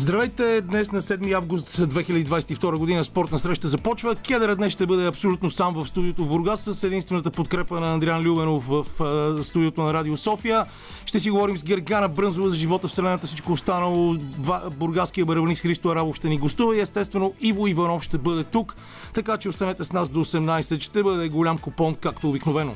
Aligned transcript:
Здравейте! 0.00 0.60
Днес 0.60 0.92
на 0.92 1.02
7 1.02 1.36
август 1.36 1.68
2022 1.68 2.76
година 2.76 3.04
спортна 3.04 3.38
среща 3.38 3.68
започва. 3.68 4.14
Кедъра 4.14 4.56
днес 4.56 4.72
ще 4.72 4.86
бъде 4.86 5.06
абсолютно 5.06 5.50
сам 5.50 5.74
в 5.74 5.86
студиото 5.86 6.24
в 6.24 6.28
Бургас 6.28 6.60
с 6.60 6.84
единствената 6.84 7.30
подкрепа 7.30 7.80
на 7.80 7.92
Андриан 7.92 8.22
Любенов 8.22 8.68
в 8.68 8.84
студиото 9.42 9.82
на 9.82 9.94
Радио 9.94 10.16
София. 10.16 10.66
Ще 11.04 11.20
си 11.20 11.30
говорим 11.30 11.56
с 11.56 11.64
Гергана 11.64 12.08
Брънзова 12.08 12.48
за 12.48 12.56
живота 12.56 12.88
в 12.88 12.90
Вселената, 12.90 13.26
всичко 13.26 13.52
останало. 13.52 14.16
Бургаския 14.70 15.26
барабанист 15.26 15.62
Христо 15.62 15.88
Арабов 15.88 16.16
ще 16.16 16.28
ни 16.28 16.38
гостува 16.38 16.76
и 16.76 16.80
естествено 16.80 17.34
Иво 17.40 17.66
Иванов 17.66 18.02
ще 18.02 18.18
бъде 18.18 18.44
тук. 18.44 18.76
Така 19.14 19.36
че 19.36 19.48
останете 19.48 19.84
с 19.84 19.92
нас 19.92 20.10
до 20.10 20.24
18. 20.24 20.80
Ще 20.80 21.02
бъде 21.02 21.28
голям 21.28 21.58
купон, 21.58 21.94
както 21.94 22.28
обикновено. 22.28 22.74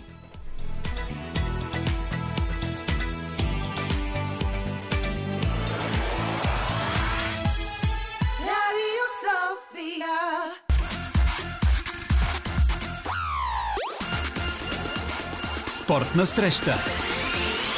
Спортна 15.85 16.27
среща 16.27 16.75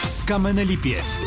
с 0.04 0.22
Камена 0.22 0.66
Липиев. 0.66 1.20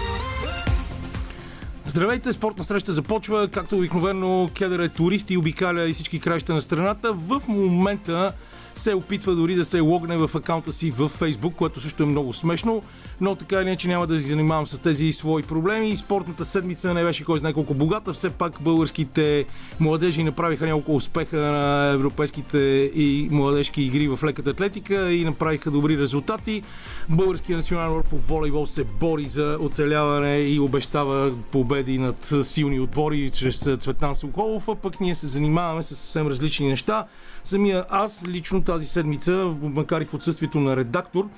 Здравейте, 1.85 2.33
спортна 2.33 2.63
среща 2.63 2.93
започва. 2.93 3.47
Както 3.47 3.77
обикновено, 3.77 4.49
Кедър 4.53 4.79
е 4.79 4.89
турист 4.89 5.29
и 5.31 5.37
обикаля 5.37 5.89
и 5.89 5.93
всички 5.93 6.19
краища 6.19 6.53
на 6.53 6.61
страната. 6.61 7.13
В 7.13 7.41
момента 7.47 8.33
се 8.75 8.93
опитва 8.93 9.35
дори 9.35 9.55
да 9.55 9.65
се 9.65 9.79
логне 9.79 10.17
в 10.17 10.35
акаунта 10.35 10.71
си 10.71 10.91
в 10.91 11.09
Facebook, 11.09 11.55
което 11.55 11.81
също 11.81 12.03
е 12.03 12.05
много 12.05 12.33
смешно, 12.33 12.83
но 13.21 13.35
така 13.35 13.55
или 13.55 13.67
иначе 13.67 13.87
няма 13.87 14.07
да 14.07 14.13
ви 14.13 14.19
занимавам 14.19 14.67
с 14.67 14.79
тези 14.79 15.11
свои 15.11 15.43
проблеми. 15.43 15.97
Спортната 15.97 16.45
седмица 16.45 16.93
не 16.93 17.03
беше 17.03 17.25
кой 17.25 17.39
знае 17.39 17.53
колко 17.53 17.73
богата, 17.73 18.13
все 18.13 18.29
пак 18.29 18.61
българските 18.61 19.45
младежи 19.79 20.23
направиха 20.23 20.65
няколко 20.65 20.95
успеха 20.95 21.37
на 21.37 21.91
европейските 21.93 22.57
и 22.95 23.27
младежки 23.31 23.81
игри 23.81 24.07
в 24.07 24.19
леката 24.23 24.49
атлетика 24.49 25.11
и 25.11 25.25
направиха 25.25 25.71
добри 25.71 25.97
резултати. 25.97 26.63
Българския 27.09 27.57
национален 27.57 27.91
отбор 27.91 28.09
по 28.09 28.17
волейбол 28.17 28.65
се 28.65 28.83
бори 28.83 29.27
за 29.27 29.57
оцеляване 29.61 30.37
и 30.39 30.59
обещава 30.59 31.31
победи 31.51 31.97
над 31.97 32.33
силни 32.43 32.79
отбори 32.79 33.29
чрез 33.29 33.69
Цветан 33.79 34.15
Соколов, 34.15 34.67
а 34.69 34.75
пък 34.75 34.99
ние 34.99 35.15
се 35.15 35.27
занимаваме 35.27 35.83
с 35.83 35.87
съвсем 35.87 36.27
различни 36.27 36.67
неща. 36.67 37.05
Самия 37.43 37.85
аз 37.89 38.23
лично 38.27 38.61
тази 38.61 38.85
седмица, 38.85 39.55
макар 39.61 40.01
и 40.01 40.05
в 40.05 40.13
отсъствието 40.13 40.59
на 40.59 40.77
редактор, 40.77 41.29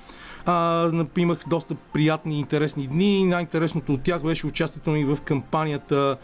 а, 0.46 1.06
имах 1.16 1.40
доста 1.48 1.74
приятни 1.74 2.36
и 2.36 2.38
интересни 2.38 2.86
дни. 2.86 3.24
Най-интересното 3.24 3.92
от 3.94 4.02
тях 4.02 4.22
беше 4.22 4.46
участието 4.46 4.90
ми 4.90 5.04
в 5.04 5.18
кампанията 5.24 6.16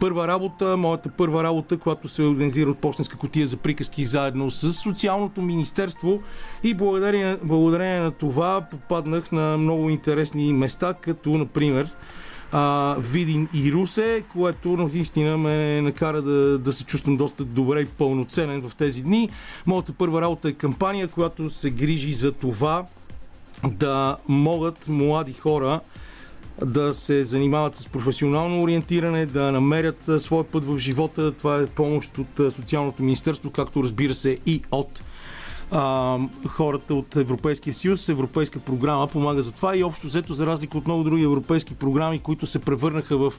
първа 0.00 0.28
работа, 0.28 0.76
моята 0.76 1.08
първа 1.08 1.44
работа, 1.44 1.78
която 1.78 2.08
се 2.08 2.22
организира 2.22 2.70
от 2.70 2.78
почтенска 2.78 3.16
котия 3.16 3.46
за 3.46 3.56
приказки 3.56 4.04
заедно 4.04 4.50
с 4.50 4.72
Социалното 4.72 5.42
министерство 5.42 6.20
и 6.62 6.74
благодарение, 6.74 7.36
благодарение 7.42 8.00
на 8.00 8.10
това 8.10 8.60
попаднах 8.70 9.32
на 9.32 9.58
много 9.58 9.90
интересни 9.90 10.52
места, 10.52 10.94
като 10.94 11.30
например 11.30 11.88
а, 12.52 12.96
Видин 12.98 13.48
и 13.54 13.72
Русе, 13.72 14.22
което 14.32 14.68
наистина 14.68 15.38
ме 15.38 15.80
накара 15.80 16.22
да, 16.22 16.58
да 16.58 16.72
се 16.72 16.84
чувствам 16.84 17.16
доста 17.16 17.44
добре 17.44 17.80
и 17.80 17.86
пълноценен 17.86 18.68
в 18.68 18.76
тези 18.76 19.02
дни. 19.02 19.30
Моята 19.66 19.92
първа 19.92 20.22
работа 20.22 20.48
е 20.48 20.52
кампания, 20.52 21.08
която 21.08 21.50
се 21.50 21.70
грижи 21.70 22.12
за 22.12 22.32
това 22.32 22.84
да 23.64 24.16
могат 24.28 24.88
млади 24.88 25.32
хора 25.32 25.80
да 26.64 26.92
се 26.92 27.24
занимават 27.24 27.76
с 27.76 27.88
професионално 27.88 28.62
ориентиране, 28.62 29.26
да 29.26 29.52
намерят 29.52 30.10
своя 30.18 30.44
път 30.44 30.64
в 30.64 30.78
живота. 30.78 31.32
Това 31.32 31.56
е 31.56 31.66
помощ 31.66 32.18
от 32.18 32.52
Социалното 32.54 33.02
министерство, 33.02 33.50
както 33.50 33.82
разбира 33.82 34.14
се 34.14 34.38
и 34.46 34.62
от 34.70 35.02
а, 35.70 36.18
хората 36.46 36.94
от 36.94 37.16
Европейския 37.16 37.74
съюз. 37.74 38.08
Европейска 38.08 38.58
програма 38.58 39.06
помага 39.06 39.42
за 39.42 39.52
това 39.52 39.76
и 39.76 39.84
общо 39.84 40.06
взето, 40.06 40.34
за 40.34 40.46
разлика 40.46 40.78
от 40.78 40.86
много 40.86 41.04
други 41.04 41.24
европейски 41.24 41.74
програми, 41.74 42.18
които 42.18 42.46
се 42.46 42.58
превърнаха 42.58 43.16
в 43.16 43.32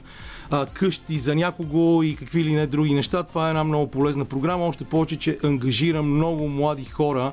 а, 0.50 0.66
къщи 0.66 1.18
за 1.18 1.34
някого 1.34 2.02
и 2.02 2.16
какви 2.16 2.44
ли 2.44 2.52
не 2.52 2.66
други 2.66 2.94
неща, 2.94 3.22
това 3.22 3.46
е 3.46 3.50
една 3.50 3.64
много 3.64 3.90
полезна 3.90 4.24
програма. 4.24 4.66
Още 4.66 4.84
повече, 4.84 5.16
че 5.16 5.38
ангажира 5.44 6.02
много 6.02 6.48
млади 6.48 6.84
хора 6.84 7.32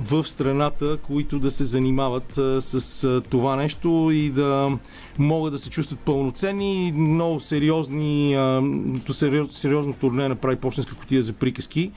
в 0.00 0.24
страната, 0.24 0.96
които 0.96 1.38
да 1.38 1.50
се 1.50 1.64
занимават 1.64 2.38
а, 2.38 2.60
с 2.60 3.04
а, 3.04 3.20
това 3.20 3.56
нещо 3.56 4.10
и 4.12 4.30
да 4.30 4.78
могат 5.18 5.52
да 5.52 5.58
се 5.58 5.70
чувстват 5.70 6.00
пълноценни. 6.00 6.92
Много 6.96 7.40
сериозни, 7.40 8.34
а, 8.34 8.62
сериоз, 9.10 9.48
сериозно 9.56 9.92
турне 9.92 10.28
направи 10.28 10.56
почтенска 10.56 10.94
котия 10.94 11.22
за 11.22 11.32
приказки. 11.32 11.92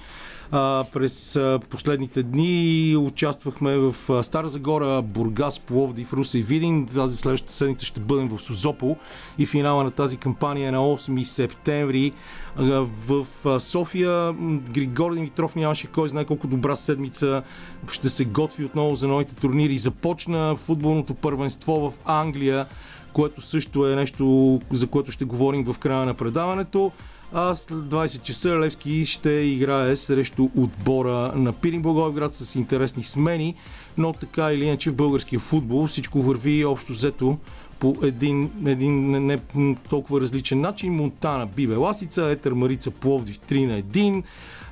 А, 0.52 0.86
през 0.94 1.36
а, 1.36 1.60
последните 1.70 2.24
дни 2.24 2.96
участвахме 2.98 3.78
в 3.78 3.96
а, 4.10 4.24
Стара 4.24 4.50
Загора, 4.50 5.02
Бургас, 5.02 5.60
Пловдив, 5.60 6.14
Руса 6.14 6.40
и 6.40 6.44
Видин. 6.44 6.88
Тази 6.88 7.18
следващата 7.18 7.54
седмица 7.54 7.86
ще 7.86 8.00
бъдем 8.00 8.28
в 8.28 8.42
Созопол 8.42 8.98
и 9.38 9.46
финала 9.46 9.84
на 9.84 9.92
тази 9.92 10.18
кампания 10.18 10.68
е 10.68 10.72
на 10.72 10.78
8 10.78 11.24
септември 11.24 12.12
в 12.58 13.26
София. 13.60 14.34
Григор 14.74 15.14
Димитров 15.14 15.56
нямаше 15.56 15.88
кой 15.88 16.10
знае 16.10 16.26
колко 16.26 16.48
добра 16.48 16.76
седмица. 16.76 17.44
Ще 17.92 18.10
се 18.10 18.26
готви 18.26 18.66
отново 18.66 18.96
за 18.96 19.08
новите 19.08 19.36
турнири. 19.36 19.78
Започна 19.78 20.56
футболното 20.56 21.14
първенство 21.14 21.90
в 21.90 21.94
Англия 22.06 22.66
което 23.14 23.42
също 23.42 23.88
е 23.88 23.96
нещо, 23.96 24.60
за 24.72 24.88
което 24.88 25.12
ще 25.12 25.26
говорим 25.26 25.64
в 25.64 25.80
края 25.80 26.06
на 26.06 26.14
предаването. 26.14 26.92
А 27.34 27.56
след 27.56 27.80
20 27.80 28.22
часа 28.22 28.60
Левски 28.60 29.06
ще 29.06 29.30
играе 29.30 29.96
срещу 29.96 30.50
отбора 30.58 31.32
на 31.36 31.54
Пирин 31.54 31.82
Благоевград 31.82 32.36
с 32.36 32.56
интересни 32.56 33.04
смени, 33.04 33.56
но 33.98 34.14
така 34.14 34.52
или 34.54 34.66
иначе 34.66 34.92
в 34.92 34.96
българския 34.96 35.40
футбол 35.40 35.88
всичко 35.88 36.22
върви 36.22 36.66
общо 36.66 36.94
взето 36.94 37.38
по 37.80 37.96
един, 38.04 38.52
един 38.66 39.12
не, 39.12 39.40
не 39.56 39.76
толкова 39.90 40.22
различен 40.22 40.62
начин. 40.62 40.94
Монтана 40.94 41.46
биве 41.46 41.76
Ласица, 41.76 42.24
Етер 42.24 42.52
Марица 42.52 42.92
Пловдив 42.92 43.40
3 43.40 43.68
на 43.68 43.82
1. 43.82 44.24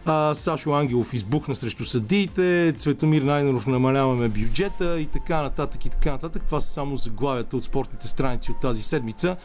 А, 0.06 0.36
Сашо 0.36 0.74
Ангелов 0.74 1.14
избухна 1.14 1.56
срещу 1.56 1.86
съдиите, 1.86 2.74
Цветомир 2.78 3.22
Найденов 3.22 3.68
намаляваме 3.68 4.30
бюджета 4.30 5.00
и 5.00 5.06
така 5.06 5.42
нататък 5.42 5.86
и 5.86 5.90
така 5.90 6.12
нататък. 6.12 6.44
Това 6.46 6.60
са 6.60 6.70
само 6.70 6.96
заглавията 6.96 7.58
от 7.58 7.64
спортните 7.64 8.08
страници 8.08 8.52
от 8.52 8.60
тази 8.60 8.84
седмица 8.84 9.38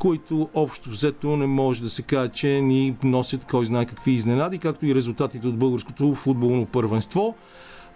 които 0.00 0.48
общо 0.54 0.90
взето 0.90 1.36
не 1.36 1.46
може 1.46 1.82
да 1.82 1.90
се 1.90 2.02
каже, 2.02 2.28
че 2.28 2.48
ни 2.48 2.96
носят 3.04 3.44
кой 3.44 3.64
знае 3.64 3.86
какви 3.86 4.12
изненади, 4.12 4.58
както 4.58 4.86
и 4.86 4.94
резултатите 4.94 5.48
от 5.48 5.58
българското 5.58 6.14
футболно 6.14 6.66
първенство. 6.66 7.34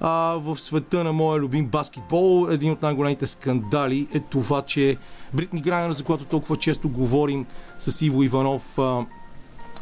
А, 0.01 0.11
в 0.41 0.57
света 0.61 1.05
на 1.05 1.13
моя 1.13 1.41
любим 1.41 1.67
баскетбол, 1.67 2.49
един 2.51 2.73
от 2.73 2.83
най-големите 2.83 3.27
скандали 3.27 4.09
е 4.15 4.21
това, 4.21 4.63
че 4.63 4.97
Бритни 5.35 5.61
Грайнер, 5.61 5.93
за 5.93 6.05
която 6.05 6.25
толкова 6.25 6.57
често 6.57 6.89
говорим 6.89 7.47
с 7.79 8.03
Иво 8.03 8.23
Иванов 8.23 8.79
а, 8.79 8.83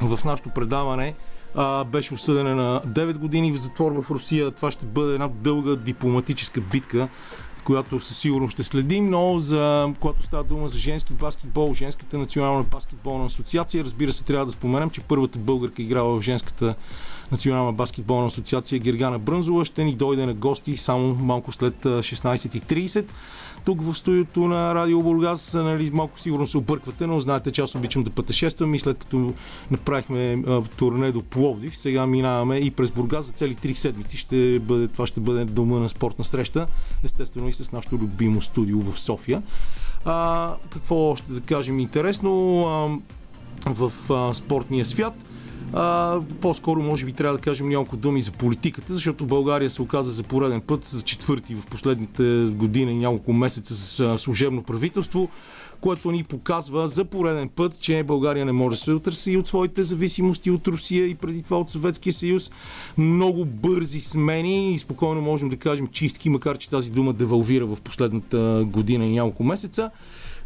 в 0.01 0.25
нашото 0.25 0.51
предаване, 0.51 1.15
а, 1.55 1.85
беше 1.85 2.15
осъдена 2.15 2.55
на 2.55 2.81
9 2.87 3.19
години 3.19 3.53
в 3.53 3.61
затвор 3.61 4.03
в 4.03 4.11
Русия. 4.11 4.51
Това 4.51 4.71
ще 4.71 4.87
бъде 4.87 5.13
една 5.13 5.29
дълга 5.29 5.77
дипломатическа 5.77 6.61
битка 6.61 7.09
която 7.65 8.01
със 8.01 8.19
сигурност 8.19 8.53
ще 8.53 8.63
следим, 8.63 9.11
но 9.11 9.39
за 9.39 9.93
когато 10.01 10.23
става 10.23 10.45
дума 10.45 10.69
за 10.69 10.79
женски 10.79 11.13
баскетбол, 11.13 11.75
женската 11.75 12.19
национална 12.19 12.63
баскетболна 12.63 13.27
асоциация, 13.27 13.85
разбира 13.85 14.13
се, 14.13 14.25
трябва 14.25 14.47
да 14.47 14.53
споменем, 14.53 14.91
че 14.91 15.01
първата 15.01 15.39
българка 15.39 15.83
играла 15.83 16.21
в 16.21 16.23
женската 16.23 16.75
национална 17.31 17.73
баскетболна 17.73 18.27
асоциация 18.27 18.79
Гергана 18.79 19.19
Брънзова 19.19 19.65
ще 19.65 19.85
ни 19.85 19.95
дойде 19.95 20.27
на 20.27 20.35
гости 20.35 20.77
само 20.77 21.15
малко 21.15 21.53
след 21.53 21.75
16.30 21.75 23.05
тук 23.65 23.83
в 23.83 23.95
студиото 23.95 24.41
на 24.49 24.75
Радио 24.75 25.03
Бургас. 25.03 25.55
Нали, 25.55 25.91
малко 25.93 26.21
сигурно 26.21 26.47
се 26.47 26.59
обърквате, 26.59 27.07
но 27.07 27.21
знаете, 27.21 27.51
че 27.51 27.63
аз 27.63 27.75
обичам 27.75 28.03
да 28.03 28.11
пътешествам 28.11 28.75
и 28.75 28.79
след 28.79 28.99
като 28.99 29.35
направихме 29.71 30.43
а, 30.47 30.63
турне 30.63 31.13
до 31.13 31.23
Пловдив, 31.23 31.77
сега 31.77 32.07
минаваме 32.07 32.57
и 32.57 32.71
през 32.71 32.91
Бургас 32.91 33.27
за 33.27 33.33
цели 33.33 33.55
3 33.55 33.73
седмици. 33.73 34.17
Ще 34.17 34.59
бъде, 34.59 34.89
това 34.89 35.07
ще 35.07 35.21
бъде 35.21 35.45
дома 35.45 35.79
на 35.79 35.89
спортна 35.89 36.25
среща, 36.25 36.67
естествено 37.05 37.49
и 37.49 37.53
с 37.53 37.73
нашото 37.73 37.95
любимо 37.95 38.41
студио 38.41 38.81
в 38.81 39.01
София. 39.01 39.43
А, 40.05 40.55
какво 40.71 40.97
още 41.11 41.33
да 41.33 41.41
кажем 41.41 41.79
интересно 41.79 42.63
а, 43.67 43.75
в 43.75 44.13
а, 44.13 44.35
спортния 44.35 44.87
свят? 44.87 45.15
А, 45.73 46.19
по-скоро, 46.41 46.83
може 46.83 47.05
би, 47.05 47.13
трябва 47.13 47.37
да 47.37 47.43
кажем 47.43 47.69
няколко 47.69 47.97
думи 47.97 48.23
за 48.23 48.33
политиката, 48.33 48.95
защото 48.95 49.25
България 49.25 49.71
се 49.71 49.83
оказа 49.83 50.13
за 50.13 50.23
пореден 50.23 50.61
път, 50.61 50.85
за 50.85 51.03
четвърти 51.03 51.55
в 51.55 51.67
последните 51.67 52.47
години, 52.51 52.95
няколко 52.95 53.33
месеца 53.33 53.75
с 53.75 54.19
служебно 54.19 54.63
правителство, 54.63 55.31
което 55.81 56.11
ни 56.11 56.25
показва 56.25 56.89
за 56.89 57.05
пореден 57.05 57.49
път, 57.49 57.81
че 57.81 58.03
България 58.03 58.45
не 58.45 58.53
може 58.53 58.77
да 58.77 58.83
се 58.83 58.93
отърси 58.93 59.37
от 59.37 59.47
своите 59.47 59.83
зависимости 59.83 60.51
от 60.51 60.69
Русия 60.69 61.07
и 61.07 61.15
преди 61.15 61.43
това 61.43 61.59
от 61.59 61.71
Съветския 61.71 62.13
съюз. 62.13 62.51
Много 62.99 63.45
бързи 63.45 64.01
смени 64.01 64.75
и 64.75 64.79
спокойно 64.79 65.21
можем 65.21 65.49
да 65.49 65.57
кажем 65.57 65.87
чистки, 65.87 66.31
макар 66.31 66.59
че 66.59 66.69
тази 66.69 66.91
дума 66.91 67.13
девалвира 67.13 67.67
в 67.67 67.79
последната 67.85 68.65
година 68.67 69.07
и 69.07 69.15
няколко 69.15 69.45
месеца. 69.45 69.91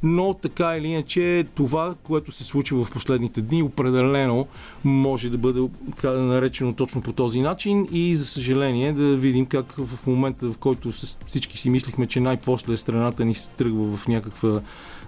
Но 0.03 0.35
така 0.35 0.77
или 0.77 0.89
иначе 0.89 1.47
това, 1.55 1.95
което 2.03 2.33
се 2.33 2.45
случва 2.45 2.85
в 2.85 2.91
последните 2.91 3.41
дни, 3.41 3.63
определено 3.63 4.47
може 4.85 5.31
да 5.31 5.39
бъде 5.39 5.69
наречено 6.05 6.75
точно 6.75 7.03
по 7.03 7.13
този 7.13 7.41
начин 7.41 7.89
и 7.93 8.15
за 8.15 8.25
съжаление 8.25 8.93
да 8.93 9.17
видим 9.17 9.47
как 9.47 9.73
в 9.73 10.07
момента, 10.07 10.51
в 10.53 10.59
който 10.59 10.93
всички 11.27 11.59
си 11.59 11.71
мислихме, 11.71 12.07
че 12.07 12.21
най-после 12.21 12.77
страната 12.77 13.25
ни 13.25 13.35
се 13.35 13.51
тръгва 13.51 13.97
в 13.97 14.09
някаква 14.09 14.61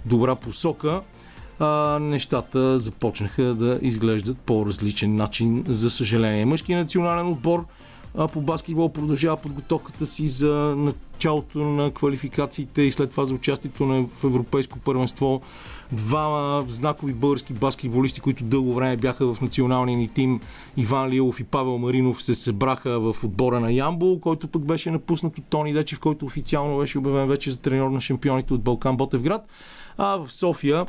добра 0.07 0.35
посока, 0.35 1.01
а, 1.59 1.99
нещата 1.99 2.79
започнаха 2.79 3.43
да 3.43 3.79
изглеждат 3.83 4.39
по 4.39 4.67
различен 4.67 5.17
начин, 5.17 5.65
за 5.69 5.91
съжаление. 5.91 6.45
Мъжки 6.45 6.75
национален 6.75 7.29
отбор 7.29 7.65
а, 8.15 8.29
по 8.29 8.41
баскетбол 8.41 8.89
продължава 8.89 9.37
подготовката 9.37 10.07
си 10.07 10.29
за 10.29 10.75
началото 10.79 11.59
на 11.59 11.91
квалификациите 11.91 12.83
и 12.83 12.91
след 12.91 13.11
това 13.11 13.25
за 13.25 13.35
участието 13.35 13.87
на, 13.87 14.07
в 14.07 14.25
Европейско 14.25 14.79
първенство. 14.79 15.41
Два 15.93 16.63
знакови 16.69 17.13
български 17.13 17.53
баскетболисти, 17.53 18.21
които 18.21 18.45
дълго 18.45 18.75
време 18.75 18.97
бяха 18.97 19.35
в 19.35 19.41
националния 19.41 19.99
ни 19.99 20.09
тим, 20.09 20.41
Иван 20.77 21.09
Лилов 21.09 21.41
и 21.41 21.45
Павел 21.45 21.79
Маринов, 21.79 22.23
се 22.23 22.35
събраха 22.35 23.01
в 23.01 23.25
отбора 23.25 23.61
на 23.61 23.73
Ямбол, 23.73 24.21
който 24.21 24.49
пък 24.49 24.65
беше 24.65 24.91
напуснат 24.91 25.39
от 25.39 25.45
Тони 25.45 25.73
Дечев, 25.73 26.01
който 26.01 26.27
официално 26.27 26.79
беше 26.79 26.99
обявен 26.99 27.29
вече 27.29 27.51
за 27.51 27.57
треньор 27.57 27.91
на 27.91 28.01
шампионите 28.01 28.55
от 28.55 28.63
Балкан 28.63 28.97
Ботевград. 28.97 29.47
А 29.99 30.17
в 30.17 30.33
София 30.33 30.87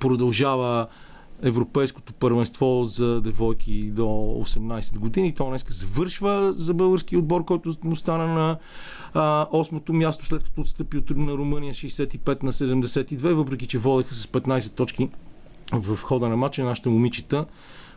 продължава 0.00 0.86
Европейското 1.42 2.12
първенство 2.12 2.84
за 2.84 3.20
девойки 3.20 3.82
до 3.82 4.02
18 4.02 4.98
години. 4.98 5.34
То 5.34 5.48
днес 5.48 5.66
завършва 5.68 6.52
за 6.52 6.74
български 6.74 7.16
отбор, 7.16 7.44
който 7.44 7.74
остана 7.84 8.26
на 8.26 8.58
а, 9.14 9.46
8-то 9.46 9.92
място, 9.92 10.26
след 10.26 10.44
като 10.44 10.60
отстъпи 10.60 10.98
от 10.98 11.10
на 11.10 11.32
Румъния 11.32 11.74
65 11.74 12.42
на 12.42 12.52
72, 12.52 13.32
въпреки 13.32 13.66
че 13.66 13.78
водеха 13.78 14.14
с 14.14 14.26
15 14.26 14.74
точки 14.76 15.08
в 15.72 15.96
хода 15.96 16.28
на 16.28 16.36
матча. 16.36 16.64
Нашите 16.64 16.88
момичета 16.88 17.46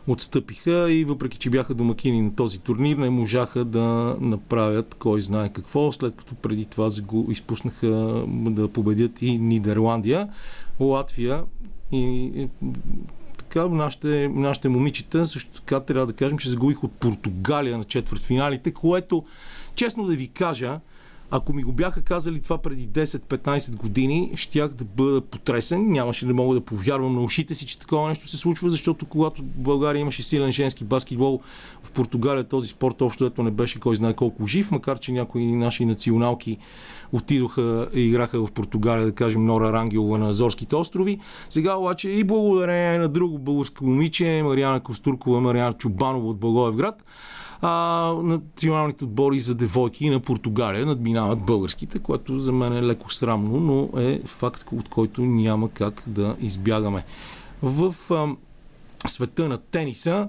отстъпиха 0.06 0.92
и 0.92 1.04
въпреки, 1.04 1.38
че 1.38 1.50
бяха 1.50 1.74
домакини 1.74 2.22
на 2.22 2.34
този 2.34 2.58
турнир, 2.58 2.96
не 2.96 3.10
можаха 3.10 3.64
да 3.64 4.16
направят 4.20 4.94
кой 4.94 5.20
знае 5.20 5.52
какво, 5.52 5.92
след 5.92 6.16
като 6.16 6.34
преди 6.34 6.64
това 6.64 6.88
го 7.02 7.26
изпуснаха 7.30 8.24
да 8.28 8.68
победят 8.68 9.22
и 9.22 9.38
Нидерландия. 9.38 10.28
Латвия 10.80 11.44
и 11.92 12.48
така, 13.58 13.74
нашите, 13.74 14.30
нашите 14.34 14.68
момичета 14.68 15.26
също 15.26 15.50
така 15.50 15.80
трябва 15.80 16.06
да 16.06 16.12
кажем, 16.12 16.38
че 16.38 16.48
загубих 16.48 16.84
от 16.84 16.92
Португалия 16.92 17.78
на 17.78 17.84
четвъртфиналите, 17.84 18.70
което, 18.70 19.24
честно 19.74 20.06
да 20.06 20.14
ви 20.14 20.28
кажа, 20.28 20.80
ако 21.30 21.52
ми 21.52 21.62
го 21.62 21.72
бяха 21.72 22.02
казали 22.02 22.40
това 22.40 22.58
преди 22.58 22.88
10-15 22.88 23.76
години, 23.76 24.32
щях 24.34 24.72
да 24.72 24.84
бъда 24.84 25.20
потресен. 25.20 25.92
Нямаше 25.92 26.26
да 26.26 26.34
мога 26.34 26.54
да 26.54 26.60
повярвам 26.60 27.14
на 27.14 27.20
ушите 27.20 27.54
си, 27.54 27.66
че 27.66 27.78
такова 27.78 28.08
нещо 28.08 28.28
се 28.28 28.36
случва, 28.36 28.70
защото 28.70 29.06
когато 29.06 29.42
България 29.42 30.00
имаше 30.00 30.22
силен 30.22 30.52
женски 30.52 30.84
баскетбол, 30.84 31.40
в 31.82 31.90
Португалия 31.90 32.44
този 32.44 32.68
спорт 32.68 33.02
общо 33.02 33.24
ето 33.24 33.42
не 33.42 33.50
беше 33.50 33.80
кой 33.80 33.96
знае 33.96 34.14
колко 34.14 34.46
жив, 34.46 34.70
макар 34.70 34.98
че 34.98 35.12
някои 35.12 35.52
наши 35.52 35.84
националки 35.84 36.58
отидоха 37.12 37.88
и 37.94 38.00
играха 38.00 38.46
в 38.46 38.52
Португалия, 38.52 39.06
да 39.06 39.12
кажем 39.12 39.44
Нора 39.44 39.72
Рангелова 39.72 40.18
на 40.18 40.28
Азорските 40.28 40.76
острови. 40.76 41.18
Сега 41.48 41.74
обаче 41.74 42.10
и 42.10 42.24
благодарение 42.24 42.98
на 42.98 43.08
друго 43.08 43.38
българско 43.38 43.86
момиче, 43.86 44.42
Мариана 44.44 44.80
Костуркова, 44.80 45.40
Мариана 45.40 45.72
Чубанова 45.72 46.28
от 46.28 46.38
Благоевград, 46.38 47.04
а, 47.62 48.14
националните 48.22 49.04
отбори 49.04 49.40
за 49.40 49.54
девойки 49.54 50.10
на 50.10 50.20
Португалия 50.20 50.86
надминават 50.86 51.44
българските, 51.44 51.98
което 51.98 52.38
за 52.38 52.52
мен 52.52 52.72
е 52.72 52.82
леко 52.82 53.12
срамно, 53.12 53.60
но 53.60 54.00
е 54.00 54.20
факт, 54.24 54.64
от 54.72 54.88
който 54.88 55.22
няма 55.22 55.70
как 55.70 56.02
да 56.06 56.36
избягаме. 56.40 57.04
В 57.62 57.94
а, 58.10 58.26
света 59.08 59.48
на 59.48 59.56
тениса 59.56 60.28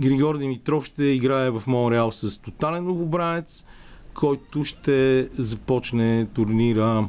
Григор 0.00 0.38
Димитров 0.38 0.84
ще 0.84 1.04
играе 1.04 1.50
в 1.50 1.62
Монреал 1.66 2.12
с 2.12 2.42
тотален 2.42 2.84
новобранец, 2.84 3.66
който 4.14 4.64
ще 4.64 5.28
започне 5.38 6.26
турнира 6.34 7.08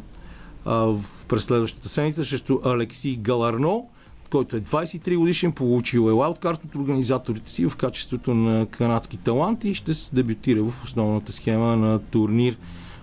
а, 0.65 0.75
в 0.75 1.25
през 1.27 1.43
следващата 1.43 1.89
седмица 1.89 2.25
срещу 2.25 2.59
Алексий 2.65 3.15
Галарно 3.15 3.89
който 4.33 4.55
е 4.55 4.61
23 4.61 5.17
годишен, 5.17 5.51
получил 5.51 6.09
е 6.09 6.11
лаудкарт 6.11 6.63
от 6.63 6.75
организаторите 6.75 7.51
си 7.51 7.69
в 7.69 7.75
качеството 7.75 8.33
на 8.33 8.65
канадски 8.65 9.17
талант 9.17 9.63
и 9.63 9.73
ще 9.73 9.93
се 9.93 10.15
дебютира 10.15 10.63
в 10.63 10.83
основната 10.83 11.31
схема 11.31 11.75
на 11.75 11.99
турнир 11.99 12.57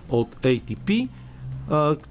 от 0.09 0.35
ATP. 0.35 1.07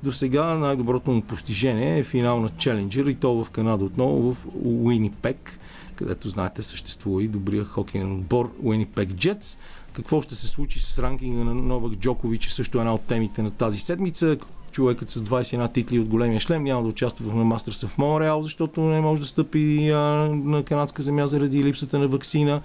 До 0.03 0.13
сега 0.13 0.55
най-доброто 0.55 1.11
му 1.11 1.23
постижение 1.23 1.99
е 1.99 2.05
финал 2.05 2.41
на 2.41 2.49
Челенджер 2.49 3.07
и 3.07 3.15
то 3.15 3.45
в 3.45 3.51
Канада 3.51 3.85
отново 3.85 4.35
в 4.35 4.47
Уинипек, 4.65 5.60
където 5.97 6.29
знаете 6.29 6.63
съществува 6.63 7.23
и 7.23 7.29
добрия 7.29 7.65
хокейен 7.65 8.13
отбор 8.13 8.53
Уинипек 8.63 9.11
Джетс. 9.13 9.59
Какво 9.93 10.21
ще 10.21 10.35
се 10.35 10.49
случи 10.49 10.81
с 10.81 10.99
ранкинга 10.99 11.45
на 11.45 11.55
Новак 11.55 11.93
Джокович 11.93 12.47
е 12.47 12.51
също 12.51 12.79
една 12.79 12.95
от 12.95 13.03
темите 13.03 13.43
на 13.43 13.51
тази 13.51 13.79
седмица 13.79 14.37
човекът 14.71 15.11
с 15.11 15.25
21 15.25 15.73
титли 15.73 15.99
от 15.99 16.09
големия 16.09 16.41
шлем 16.41 16.65
няма 16.65 16.83
да 16.83 16.89
участва 16.89 17.31
в 17.31 17.45
Мастерс 17.45 17.85
в 17.85 17.99
Монреал, 17.99 18.43
защото 18.43 18.81
не 18.81 19.01
може 19.01 19.21
да 19.21 19.27
стъпи 19.27 19.91
на 20.31 20.63
канадска 20.67 21.03
земя 21.03 21.27
заради 21.27 21.65
липсата 21.65 21.99
на 21.99 22.09
вакцина. 22.09 22.63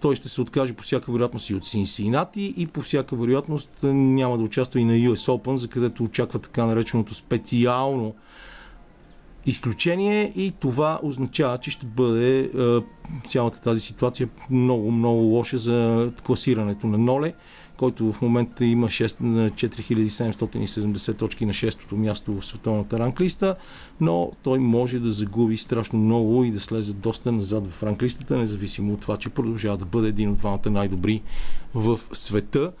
Той 0.00 0.14
ще 0.14 0.28
се 0.28 0.40
откаже 0.40 0.72
по 0.72 0.82
всяка 0.82 1.12
вероятност 1.12 1.50
и 1.50 1.54
от 1.54 1.66
Синсинати 1.66 2.54
и 2.56 2.66
по 2.66 2.80
всяка 2.80 3.16
вероятност 3.16 3.70
няма 3.82 4.38
да 4.38 4.44
участва 4.44 4.80
и 4.80 4.84
на 4.84 4.92
US 4.92 5.14
Open, 5.14 5.54
за 5.54 5.68
където 5.68 6.04
очаква 6.04 6.38
така 6.38 6.66
нареченото 6.66 7.14
специално 7.14 8.14
изключение 9.46 10.32
и 10.36 10.52
това 10.60 11.00
означава, 11.02 11.58
че 11.58 11.70
ще 11.70 11.86
бъде 11.86 12.50
цялата 13.28 13.60
тази 13.60 13.80
ситуация 13.80 14.28
много, 14.50 14.90
много 14.90 15.20
лоша 15.20 15.58
за 15.58 16.10
класирането 16.22 16.86
на 16.86 16.98
Ноле 16.98 17.34
който 17.82 18.12
в 18.12 18.22
момента 18.22 18.64
има 18.64 18.86
6, 18.86 19.50
4770 19.50 21.18
точки 21.18 21.46
на 21.46 21.52
6-то 21.52 21.96
място 21.96 22.32
в 22.32 22.46
световната 22.46 22.98
ранглиста, 22.98 23.56
но 24.00 24.30
той 24.42 24.58
може 24.58 24.98
да 24.98 25.10
загуби 25.10 25.56
страшно 25.56 25.98
много 25.98 26.44
и 26.44 26.50
да 26.50 26.60
слезе 26.60 26.92
доста 26.92 27.32
назад 27.32 27.66
в 27.66 27.82
ранглистата, 27.82 28.38
независимо 28.38 28.92
от 28.92 29.00
това, 29.00 29.16
че 29.16 29.28
продължава 29.28 29.76
да 29.76 29.84
бъде 29.84 30.08
един 30.08 30.30
от 30.30 30.36
двамата 30.36 30.70
най-добри 30.70 31.22
в 31.74 32.00
света. 32.12 32.72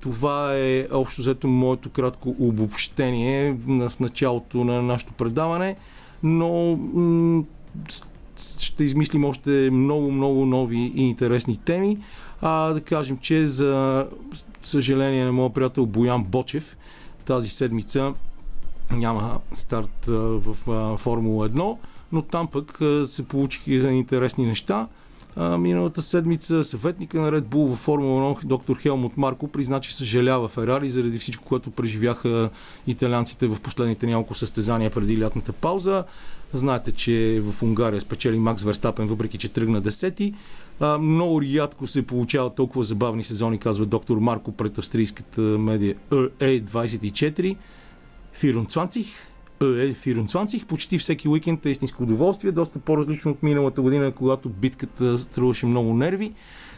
Това 0.00 0.56
е 0.56 0.86
общо 0.92 1.22
взето 1.22 1.48
моето 1.48 1.90
кратко 1.90 2.34
обобщение 2.38 3.52
в 3.52 3.92
началото 4.00 4.64
на 4.64 4.82
нашето 4.82 5.12
предаване, 5.12 5.76
но 6.22 6.78
ще 8.58 8.84
измислим 8.84 9.24
още 9.24 9.70
много, 9.72 10.10
много 10.10 10.46
нови 10.46 10.92
и 10.94 11.02
интересни 11.02 11.56
теми. 11.56 11.98
А, 12.42 12.72
да 12.72 12.80
кажем, 12.80 13.18
че 13.18 13.46
за 13.46 14.06
съжаление 14.62 15.24
на 15.24 15.32
моят 15.32 15.54
приятел 15.54 15.86
Боян 15.86 16.24
Бочев 16.24 16.76
тази 17.24 17.48
седмица 17.48 18.14
няма 18.90 19.40
старт 19.52 20.06
в 20.06 20.54
Формула 20.98 21.50
1, 21.50 21.76
но 22.12 22.22
там 22.22 22.46
пък 22.46 22.78
се 23.04 23.28
получиха 23.28 23.90
интересни 23.90 24.46
неща. 24.46 24.88
Миналата 25.36 26.02
седмица 26.02 26.64
съветника 26.64 27.20
на 27.20 27.32
Red 27.32 27.42
Bull 27.42 27.66
във 27.68 27.78
Формула 27.78 28.34
1, 28.34 28.44
доктор 28.44 28.76
Хелмут 28.76 29.16
Марко, 29.16 29.48
призна, 29.48 29.80
че 29.80 29.96
съжалява 29.96 30.48
Ферари 30.48 30.90
заради 30.90 31.18
всичко, 31.18 31.44
което 31.44 31.70
преживяха 31.70 32.50
италианците 32.86 33.46
в 33.46 33.60
последните 33.60 34.06
няколко 34.06 34.34
състезания 34.34 34.90
преди 34.90 35.20
лятната 35.20 35.52
пауза. 35.52 36.04
Знаете, 36.52 36.92
че 36.92 37.42
в 37.44 37.62
Унгария 37.62 38.00
спечели 38.00 38.38
Макс 38.38 38.62
Верстапен, 38.62 39.06
въпреки 39.06 39.38
че 39.38 39.48
тръгна 39.48 39.80
десети. 39.80 40.34
Много 41.00 41.42
рядко 41.42 41.86
се 41.86 42.06
получават 42.06 42.54
толкова 42.54 42.84
забавни 42.84 43.24
сезони, 43.24 43.58
казва 43.58 43.86
доктор 43.86 44.18
Марко 44.18 44.52
пред 44.52 44.78
австрийската 44.78 45.40
медия 45.40 45.94
E24. 46.10 47.56
Фирун 48.32 48.66
Цванцих. 48.66 49.06
Е, 49.62 49.94
Фирун 49.94 50.26
Цванцих. 50.26 50.66
Почти 50.66 50.98
всеки 50.98 51.28
уикенд 51.28 51.66
е 51.66 51.70
истинско 51.70 52.02
удоволствие, 52.02 52.52
доста 52.52 52.78
по-различно 52.78 53.30
от 53.30 53.42
миналата 53.42 53.82
година, 53.82 54.12
когато 54.12 54.48
битката 54.48 55.18
струваше 55.18 55.66
много 55.66 55.94
нерви. 55.94 56.32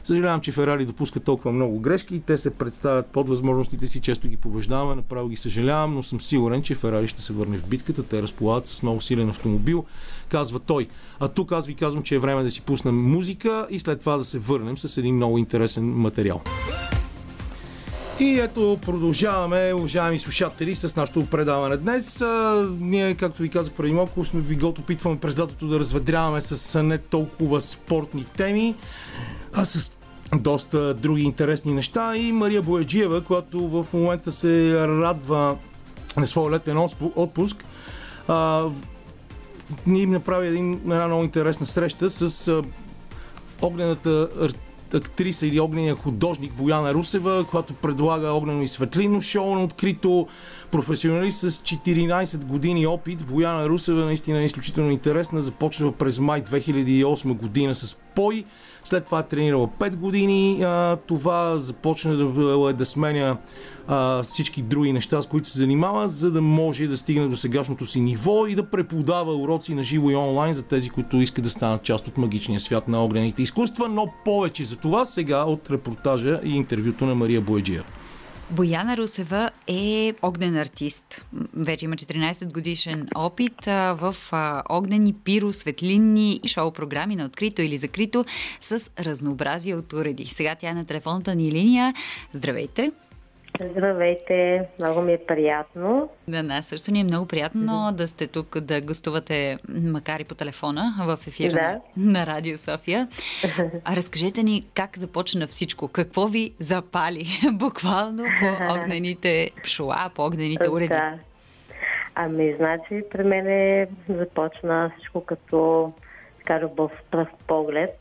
Съжалявам, 0.05 0.41
че 0.41 0.53
Ферари 0.53 0.87
допуска 0.87 1.21
толкова 1.21 1.53
много 1.53 1.79
грешки. 1.79 2.23
Те 2.27 2.39
се 2.39 2.55
представят 2.55 3.07
под 3.07 3.29
възможностите 3.29 3.87
си, 3.87 4.01
често 4.01 4.29
ги 4.29 4.37
побеждаваме, 4.37 4.95
направо 4.95 5.29
ги 5.29 5.37
съжалявам, 5.37 5.95
но 5.95 6.03
съм 6.03 6.21
сигурен, 6.21 6.63
че 6.63 6.75
Ферари 6.75 7.09
ще 7.09 7.23
се 7.23 7.33
върне 7.33 7.59
в 7.59 7.69
битката. 7.69 8.03
Те 8.03 8.23
разполагат 8.23 8.67
с 8.67 8.83
много 8.83 9.01
силен 9.01 9.29
автомобил, 9.29 9.85
казва 10.29 10.59
той. 10.59 10.89
А 11.21 11.29
тук 11.29 11.53
аз 11.53 11.67
ви 11.67 11.75
казвам, 11.75 12.03
че 12.03 12.15
е 12.15 12.19
време 12.19 12.43
да 12.43 12.51
си 12.51 12.63
пуснем 12.63 13.11
музика 13.11 13.67
и 13.71 13.79
след 13.79 14.01
това 14.01 14.17
да 14.17 14.25
се 14.25 14.39
върнем 14.39 14.79
с 14.79 14.97
един 14.97 15.17
много 15.17 15.39
интересен 15.39 15.85
материал. 15.85 16.43
И 18.21 18.41
ето 18.41 18.79
продължаваме, 18.83 19.73
уважаеми 19.75 20.19
слушатели, 20.19 20.75
с 20.75 20.97
нашото 20.97 21.27
предаване 21.27 21.77
днес. 21.77 22.21
А, 22.21 22.67
ние, 22.81 23.15
както 23.15 23.43
ви 23.43 23.49
казах 23.49 23.73
преди 23.73 23.93
малко, 23.93 24.23
ви 24.35 24.57
го 24.57 24.69
опитваме 24.69 25.19
през 25.19 25.39
лятото 25.39 25.67
да 25.67 25.79
разведряваме 25.79 26.41
с 26.41 26.83
не 26.83 26.99
толкова 26.99 27.61
спортни 27.61 28.25
теми, 28.37 28.75
а 29.53 29.65
с 29.65 29.97
доста 30.35 30.95
други 30.95 31.23
интересни 31.23 31.73
неща. 31.73 32.17
И 32.17 32.33
Мария 32.33 32.63
Бояджиева, 32.63 33.21
която 33.21 33.69
в 33.69 33.87
момента 33.93 34.33
се 34.33 34.75
радва 34.89 35.57
на 36.17 36.27
своя 36.27 36.51
летен 36.51 36.89
отпуск, 37.17 37.65
а, 38.29 38.67
им 39.87 40.11
направи 40.11 40.49
един, 40.49 40.73
една 40.73 41.07
много 41.07 41.25
интересна 41.25 41.67
среща 41.67 42.11
с 42.11 42.49
а, 42.49 42.63
огнената 43.63 44.29
актриса 44.95 45.47
или 45.47 45.61
огнения 45.61 45.95
художник 45.95 46.53
Бояна 46.53 46.95
Русева, 46.95 47.45
която 47.51 47.75
предлага 47.75 48.33
огнено 48.33 48.63
и 48.63 48.69
светлино 48.69 49.21
шоу 49.21 49.55
на 49.55 49.65
открито. 49.65 50.27
Професионалист 50.71 51.41
с 51.41 51.51
14 51.51 52.45
години 52.45 52.87
опит, 52.87 53.27
Бояна 53.27 53.69
Русева 53.69 54.05
наистина 54.05 54.43
е 54.43 54.45
изключително 54.45 54.91
интересна. 54.91 55.43
Започва 55.43 55.93
през 55.93 56.19
май 56.19 56.45
2008 56.45 57.33
година 57.33 57.75
с 57.75 57.97
пой. 58.15 58.45
След 58.85 59.05
това 59.05 59.19
е 59.19 59.29
тренирала 59.29 59.69
5 59.69 59.97
години. 59.97 60.65
Това 61.07 61.59
започна 61.59 62.17
да, 62.17 62.73
да 62.73 62.85
сменя 62.85 63.37
всички 64.23 64.63
други 64.63 64.93
неща, 64.93 65.23
с 65.23 65.27
които 65.27 65.49
се 65.49 65.59
занимава, 65.59 66.09
за 66.09 66.31
да 66.31 66.41
може 66.41 66.87
да 66.87 66.97
стигне 66.97 67.29
до 67.29 67.37
сегашното 67.37 67.87
си 67.87 68.01
ниво 68.01 68.47
и 68.47 68.55
да 68.55 68.71
преподава 68.71 69.37
уроци 69.37 69.75
на 69.75 69.83
живо 69.83 70.11
и 70.11 70.17
онлайн 70.17 70.53
за 70.53 70.63
тези, 70.63 70.91
които 70.91 71.17
искат 71.17 71.45
да 71.45 71.51
станат 71.51 71.83
част 71.83 72.09
от 72.09 72.19
магичния 72.19 72.61
свят 72.61 72.89
на 72.89 73.05
огнените 73.05 73.43
изкуства. 73.43 73.89
Но 73.89 74.13
повече 74.25 74.65
за 74.65 74.77
това 74.83 75.07
сега 75.07 75.45
от 75.45 75.71
репортажа 75.71 76.41
и 76.45 76.57
интервюто 76.57 77.07
на 77.07 77.15
Мария 77.15 77.41
Боеджия. 77.41 77.85
Бояна 78.51 78.97
Русева 78.97 79.51
е 79.67 80.15
огнен 80.23 80.57
артист. 80.57 81.25
Вече 81.55 81.85
има 81.85 81.97
14 81.97 82.53
годишен 82.53 83.09
опит 83.15 83.65
в 83.67 84.17
огнени, 84.69 85.13
пиро, 85.13 85.53
светлинни 85.53 86.41
и 86.45 86.49
шоу 86.49 86.71
програми 86.71 87.17
на 87.17 87.25
открито 87.25 87.63
или 87.63 87.79
закрито 87.79 88.25
с 88.61 88.91
разнообразие 89.01 89.75
от 89.75 89.93
уреди. 89.93 90.27
Сега 90.27 90.55
тя 90.55 90.69
е 90.69 90.75
на 90.75 90.85
телефонната 90.85 91.35
ни 91.35 91.53
линия. 91.53 91.95
Здравейте! 92.33 92.93
Здравейте, 93.61 94.69
много 94.79 95.01
ми 95.01 95.13
е 95.13 95.19
приятно. 95.19 96.09
Да, 96.29 96.43
нас 96.43 96.67
също 96.67 96.93
ни 96.93 97.01
е 97.01 97.05
много 97.05 97.27
приятно 97.27 97.73
mm-hmm. 97.73 97.93
да 97.93 98.09
сте 98.09 98.27
тук, 98.27 98.61
да 98.61 98.81
гостувате, 98.81 99.59
макар 99.69 100.21
и 100.21 100.25
по 100.25 100.35
телефона, 100.35 100.95
в 101.07 101.19
ефира 101.27 101.53
да. 101.53 101.81
на 101.97 102.27
Радио 102.27 102.59
София. 102.59 103.09
А 103.85 103.97
разкажете 103.97 104.43
ни 104.43 104.67
как 104.75 104.99
започна 104.99 105.47
всичко, 105.47 105.89
какво 105.89 106.27
ви 106.27 106.53
запали 106.59 107.27
буквално 107.53 108.25
по 108.41 108.75
огнените 108.75 109.51
пшола, 109.63 110.11
по 110.15 110.25
огнените 110.25 110.71
уреди. 110.71 110.89
Да. 110.89 111.15
Ами, 112.15 112.55
значи, 112.59 113.03
при 113.11 113.25
мен 113.25 113.87
започна 114.09 114.93
всичко 114.97 115.25
като, 115.25 115.93
кажа, 116.45 116.69
в 116.77 116.91
пръв 117.11 117.29
поглед 117.47 117.99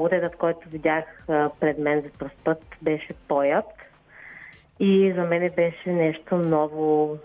уредът, 0.00 0.36
който 0.36 0.68
видях 0.68 1.04
а, 1.28 1.50
пред 1.60 1.78
мен 1.78 2.00
за 2.00 2.18
пръв 2.18 2.32
път, 2.44 2.62
беше 2.82 3.14
поят. 3.28 3.66
И 4.80 5.12
за 5.12 5.22
мен 5.22 5.50
беше 5.56 5.92
нещо 5.92 6.36
ново, 6.36 7.18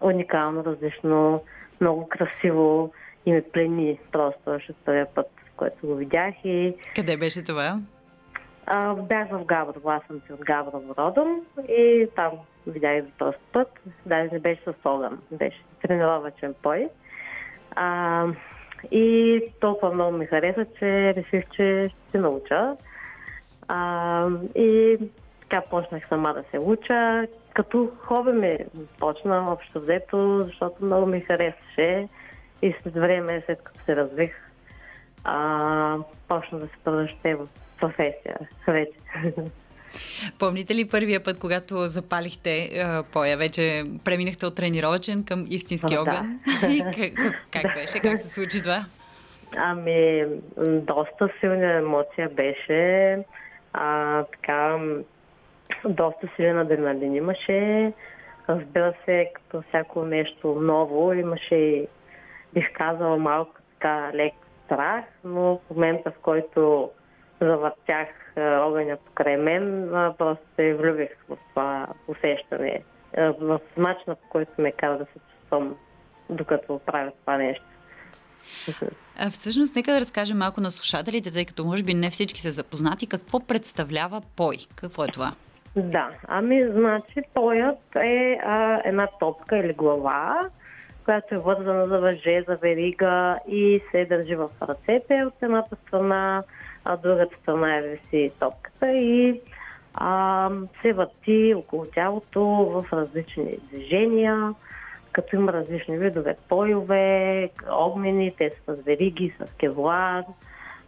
уникално, 0.00 0.64
различно, 0.64 1.42
много 1.80 2.08
красиво 2.08 2.92
и 3.26 3.32
ме 3.32 3.42
плени 3.42 3.98
просто 4.12 4.50
още 4.50 4.72
първия 4.84 5.06
път, 5.14 5.30
който 5.56 5.86
го 5.86 5.94
видях. 5.94 6.34
И... 6.44 6.74
Къде 6.94 7.16
беше 7.16 7.44
това? 7.44 7.80
А, 8.66 8.94
бях 8.94 9.28
в 9.28 9.44
Габрово, 9.44 9.90
аз 9.90 10.02
съм 10.06 10.20
си 10.26 10.32
от 10.32 10.40
Габрово 10.40 10.94
родом 10.98 11.40
и 11.68 12.08
там 12.16 12.32
видях 12.66 13.04
за 13.04 13.10
този 13.18 13.36
път. 13.52 13.80
Даже 14.06 14.30
не 14.32 14.38
беше 14.38 14.62
с 14.62 14.74
огън, 14.84 15.22
беше 15.32 15.62
тренировачен 15.82 16.54
пой. 16.62 16.88
А, 17.70 18.26
и 18.90 19.42
толкова 19.60 19.94
много 19.94 20.16
ми 20.16 20.26
хареса, 20.26 20.66
че 20.78 21.14
реших, 21.14 21.44
че 21.50 21.90
ще 21.90 22.10
се 22.10 22.18
науча. 22.18 22.76
А, 23.68 24.28
и 24.54 24.98
така 25.40 25.62
почнах 25.70 26.08
сама 26.08 26.34
да 26.34 26.44
се 26.50 26.58
уча. 26.58 27.26
Като 27.54 27.90
хоби 27.98 28.32
ми 28.32 28.58
почна 28.98 29.52
общо 29.52 29.80
взето, 29.80 30.42
защото 30.42 30.84
много 30.84 31.06
ми 31.06 31.20
харесаше. 31.20 32.08
И 32.62 32.74
след 32.82 32.94
време, 32.94 33.42
след 33.46 33.62
като 33.62 33.84
се 33.84 33.96
развих, 33.96 34.34
а, 35.24 35.96
почна 36.28 36.58
да 36.58 36.66
се 36.66 36.76
превръща 36.84 37.36
в 37.36 37.48
професия 37.80 38.38
вече. 38.66 38.92
Помните 40.38 40.74
ли 40.74 40.88
първия 40.88 41.24
път, 41.24 41.38
когато 41.38 41.74
запалихте 41.78 42.70
а, 42.84 43.02
поя? 43.12 43.36
Вече 43.36 43.84
преминахте 44.04 44.46
от 44.46 44.54
тренировачен 44.54 45.24
към 45.24 45.44
истински 45.48 45.94
а, 45.94 46.00
огън? 46.00 46.40
Да. 46.60 46.66
И 46.66 46.78
как, 47.14 47.34
как 47.50 47.74
беше? 47.74 48.00
Как 48.00 48.18
се 48.18 48.34
случи 48.34 48.62
това? 48.62 48.84
Ами, 49.56 50.24
доста 50.66 51.28
силна 51.40 51.72
емоция 51.72 52.28
беше. 52.28 53.18
А, 53.72 54.22
така, 54.24 54.78
доста 55.84 56.28
силен 56.36 56.58
адреналин 56.58 57.14
имаше. 57.14 57.92
Разбира 58.48 58.94
се, 59.04 59.30
като 59.34 59.62
всяко 59.68 60.04
нещо 60.04 60.48
ново, 60.60 61.12
имаше 61.12 61.54
и, 61.54 61.88
бих 62.54 62.72
казала, 62.72 63.16
малко 63.16 63.52
така 63.74 64.10
лек 64.14 64.34
страх, 64.64 65.04
но 65.24 65.40
в 65.56 65.70
момента, 65.70 66.10
в 66.10 66.18
който 66.22 66.90
завъртях 67.40 68.08
огъня 68.36 68.96
покрай 68.96 69.36
мен, 69.36 69.88
просто 70.18 70.44
се 70.56 70.74
влюбих 70.74 71.08
в 71.28 71.36
това 71.50 71.86
усещане, 72.08 72.82
в 73.40 73.60
начина 73.76 74.14
по 74.14 74.28
който 74.28 74.52
ме 74.58 74.72
кара 74.72 74.98
да 74.98 75.04
се 75.04 75.18
чувствам, 75.30 75.76
докато 76.30 76.80
правя 76.86 77.12
това 77.20 77.36
нещо. 77.36 77.64
А 79.18 79.30
всъщност, 79.30 79.76
нека 79.76 79.92
да 79.92 80.00
разкажем 80.00 80.38
малко 80.38 80.60
на 80.60 80.70
слушателите, 80.70 81.32
тъй 81.32 81.44
като 81.44 81.64
може 81.64 81.82
би 81.82 81.94
не 81.94 82.10
всички 82.10 82.40
са 82.40 82.50
запознати, 82.50 83.06
какво 83.06 83.40
представлява 83.40 84.22
пой? 84.36 84.56
Какво 84.76 85.04
е 85.04 85.08
това? 85.08 85.32
Да, 85.76 86.10
ами 86.28 86.68
значи 86.72 87.22
поят 87.34 87.78
е 87.96 88.38
а, 88.44 88.80
една 88.84 89.08
топка 89.20 89.58
или 89.58 89.72
глава, 89.72 90.48
която 91.04 91.34
е 91.34 91.38
вързана 91.38 91.88
за 91.88 91.98
въже, 91.98 92.44
за 92.48 92.56
верига 92.56 93.38
и 93.48 93.82
се 93.90 94.04
държи 94.04 94.34
в 94.34 94.50
ръцете 94.62 95.24
от 95.24 95.34
едната 95.42 95.76
страна 95.86 96.42
а 96.88 96.96
другата 96.96 97.36
страна 97.42 97.76
е 97.76 97.82
виси 97.82 98.30
топката 98.40 98.92
и 98.92 99.40
а, 99.94 100.50
се 100.82 100.92
върти 100.92 101.54
около 101.54 101.84
тялото 101.94 102.44
в 102.44 102.84
различни 102.92 103.58
движения, 103.72 104.54
като 105.12 105.36
има 105.36 105.52
различни 105.52 105.98
видове 105.98 106.36
пойове, 106.48 107.50
огнени, 107.70 108.34
те 108.38 108.50
са 108.50 108.76
с 108.76 108.80
вериги, 108.80 109.34
с 109.40 109.52
кевлар, 109.52 110.24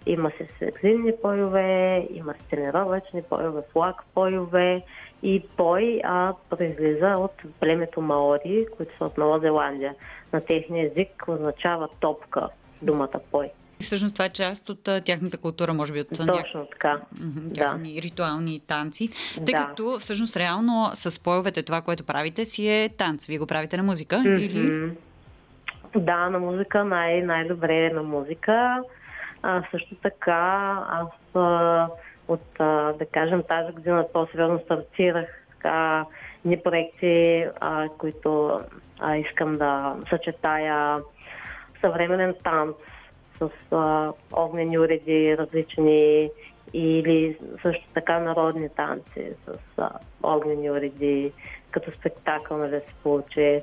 има 0.07 0.31
се 0.31 0.49
сексивни 0.59 1.13
пойове, 1.23 2.07
има 2.11 2.35
се 2.35 2.49
тренировачни 2.51 3.23
пойове, 3.23 3.63
флаг 3.73 3.97
пойове 4.15 4.83
и 5.23 5.43
пой 5.57 6.01
а, 6.05 6.35
произлиза 6.51 7.15
от 7.19 7.33
племето 7.61 8.01
Маори, 8.01 8.67
които 8.77 8.97
са 8.97 9.05
от 9.05 9.19
Нова 9.19 9.39
Зеландия. 9.39 9.95
На 10.33 10.41
техния 10.41 10.87
език 10.87 11.25
означава 11.29 11.89
топка, 12.01 12.49
думата 12.83 13.21
пой. 13.31 13.51
Всъщност 13.81 14.15
това 14.15 14.25
е 14.25 14.29
част 14.29 14.69
от 14.69 14.89
тяхната 15.05 15.39
култура, 15.39 15.75
може 15.75 15.93
би 15.93 16.01
от 16.01 16.09
Точно 16.09 16.67
така. 16.73 17.01
тяхни 17.55 17.95
да. 17.95 18.03
ритуални 18.03 18.61
танци. 18.61 19.09
Тъй 19.35 19.55
да. 19.55 19.67
като 19.67 19.99
всъщност 19.99 20.37
реално 20.37 20.91
с 20.95 21.23
поевете 21.25 21.63
това, 21.63 21.83
което 21.83 22.05
правите, 22.05 22.47
си 22.47 22.69
е 22.69 22.89
танц. 22.89 23.27
Вие 23.27 23.39
го 23.39 23.47
правите 23.47 23.77
на 23.77 23.83
музика 23.83 24.17
mm-hmm. 24.17 24.41
или? 24.41 24.93
Да, 25.97 26.31
на 26.31 26.39
музика 26.39 26.85
най- 26.85 27.23
най-добре 27.23 27.77
е 27.77 27.91
на 27.91 28.03
музика. 28.03 28.83
А, 29.43 29.63
също 29.71 29.95
така 29.95 30.79
аз 30.91 31.09
а, 31.35 31.89
от, 32.29 32.47
а, 32.59 32.93
да 32.93 33.07
кажем, 33.13 33.43
тази 33.49 33.73
година 33.73 34.07
по-сериозно 34.13 34.61
стартирах 34.65 35.29
така 35.51 36.05
ни 36.45 36.63
проекти, 36.63 37.47
а, 37.61 37.89
които 37.99 38.61
а, 39.01 39.17
искам 39.17 39.59
да 39.59 39.95
съчетая 40.11 40.99
съвременен 41.81 42.35
танц 42.45 42.77
с 43.41 43.51
а, 43.73 44.13
огнени 44.33 44.79
уреди 44.79 45.37
различни 45.39 46.31
или 46.73 47.37
също 47.63 47.85
така 47.95 48.19
народни 48.19 48.69
танци 48.69 49.33
с 49.47 49.59
а, 49.79 49.91
огнени 50.23 50.71
уреди, 50.71 51.33
като 51.71 51.93
спектакъл 51.93 52.57
нали, 52.59 52.71
да 52.71 52.81
се 52.81 52.95
получи. 53.03 53.61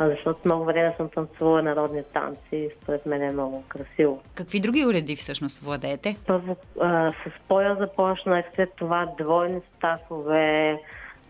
Защото 0.00 0.40
много 0.44 0.64
време 0.64 0.94
съм 0.96 1.08
танцувала 1.08 1.62
народни 1.62 2.02
танци 2.12 2.56
и 2.56 2.70
според 2.82 3.06
мен 3.06 3.22
е 3.22 3.32
много 3.32 3.64
красиво. 3.68 4.22
Какви 4.34 4.60
други 4.60 4.86
уреди 4.86 5.16
всъщност 5.16 5.62
владеете? 5.62 6.16
Първо 6.26 6.56
а, 6.80 7.12
с 7.12 7.48
поя 7.48 7.76
започнах, 7.80 8.44
след 8.54 8.72
това 8.76 9.12
двойни 9.18 9.60
стафове, 9.76 10.78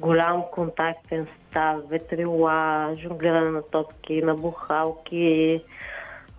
голям 0.01 0.43
контактен 0.53 1.27
став, 1.51 1.89
ветрила, 1.89 2.97
жонглиране 3.03 3.51
на 3.51 3.63
топки, 3.63 4.23
на 4.23 4.35
бухалки, 4.35 5.61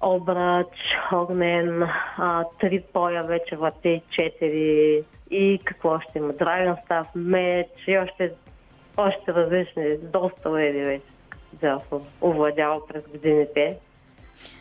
обрач, 0.01 0.67
огнен, 1.13 1.83
а, 2.17 2.45
три 2.59 2.83
поя 2.93 3.23
вече 3.23 3.55
върте, 3.55 4.01
четири 4.09 5.03
и 5.31 5.59
какво 5.63 5.99
ще 5.99 6.17
има? 6.17 6.33
Драган 6.33 6.77
став, 6.85 7.07
меч 7.15 7.67
и 7.87 7.97
още, 7.97 8.31
още 8.97 9.33
различни, 9.33 9.97
доста 9.97 10.49
уреди 10.49 10.79
вече. 10.79 11.05
Да, 11.53 11.79
съм 11.89 12.01
овладяла 12.21 12.87
през 12.87 13.03
годините. 13.07 13.77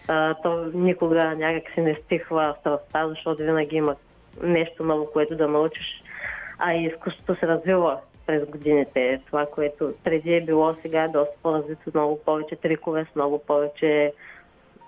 А, 0.09 0.35
то 0.35 0.71
никога 0.75 1.35
някак 1.35 1.73
си 1.75 1.81
не 1.81 1.95
стихва 1.95 2.55
страстта, 2.61 3.09
защото 3.09 3.43
винаги 3.43 3.77
има 3.77 3.97
нещо 4.43 4.85
ново, 4.85 5.07
което 5.13 5.37
да 5.37 5.49
научиш. 5.49 6.03
А 6.59 6.75
и 6.75 6.85
изкуството 6.85 7.41
се 7.41 7.47
развива 7.47 7.99
през 8.27 8.45
годините. 8.49 9.21
Това, 9.27 9.47
което 9.47 9.95
преди 10.05 10.35
е 10.35 10.41
било, 10.41 10.75
сега 10.83 11.03
е 11.03 11.09
доста 11.09 11.35
по-развито, 11.43 11.91
много 11.95 12.21
повече 12.25 12.57
трикове, 12.57 13.07
с 13.13 13.15
много 13.15 13.39
повече 13.39 14.13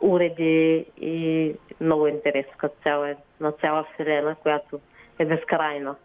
уреди 0.01 0.87
и 1.01 1.55
много 1.81 2.07
интерес 2.07 2.47
като 2.57 2.75
цяло 2.83 3.05
е 3.05 3.17
на 3.41 3.53
цяла 3.53 3.85
вселена, 3.95 4.37
която 4.43 4.81
е 5.19 5.25
безкрайна. 5.25 5.97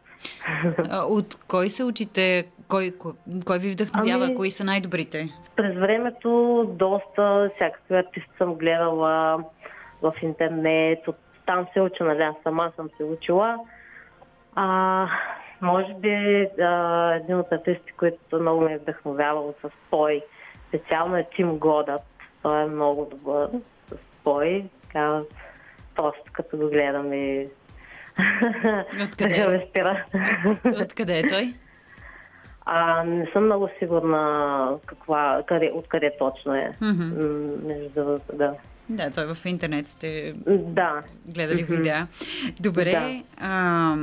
От 1.10 1.36
кой 1.48 1.70
се 1.70 1.84
учите? 1.84 2.48
Кой, 2.68 2.94
кой, 3.00 3.12
кой 3.46 3.60
ви 3.60 3.72
вдъхновява? 3.72 4.26
Ами, 4.26 4.36
Кои 4.36 4.52
са 4.52 4.64
най-добрите? 4.64 5.30
През 5.56 5.76
времето 5.76 6.64
доста 6.70 7.52
всякакви 7.56 7.96
артисти 7.96 8.32
съм 8.38 8.56
гледала 8.56 9.44
в 10.02 10.14
интернет. 10.22 11.08
От 11.08 11.16
там 11.46 11.68
се 11.74 11.82
уча, 11.82 12.04
нали, 12.04 12.22
аз 12.22 12.36
сама 12.44 12.72
съм 12.76 12.90
се 12.98 13.04
учила. 13.04 13.60
А, 14.56 15.08
може 15.62 15.94
би 15.94 16.48
а, 16.62 17.14
един 17.16 17.36
от 17.36 17.52
артистите, 17.52 17.94
които 17.98 18.40
много 18.40 18.62
ме 18.62 18.74
е 18.74 18.78
вдъхновявал 18.78 19.54
с 19.62 19.70
той, 19.90 20.24
специално 20.68 21.18
е 21.18 21.28
Тим 21.36 21.58
Годът. 21.58 22.02
Той 22.44 22.62
е 22.62 22.66
много 22.66 23.08
добър 23.12 23.50
с 23.88 23.96
той. 24.24 24.66
Така, 24.82 25.22
просто 25.96 26.24
като 26.34 26.58
го 26.58 26.70
гледам 26.70 27.14
и 27.14 27.48
Откъде? 29.04 29.66
спира. 29.70 30.06
Откъде 30.82 31.20
е 31.20 31.28
той? 31.28 31.54
А, 32.66 33.04
не 33.04 33.26
съм 33.34 33.46
много 33.46 33.70
сигурна 33.80 34.78
каква, 34.86 35.44
къде, 35.48 35.72
откъде 35.74 36.12
точно 36.20 36.56
е. 36.56 36.76
Mm-hmm. 36.82 37.64
Между 37.64 38.20
да. 38.34 38.54
Да, 38.90 39.12
той 39.12 39.34
в 39.34 39.46
интернет 39.46 39.88
сте 39.88 40.34
да. 40.48 41.04
гледали 41.26 41.66
mm-hmm. 41.66 41.78
видеа. 41.78 42.08
Добре, 42.60 42.92
да. 42.92 43.24
а, 43.42 43.96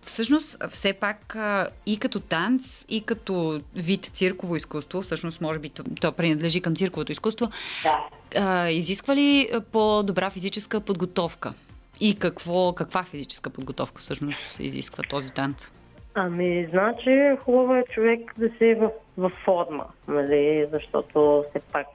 всъщност 0.00 0.64
все 0.70 0.92
пак 0.92 1.36
а, 1.36 1.68
и 1.86 1.98
като 1.98 2.20
танц, 2.20 2.84
и 2.88 3.04
като 3.04 3.60
вид 3.76 4.04
цирково 4.04 4.56
изкуство, 4.56 5.02
всъщност 5.02 5.40
може 5.40 5.58
би 5.58 5.68
то, 5.68 5.84
то 6.00 6.12
принадлежи 6.12 6.60
към 6.60 6.76
цирковото 6.76 7.12
изкуство, 7.12 7.50
да. 7.82 8.08
а, 8.40 8.70
изисква 8.70 9.16
ли 9.16 9.50
по-добра 9.72 10.30
физическа 10.30 10.80
подготовка? 10.80 11.52
И 12.00 12.18
какво, 12.18 12.72
каква 12.72 13.02
физическа 13.02 13.50
подготовка 13.50 14.00
всъщност 14.00 14.60
изисква 14.60 15.04
този 15.10 15.32
танц? 15.32 15.70
Ами, 16.14 16.68
значи 16.70 17.36
хубаво 17.44 17.74
е 17.74 17.84
човек 17.94 18.32
да 18.38 18.48
се 18.58 18.70
е 18.70 18.74
в, 18.74 18.90
в 19.16 19.32
форма, 19.44 19.84
нали, 20.08 20.66
защото 20.72 21.44
все 21.50 21.60
пак 21.72 21.86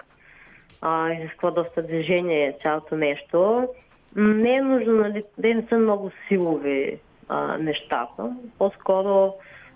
а, 0.82 1.14
изисква 1.14 1.52
доста 1.52 1.84
движение 1.84 2.58
цялото 2.62 2.96
нещо. 2.96 3.68
Не 4.16 4.56
е 4.56 4.62
нужно, 4.62 4.94
нали, 4.94 5.24
да 5.38 5.54
не 5.54 5.66
са 5.70 5.78
много 5.78 6.12
силови 6.28 7.00
а, 7.30 7.58
нещата. 7.58 8.36
По-скоро 8.58 9.34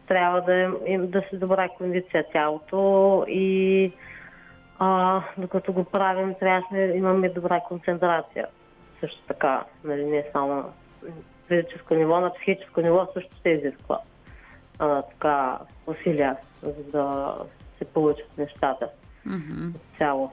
трябва 0.08 0.42
да, 0.42 0.72
е, 0.86 0.98
да 0.98 1.24
се 1.30 1.38
добра 1.38 1.70
кондиция 1.70 2.26
тялото 2.32 3.26
и 3.28 3.92
а, 4.80 5.22
докато 5.38 5.74
го 5.74 5.84
правим, 5.84 6.36
трябва 6.40 6.68
да 6.72 6.82
имаме 6.82 7.30
добра 7.30 7.60
концентрация. 7.60 8.48
Също 9.00 9.22
така, 9.28 9.64
нали, 9.84 10.06
не 10.06 10.26
само 10.34 10.64
физическо 11.48 11.94
ниво, 11.94 12.20
на 12.20 12.34
психическо 12.34 12.82
ниво 12.82 13.08
също 13.14 13.38
се 13.42 13.50
изисква 13.50 14.00
а, 14.80 15.02
така 15.02 15.60
усилия, 15.88 16.38
за 16.62 16.84
да 16.92 17.36
се 17.78 17.86
получат 17.86 18.38
нещата 18.38 18.90
mm-hmm. 19.28 19.72
цяло. 19.98 20.32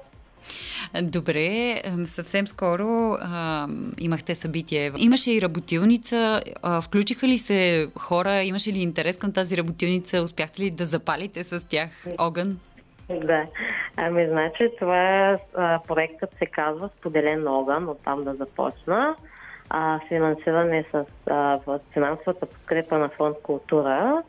Добре, 1.02 1.82
съвсем 2.04 2.46
скоро 2.46 3.16
а, 3.20 3.68
имахте 3.98 4.34
събитие. 4.34 4.92
Имаше 4.98 5.32
и 5.32 5.42
работилница. 5.42 6.42
А, 6.62 6.80
включиха 6.80 7.28
ли 7.28 7.38
се 7.38 7.88
хора? 7.98 8.42
Имаше 8.42 8.72
ли 8.72 8.78
интерес 8.78 9.18
към 9.18 9.32
тази 9.32 9.56
работилница? 9.56 10.22
Успяхте 10.22 10.62
ли 10.62 10.70
да 10.70 10.86
запалите 10.86 11.44
с 11.44 11.68
тях 11.68 11.90
огън? 12.18 12.58
Да. 13.08 13.46
Ами, 13.96 14.28
значи, 14.28 14.70
това 14.78 15.38
а, 15.54 15.80
проектът 15.88 16.30
се 16.38 16.46
казва 16.46 16.90
Споделен 16.98 17.48
огън, 17.48 17.88
оттам 17.88 18.24
да 18.24 18.34
започна. 18.34 19.16
А, 19.70 20.00
финансиране 20.08 20.84
с 20.92 21.04
а, 21.26 21.58
финансовата 21.92 22.46
подкрепа 22.46 22.98
на 22.98 23.08
фонд 23.08 23.36
култура 23.42 24.22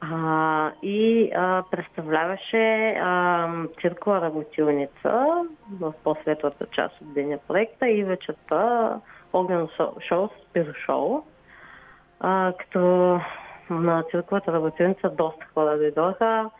а, 0.00 0.72
и 0.82 1.30
а, 1.34 1.62
представляваше 1.70 2.96
а, 3.00 3.48
циркова 3.80 4.20
работилница 4.20 5.44
в 5.80 5.94
по-светлата 6.04 6.66
част 6.66 7.00
от 7.00 7.14
деня 7.14 7.38
проекта 7.48 7.88
и 7.88 8.04
вечерта 8.04 9.00
огнено 9.32 9.68
шоу 10.08 10.28
с 10.28 10.52
пирошоу. 10.52 11.22
Като 12.58 13.20
на 13.70 14.02
цирковата 14.10 14.52
работилница 14.52 15.10
доста 15.10 15.46
хора 15.54 15.78
дойдоха. 15.78 16.50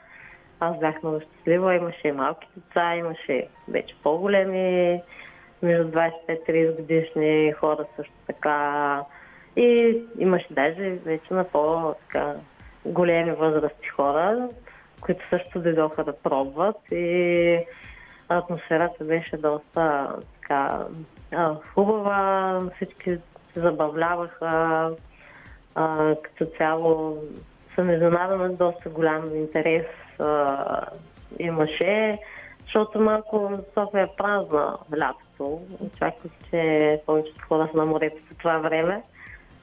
Аз 0.61 0.79
бях 0.79 1.03
много 1.03 1.21
щастлива. 1.21 1.75
Имаше 1.75 2.09
и 2.09 2.13
малки 2.13 2.49
деца, 2.57 2.97
имаше 2.97 3.49
вече 3.69 3.95
по-големи, 4.03 5.03
между 5.63 5.85
25-30 5.89 6.77
годишни 6.77 7.53
хора 7.53 7.85
също 7.97 8.15
така. 8.27 9.03
И 9.57 9.99
имаше 10.19 10.47
даже 10.51 10.91
вече 10.91 11.35
на 11.35 11.45
по-така 11.45 12.35
големи 12.85 13.33
възрасти 13.33 13.89
хора, 13.89 14.49
които 15.01 15.29
също 15.31 15.61
дойдоха 15.61 16.05
да 16.05 16.13
пробват 16.13 16.77
и 16.93 17.59
атмосферата 18.29 19.05
беше 19.05 19.37
доста 19.37 20.09
така 20.41 20.87
хубава, 21.75 22.61
всички 22.77 23.19
се 23.55 23.61
забавляваха, 23.61 24.91
а, 25.75 26.15
като 26.23 26.47
цяло 26.59 27.19
съм 27.75 27.91
изненадана, 27.91 28.53
доста 28.53 28.89
голям 28.89 29.37
интерес 29.37 29.87
а, 30.19 30.87
имаше, 31.39 32.19
защото 32.65 33.01
малко 33.01 33.59
София 33.75 34.03
е 34.03 34.17
празна 34.17 34.79
лятото. 34.99 35.61
Очаквах, 35.81 36.33
че 36.51 37.01
повечето 37.07 37.47
хора 37.49 37.69
са 37.73 37.77
на 37.77 37.87
морето 37.87 38.17
по 38.29 38.35
това 38.35 38.59
време 38.59 39.03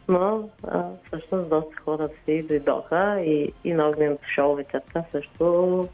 но 0.08 0.50
а, 0.64 0.84
всъщност 1.08 1.50
доста 1.50 1.76
хора 1.76 2.10
си 2.26 2.44
дойдоха 2.44 3.22
и, 3.22 3.54
и 3.64 3.74
на 3.74 3.90
огненото 3.90 4.28
шоу 4.36 4.56
вечерта 4.56 5.04
също 5.12 5.90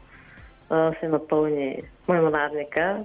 а, 0.70 0.92
се 1.00 1.08
напълни 1.08 1.82
меморадника 2.08 3.04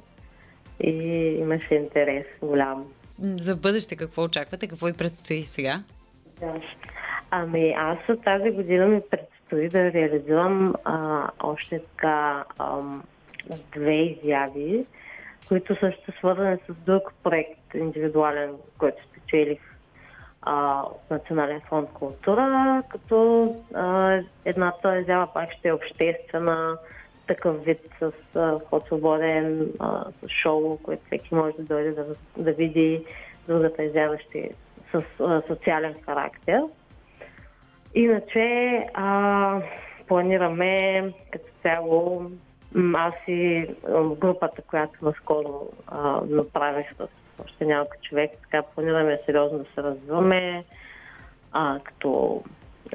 и 0.83 0.91
имаше 1.39 1.75
интерес 1.75 2.25
голям. 2.41 2.85
За 3.21 3.55
бъдеще 3.55 3.95
какво 3.95 4.23
очаквате? 4.23 4.67
Какво 4.67 4.87
и 4.87 4.93
предстои 4.93 5.43
сега? 5.43 5.83
Да. 6.39 6.61
Ами 7.31 7.73
аз 7.77 7.97
тази 8.23 8.51
година 8.51 8.87
ми 8.87 9.01
предстои 9.11 9.69
да 9.69 9.91
реализирам 9.91 10.73
а, 10.83 11.27
още 11.39 11.79
така 11.79 12.43
ам, 12.59 13.03
две 13.71 13.95
изяви, 13.95 14.85
които 15.47 15.75
също 15.79 16.11
свързани 16.17 16.57
с 16.69 16.73
друг 16.85 17.13
проект 17.23 17.73
индивидуален, 17.75 18.51
който 18.77 19.03
спечелих 19.03 19.68
а, 20.49 20.81
от 20.81 21.09
Национален 21.09 21.61
фонд 21.69 21.89
култура, 21.93 22.83
като 22.89 23.47
а, 23.73 24.19
едната 24.45 24.99
изява 24.99 25.27
пак 25.33 25.51
ще 25.51 25.67
е 25.67 25.73
обществена, 25.73 26.77
такъв 27.27 27.63
вид 27.63 27.79
с 27.99 28.11
вход 28.65 28.85
свободен, 28.85 29.71
а, 29.79 30.05
с 30.21 30.29
шоу, 30.43 30.77
което 30.77 31.05
всеки 31.05 31.35
може 31.35 31.55
да 31.57 31.63
дойде 31.63 31.91
да, 31.91 32.05
да 32.37 32.51
види. 32.51 33.05
Другата 33.47 33.83
изява 33.83 34.17
ще 34.19 34.39
е 34.39 34.49
с 34.91 35.03
а, 35.19 35.41
социален 35.47 35.95
характер. 36.05 36.61
Иначе 37.95 38.45
а, 38.93 39.61
планираме 40.07 41.03
като 41.31 41.45
цяло 41.61 42.31
аз 42.95 43.13
и 43.27 43.67
групата, 44.17 44.61
която 44.61 45.05
наскоро 45.05 45.67
а, 45.87 46.21
направих 46.29 46.87
с 46.97 47.07
още 47.45 47.65
няколко 47.65 47.95
човек. 48.01 48.31
Така 48.41 48.63
планираме 48.63 49.19
сериозно 49.25 49.57
да 49.57 49.65
се 49.75 49.83
развиваме 49.83 50.63
а, 51.51 51.79
като 51.83 52.43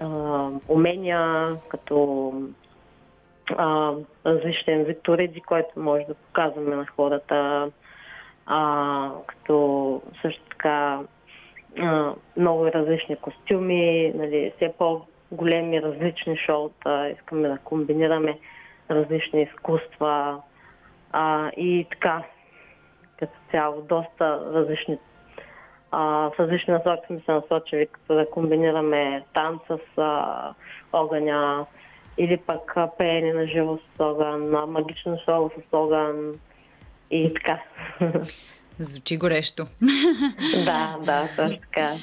а, 0.01 0.49
умения, 0.69 1.57
като 1.69 2.33
а, 3.57 3.93
различен 4.27 4.85
вид 4.85 5.09
уреди, 5.09 5.41
който 5.41 5.81
може 5.81 6.05
да 6.05 6.15
показваме 6.15 6.77
на 6.77 6.87
хората, 6.87 7.71
а, 8.47 9.11
като 9.27 10.03
също 10.23 10.43
така 10.51 11.01
а, 11.79 12.13
много 12.37 12.67
различни 12.67 13.17
костюми, 13.17 14.13
нали, 14.15 14.53
все 14.57 14.73
по-големи 14.79 15.83
различни 15.83 16.37
шоута, 16.37 17.11
искаме 17.11 17.49
да 17.49 17.59
комбинираме 17.59 18.39
различни 18.91 19.43
изкуства 19.43 20.43
а, 21.13 21.51
и 21.57 21.87
така 21.91 22.23
като 23.19 23.33
цяло 23.51 23.83
доста 23.83 24.41
различни 24.55 24.99
в 25.93 26.33
различни 26.39 26.73
насоки 26.73 27.07
сме 27.07 27.21
се 27.21 27.33
насочили, 27.33 27.87
като 27.87 28.15
да 28.15 28.31
комбинираме 28.31 29.25
танца 29.35 29.79
с 29.79 29.99
а, 29.99 30.55
огъня 30.93 31.67
или 32.19 32.37
пък 32.37 32.75
пеене 32.99 33.33
на 33.33 33.47
живо 33.47 33.79
с 33.79 34.01
огън, 34.01 34.51
магично 34.71 35.19
шоу 35.25 35.51
с 35.51 35.73
огън 35.73 36.35
и 37.11 37.35
така. 37.35 37.63
Звучи 38.79 39.17
горещо. 39.17 39.67
Да, 40.65 40.97
да, 41.05 41.29
точно 41.37 41.59
така. 41.61 41.97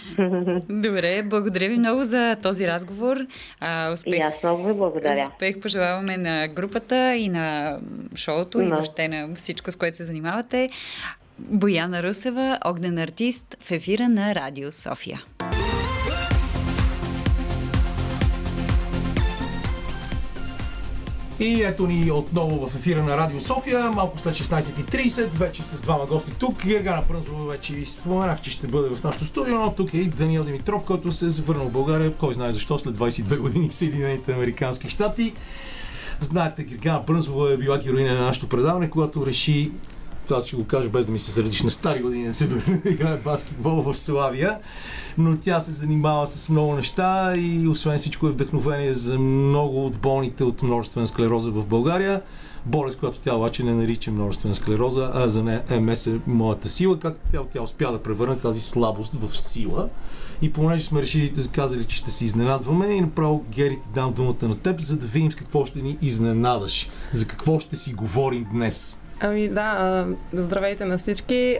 Добре, 0.69 1.23
благодаря 1.23 1.69
ви 1.69 1.77
много 1.77 2.03
за 2.03 2.37
този 2.43 2.67
разговор. 2.67 3.17
А, 3.59 3.91
успех, 3.91 4.13
и 4.13 4.21
аз 4.21 4.33
много 4.43 4.67
ви 4.67 4.73
благодаря. 4.73 5.31
Успех 5.33 5.59
пожелаваме 5.59 6.17
на 6.17 6.47
групата 6.47 7.15
и 7.15 7.29
на 7.29 7.77
шоуто 8.15 8.57
no. 8.57 8.67
и 8.67 8.69
въобще 8.69 9.07
на 9.07 9.35
всичко, 9.35 9.71
с 9.71 9.75
което 9.75 9.97
се 9.97 10.03
занимавате. 10.03 10.69
Бояна 11.39 12.03
Русева, 12.03 12.59
огнен 12.65 12.97
артист 12.97 13.57
в 13.63 13.71
ефира 13.71 14.09
на 14.09 14.35
Радио 14.35 14.71
София. 14.71 15.23
И 21.41 21.63
ето 21.63 21.87
ни 21.87 22.11
отново 22.11 22.67
в 22.67 22.75
ефира 22.75 23.03
на 23.03 23.17
Радио 23.17 23.41
София, 23.41 23.91
малко 23.91 24.19
след 24.19 24.35
16.30, 24.35 25.27
вече 25.27 25.63
с 25.63 25.81
двама 25.81 26.05
гости 26.05 26.31
тук. 26.39 26.65
Гергана 26.65 27.03
Прънзова 27.07 27.51
вече 27.51 27.73
ви 27.73 27.85
споменах, 27.85 28.41
че 28.41 28.51
ще 28.51 28.67
бъде 28.67 28.95
в 28.95 29.03
нашото 29.03 29.25
студио, 29.25 29.59
но 29.59 29.73
тук 29.73 29.93
е 29.93 29.97
и 29.97 30.05
Даниел 30.05 30.43
Димитров, 30.43 30.85
който 30.85 31.11
се 31.11 31.25
е 31.25 31.29
завърнал 31.29 31.67
в 31.67 31.71
България, 31.71 32.13
кой 32.13 32.33
знае 32.33 32.51
защо, 32.51 32.79
след 32.79 32.97
22 32.97 33.37
години 33.37 33.69
в 33.69 33.75
Съединените 33.75 34.33
Американски 34.33 34.89
щати. 34.89 35.33
Знаете, 36.19 36.63
Гергана 36.63 37.05
Прънзова 37.05 37.53
е 37.53 37.57
била 37.57 37.77
героиня 37.77 38.13
на 38.13 38.21
нашето 38.21 38.49
предаване, 38.49 38.89
когато 38.89 39.25
реши 39.25 39.71
това 40.27 40.41
ще 40.41 40.55
го 40.55 40.63
кажа 40.63 40.89
без 40.89 41.05
да 41.05 41.11
ми 41.11 41.19
се 41.19 41.31
средиш 41.31 41.61
на 41.61 41.69
стари 41.69 42.01
години 42.01 42.25
да 42.25 42.33
се 42.33 42.47
да 42.47 42.89
играе 42.89 43.17
баскетбол 43.17 43.81
в 43.81 43.95
Славия. 43.95 44.57
Но 45.17 45.37
тя 45.37 45.59
се 45.59 45.71
занимава 45.71 46.27
с 46.27 46.49
много 46.49 46.75
неща 46.75 47.33
и 47.37 47.67
освен 47.67 47.97
всичко 47.97 48.27
е 48.27 48.31
вдъхновение 48.31 48.93
за 48.93 49.19
много 49.19 49.85
от 49.85 49.97
болните 49.97 50.43
от 50.43 50.63
множествена 50.63 51.07
склероза 51.07 51.51
в 51.51 51.67
България. 51.67 52.21
Болест, 52.65 52.99
която 52.99 53.19
тя 53.19 53.35
обаче 53.35 53.63
не 53.63 53.73
нарича 53.73 54.11
множествена 54.11 54.55
склероза, 54.55 55.11
а 55.13 55.29
за 55.29 55.43
нея 55.43 55.63
МС 55.81 56.07
е 56.07 56.19
моята 56.27 56.69
сила. 56.69 56.99
Как 56.99 57.17
тя, 57.31 57.39
тя 57.53 57.61
успя 57.61 57.91
да 57.91 58.03
превърне 58.03 58.37
тази 58.37 58.61
слабост 58.61 59.13
в 59.13 59.39
сила. 59.39 59.89
И 60.41 60.53
понеже 60.53 60.83
сме 60.83 61.01
решили 61.01 61.33
казали, 61.53 61.85
че 61.85 61.97
ще 61.97 62.11
се 62.11 62.25
изненадваме, 62.25 62.87
и 62.87 63.01
направо 63.01 63.43
Гери 63.49 63.75
ти 63.75 63.87
дам 63.93 64.13
думата 64.13 64.35
на 64.41 64.55
теб, 64.55 64.79
за 64.79 64.97
да 64.97 65.05
видим 65.05 65.31
с 65.31 65.35
какво 65.35 65.65
ще 65.65 65.81
ни 65.81 65.97
изненадаш. 66.01 66.89
За 67.13 67.27
какво 67.27 67.59
ще 67.59 67.75
си 67.75 67.93
говорим 67.93 68.45
днес. 68.53 69.03
Ами 69.23 69.47
да, 69.47 70.05
здравейте 70.33 70.85
на 70.85 70.97
всички. 70.97 71.57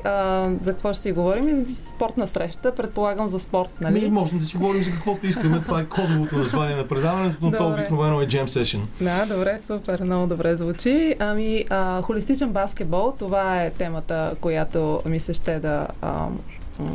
За 0.62 0.74
какво 0.74 0.93
ще 0.93 1.02
си 1.02 1.12
говорим? 1.12 1.78
Спортна 1.95 2.28
среща, 2.28 2.76
предполагам 2.76 3.30
за 3.30 3.39
спорт, 3.39 3.71
нали? 3.82 4.02
Ми, 4.02 4.12
можем 4.12 4.39
да 4.39 4.45
си 4.45 4.58
говорим 4.58 4.84
за 4.84 4.91
каквото 4.91 5.28
искаме. 5.28 5.62
Това 5.62 5.80
е 5.80 5.86
кодовото 5.86 6.38
название 6.38 6.76
на 6.76 6.88
предаването, 6.88 7.38
но 7.41 7.52
то 7.52 7.67
обикновено 7.67 8.21
е 8.21 8.28
Jam 8.28 8.45
Session. 8.45 8.80
Да, 9.02 9.36
добре, 9.36 9.60
супер, 9.67 10.04
много 10.04 10.28
добре 10.28 10.56
звучи. 10.56 11.15
Ами, 11.19 11.65
а, 11.69 12.02
холистичен 12.02 12.50
баскетбол, 12.50 13.13
това 13.19 13.63
е 13.63 13.69
темата, 13.71 14.36
която 14.41 15.02
ми 15.06 15.19
се 15.19 15.34
ще 15.34 15.60
да 15.60 15.88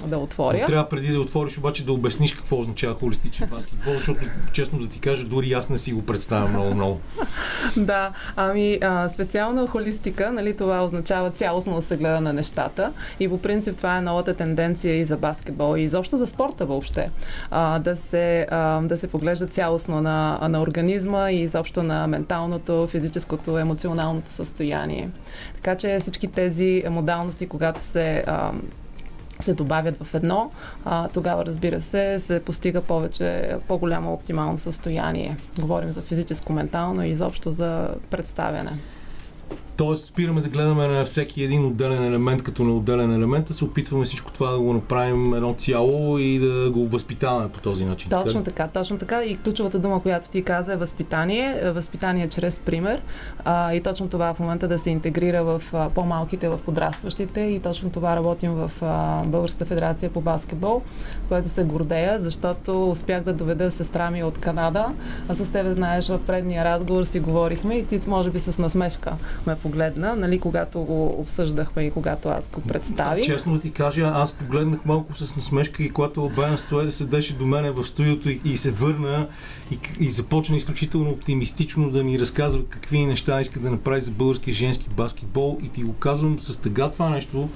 да 0.06 0.18
отворя. 0.18 0.66
Трябва 0.66 0.88
преди 0.88 1.12
да 1.12 1.20
отвориш 1.20 1.58
обаче 1.58 1.84
да 1.84 1.92
обясниш 1.92 2.34
какво 2.34 2.60
означава 2.60 2.94
холистичен 2.94 3.48
баскетбол, 3.50 3.94
защото 3.94 4.20
честно 4.52 4.78
да 4.78 4.88
ти 4.88 5.00
кажа, 5.00 5.24
дори 5.24 5.52
аз 5.52 5.70
не 5.70 5.78
си 5.78 5.92
го 5.92 6.06
представям 6.06 6.50
много 6.50 6.74
много. 6.74 7.00
да, 7.76 8.12
ами 8.36 8.78
а, 8.82 9.08
специално 9.08 9.66
холистика, 9.66 10.32
нали, 10.32 10.56
това 10.56 10.84
означава 10.84 11.30
цялостно 11.30 11.76
да 11.76 11.82
се 11.82 11.96
гледа 11.96 12.20
на 12.20 12.32
нещата 12.32 12.92
и 13.20 13.28
по 13.28 13.38
принцип 13.38 13.76
това 13.76 13.98
е 13.98 14.00
новата 14.00 14.34
тенденция 14.34 14.96
и 14.96 15.04
за 15.04 15.16
баскетбол 15.16 15.76
и 15.76 15.82
изобщо 15.82 16.16
за 16.16 16.26
спорта 16.26 16.66
въобще. 16.66 17.10
А, 17.50 17.78
да, 17.78 17.96
се, 17.96 18.46
а, 18.50 18.80
да 18.80 18.98
се 18.98 19.08
поглежда 19.08 19.46
цялостно 19.46 20.00
на, 20.00 20.48
на 20.48 20.60
организма 20.62 21.30
и 21.30 21.40
изобщо 21.40 21.82
на 21.82 22.06
менталното, 22.06 22.86
физическото, 22.86 23.58
емоционалното 23.58 24.30
състояние. 24.30 25.10
Така 25.54 25.76
че 25.76 25.98
всички 26.00 26.26
тези 26.26 26.82
модалности, 26.90 27.46
когато 27.46 27.80
се 27.80 28.24
а, 28.26 28.52
се 29.40 29.54
добавят 29.54 30.04
в 30.04 30.14
едно, 30.14 30.50
а, 30.84 31.08
тогава 31.08 31.46
разбира 31.46 31.82
се 31.82 32.20
се 32.20 32.40
постига 32.40 32.82
повече, 32.82 33.56
по-голямо 33.68 34.12
оптимално 34.12 34.58
състояние. 34.58 35.36
Говорим 35.58 35.92
за 35.92 36.02
физическо, 36.02 36.52
ментално 36.52 37.04
и 37.04 37.08
изобщо 37.08 37.50
за 37.50 37.88
представяне. 38.10 38.72
Тоест, 39.76 40.04
спираме 40.04 40.40
да 40.40 40.48
гледаме 40.48 40.86
на 40.86 41.04
всеки 41.04 41.42
един 41.42 41.64
отделен 41.64 42.04
елемент 42.04 42.42
като 42.42 42.64
на 42.64 42.76
отделен 42.76 43.14
елемент, 43.14 43.50
а 43.50 43.52
се 43.52 43.64
опитваме 43.64 44.04
всичко 44.04 44.32
това 44.32 44.50
да 44.50 44.58
го 44.58 44.72
направим 44.72 45.34
едно 45.34 45.54
цяло 45.54 46.18
и 46.18 46.38
да 46.38 46.70
го 46.70 46.86
възпитаваме 46.86 47.48
по 47.48 47.60
този 47.60 47.84
начин. 47.84 48.10
Точно 48.10 48.44
така, 48.44 48.68
точно 48.68 48.98
така. 48.98 49.24
И 49.24 49.36
ключовата 49.36 49.78
дума, 49.78 50.02
която 50.02 50.30
ти 50.30 50.42
каза 50.42 50.72
е 50.72 50.76
възпитание. 50.76 51.70
Възпитание 51.70 52.28
чрез 52.28 52.58
пример. 52.58 53.00
А, 53.44 53.74
и 53.74 53.80
точно 53.80 54.08
това 54.08 54.34
в 54.34 54.38
момента 54.38 54.68
да 54.68 54.78
се 54.78 54.90
интегрира 54.90 55.44
в 55.44 55.62
а, 55.72 55.90
по-малките, 55.90 56.48
в 56.48 56.58
подрастващите. 56.64 57.40
И 57.40 57.60
точно 57.60 57.90
това 57.90 58.16
работим 58.16 58.52
в 58.54 58.70
а, 58.82 59.22
Българската 59.24 59.64
федерация 59.64 60.10
по 60.10 60.20
баскетбол, 60.20 60.82
което 61.28 61.48
се 61.48 61.64
гордея, 61.64 62.20
защото 62.20 62.90
успях 62.90 63.22
да 63.22 63.32
доведа 63.32 63.70
сестра 63.70 64.10
ми 64.10 64.24
от 64.24 64.38
Канада. 64.38 64.86
А 65.28 65.34
с 65.34 65.48
тебе, 65.48 65.74
знаеш, 65.74 66.08
в 66.08 66.20
предния 66.26 66.64
разговор 66.64 67.04
си 67.04 67.20
говорихме 67.20 67.74
и 67.74 67.86
ти, 67.86 68.00
може 68.06 68.30
би, 68.30 68.40
с 68.40 68.58
насмешка 68.58 69.12
ме 69.46 69.56
погледна, 69.66 70.16
нали, 70.16 70.38
когато 70.38 70.80
го 70.80 71.06
обсъждахме 71.06 71.82
и 71.82 71.90
когато 71.90 72.28
аз 72.28 72.48
го 72.52 72.60
представих. 72.60 73.24
Честно 73.24 73.54
да 73.54 73.60
ти 73.60 73.70
кажа, 73.70 74.12
аз 74.14 74.32
погледнах 74.32 74.84
малко 74.84 75.16
с 75.16 75.36
насмешка 75.36 75.82
и 75.82 75.90
когато 75.90 76.24
Обена 76.24 76.56
да 76.72 76.92
седеше 76.92 77.34
до 77.34 77.46
мене 77.46 77.70
в 77.70 77.84
студиото 77.84 78.30
и, 78.30 78.40
и 78.44 78.56
се 78.56 78.70
върна 78.70 79.28
и, 79.70 79.78
и 80.00 80.10
започна 80.10 80.56
изключително 80.56 81.10
оптимистично 81.10 81.90
да 81.90 82.04
ми 82.04 82.18
разказва 82.18 82.64
какви 82.64 83.06
неща 83.06 83.40
иска 83.40 83.60
да 83.60 83.70
направи 83.70 84.00
за 84.00 84.10
българския 84.10 84.54
женски 84.54 84.88
баскетбол 84.96 85.58
и 85.62 85.68
ти 85.68 85.82
го 85.82 85.92
казвам 85.92 86.38
с 86.40 86.58
тъга 86.58 86.90
това 86.90 87.10
нещо, 87.10 87.48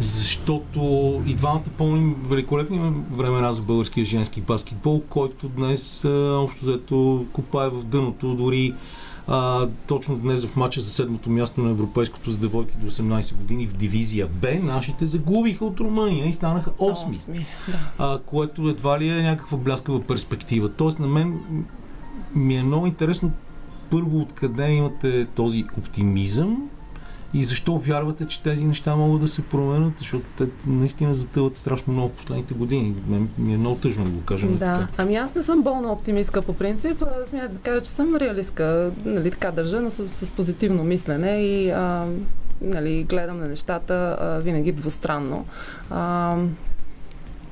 защото 0.00 0.80
и 1.26 1.34
двамата 1.34 1.64
помним 1.78 2.16
великолепни 2.28 2.92
времена 3.12 3.52
за 3.52 3.62
българския 3.62 4.04
женски 4.04 4.40
баскетбол, 4.40 5.02
който 5.08 5.48
днес 5.48 6.04
общо 6.04 6.64
взето 6.64 7.26
купае 7.32 7.68
в 7.68 7.84
дъното, 7.84 8.34
дори 8.34 8.74
а, 9.28 9.68
точно 9.86 10.16
днес 10.16 10.44
в 10.44 10.56
матча 10.56 10.80
за 10.80 10.90
седмото 10.90 11.30
място 11.30 11.60
на 11.60 11.70
Европейското 11.70 12.30
за 12.30 12.38
девойки 12.38 12.74
до 12.76 12.90
18 12.90 13.36
години 13.36 13.66
в 13.66 13.76
дивизия 13.76 14.26
Б, 14.26 14.48
нашите 14.62 15.06
загубиха 15.06 15.64
от 15.64 15.80
Румъния 15.80 16.26
и 16.26 16.32
станаха 16.32 16.70
8. 16.70 16.94
8 16.94 17.44
да. 17.68 17.78
а, 17.98 18.18
което 18.18 18.68
едва 18.68 19.00
ли 19.00 19.08
е 19.08 19.22
някаква 19.22 19.58
бляскава 19.58 20.02
перспектива. 20.02 20.68
Тоест 20.68 20.98
на 20.98 21.06
мен 21.06 21.40
ми 22.34 22.56
е 22.56 22.62
много 22.62 22.86
интересно 22.86 23.32
първо 23.90 24.20
откъде 24.20 24.72
имате 24.72 25.26
този 25.26 25.64
оптимизъм 25.78 26.68
и 27.34 27.44
защо 27.44 27.78
вярвате, 27.78 28.24
че 28.24 28.42
тези 28.42 28.64
неща 28.64 28.96
могат 28.96 29.20
да 29.20 29.28
се 29.28 29.42
променят, 29.42 29.92
защото 29.98 30.24
те 30.38 30.46
наистина 30.66 31.14
затъват 31.14 31.56
страшно 31.56 31.92
много 31.92 32.08
в 32.08 32.12
последните 32.12 32.54
години. 32.54 32.94
Ми 33.38 33.54
е 33.54 33.56
много 33.56 33.76
тъжно 33.76 34.04
да 34.04 34.10
го 34.10 34.24
кажем. 34.24 34.52
Да, 34.52 34.58
така. 34.58 34.88
ами 34.96 35.16
аз 35.16 35.34
не 35.34 35.42
съм 35.42 35.62
болна 35.62 35.92
оптимистка 35.92 36.42
по 36.42 36.52
принцип. 36.52 37.04
Смятам 37.26 37.52
да 37.52 37.58
кажа, 37.58 37.80
че 37.80 37.90
съм 37.90 38.16
реалистка. 38.16 38.90
Нали, 39.04 39.30
така 39.30 39.50
държа, 39.50 39.80
но 39.80 39.90
с, 39.90 40.08
с 40.26 40.30
позитивно 40.30 40.84
мислене 40.84 41.42
и 41.42 41.70
а, 41.70 42.06
нали, 42.60 43.04
гледам 43.04 43.38
на 43.38 43.48
нещата 43.48 44.16
а, 44.20 44.38
винаги 44.38 44.72
двустранно. 44.72 45.44
А, 45.90 46.36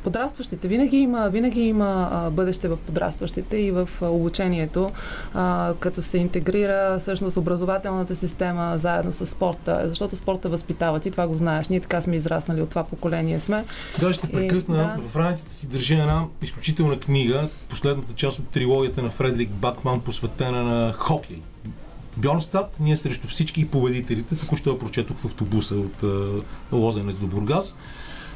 подрастващите. 0.05 0.69
Винаги 0.69 0.97
има, 0.97 1.29
винаги 1.29 1.61
има 1.61 2.09
а, 2.13 2.31
бъдеще 2.31 2.69
в 2.69 2.77
подрастващите 2.77 3.57
и 3.57 3.71
в 3.71 3.89
а, 4.03 4.07
обучението, 4.07 4.91
а, 5.35 5.75
като 5.81 6.03
се 6.03 6.19
интегрира 6.19 6.99
всъщност 7.01 7.37
образователната 7.37 8.17
система 8.17 8.75
заедно 8.79 9.13
с 9.13 9.27
спорта, 9.27 9.83
защото 9.89 10.17
спорта 10.17 10.49
възпитава. 10.49 11.01
Ти 11.01 11.11
това 11.11 11.27
го 11.27 11.37
знаеш. 11.37 11.69
Ние 11.69 11.81
така 11.81 12.03
сме 12.03 12.17
израснали 12.17 12.63
от 12.63 12.69
това 12.69 12.85
поколение 12.85 13.41
сме. 13.41 13.65
Да, 14.01 14.13
ще 14.13 14.29
прекъсна. 14.29 14.77
Да. 14.77 15.09
В 15.09 15.17
раницата 15.17 15.55
си 15.55 15.71
държа 15.71 15.95
една 15.95 16.25
изключителна 16.43 17.01
книга, 17.01 17.49
последната 17.69 18.13
част 18.13 18.39
от 18.39 18.49
трилогията 18.49 19.03
на 19.03 19.11
Фредерик 19.11 19.51
Батман, 19.51 20.01
посветена 20.01 20.63
на 20.63 20.93
хокей. 20.93 21.39
Бьорнстад, 22.17 22.77
ние 22.81 22.97
срещу 22.97 23.29
всички 23.29 23.69
победителите, 23.69 24.37
току-що 24.37 24.71
я 24.71 24.79
прочетох 24.79 25.17
в 25.17 25.25
автобуса 25.25 25.75
от 25.75 26.05
Лозенец 26.73 27.17
до 27.17 27.27
Бургас 27.27 27.79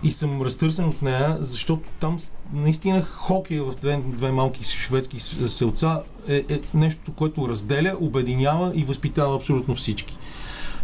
и 0.02 0.12
съм 0.12 0.42
разтърсен 0.42 0.84
от 0.84 1.02
нея, 1.02 1.36
защото 1.40 1.82
там 2.00 2.18
наистина 2.52 3.02
хокей 3.04 3.60
в 3.60 3.74
две, 3.80 4.00
две 4.06 4.30
малки 4.30 4.64
шведски 4.64 5.20
селца 5.48 6.02
е, 6.28 6.36
е 6.36 6.60
нещо, 6.74 7.12
което 7.12 7.48
разделя, 7.48 7.96
обединява 8.00 8.72
и 8.74 8.84
възпитава 8.84 9.36
абсолютно 9.36 9.74
всички. 9.74 10.18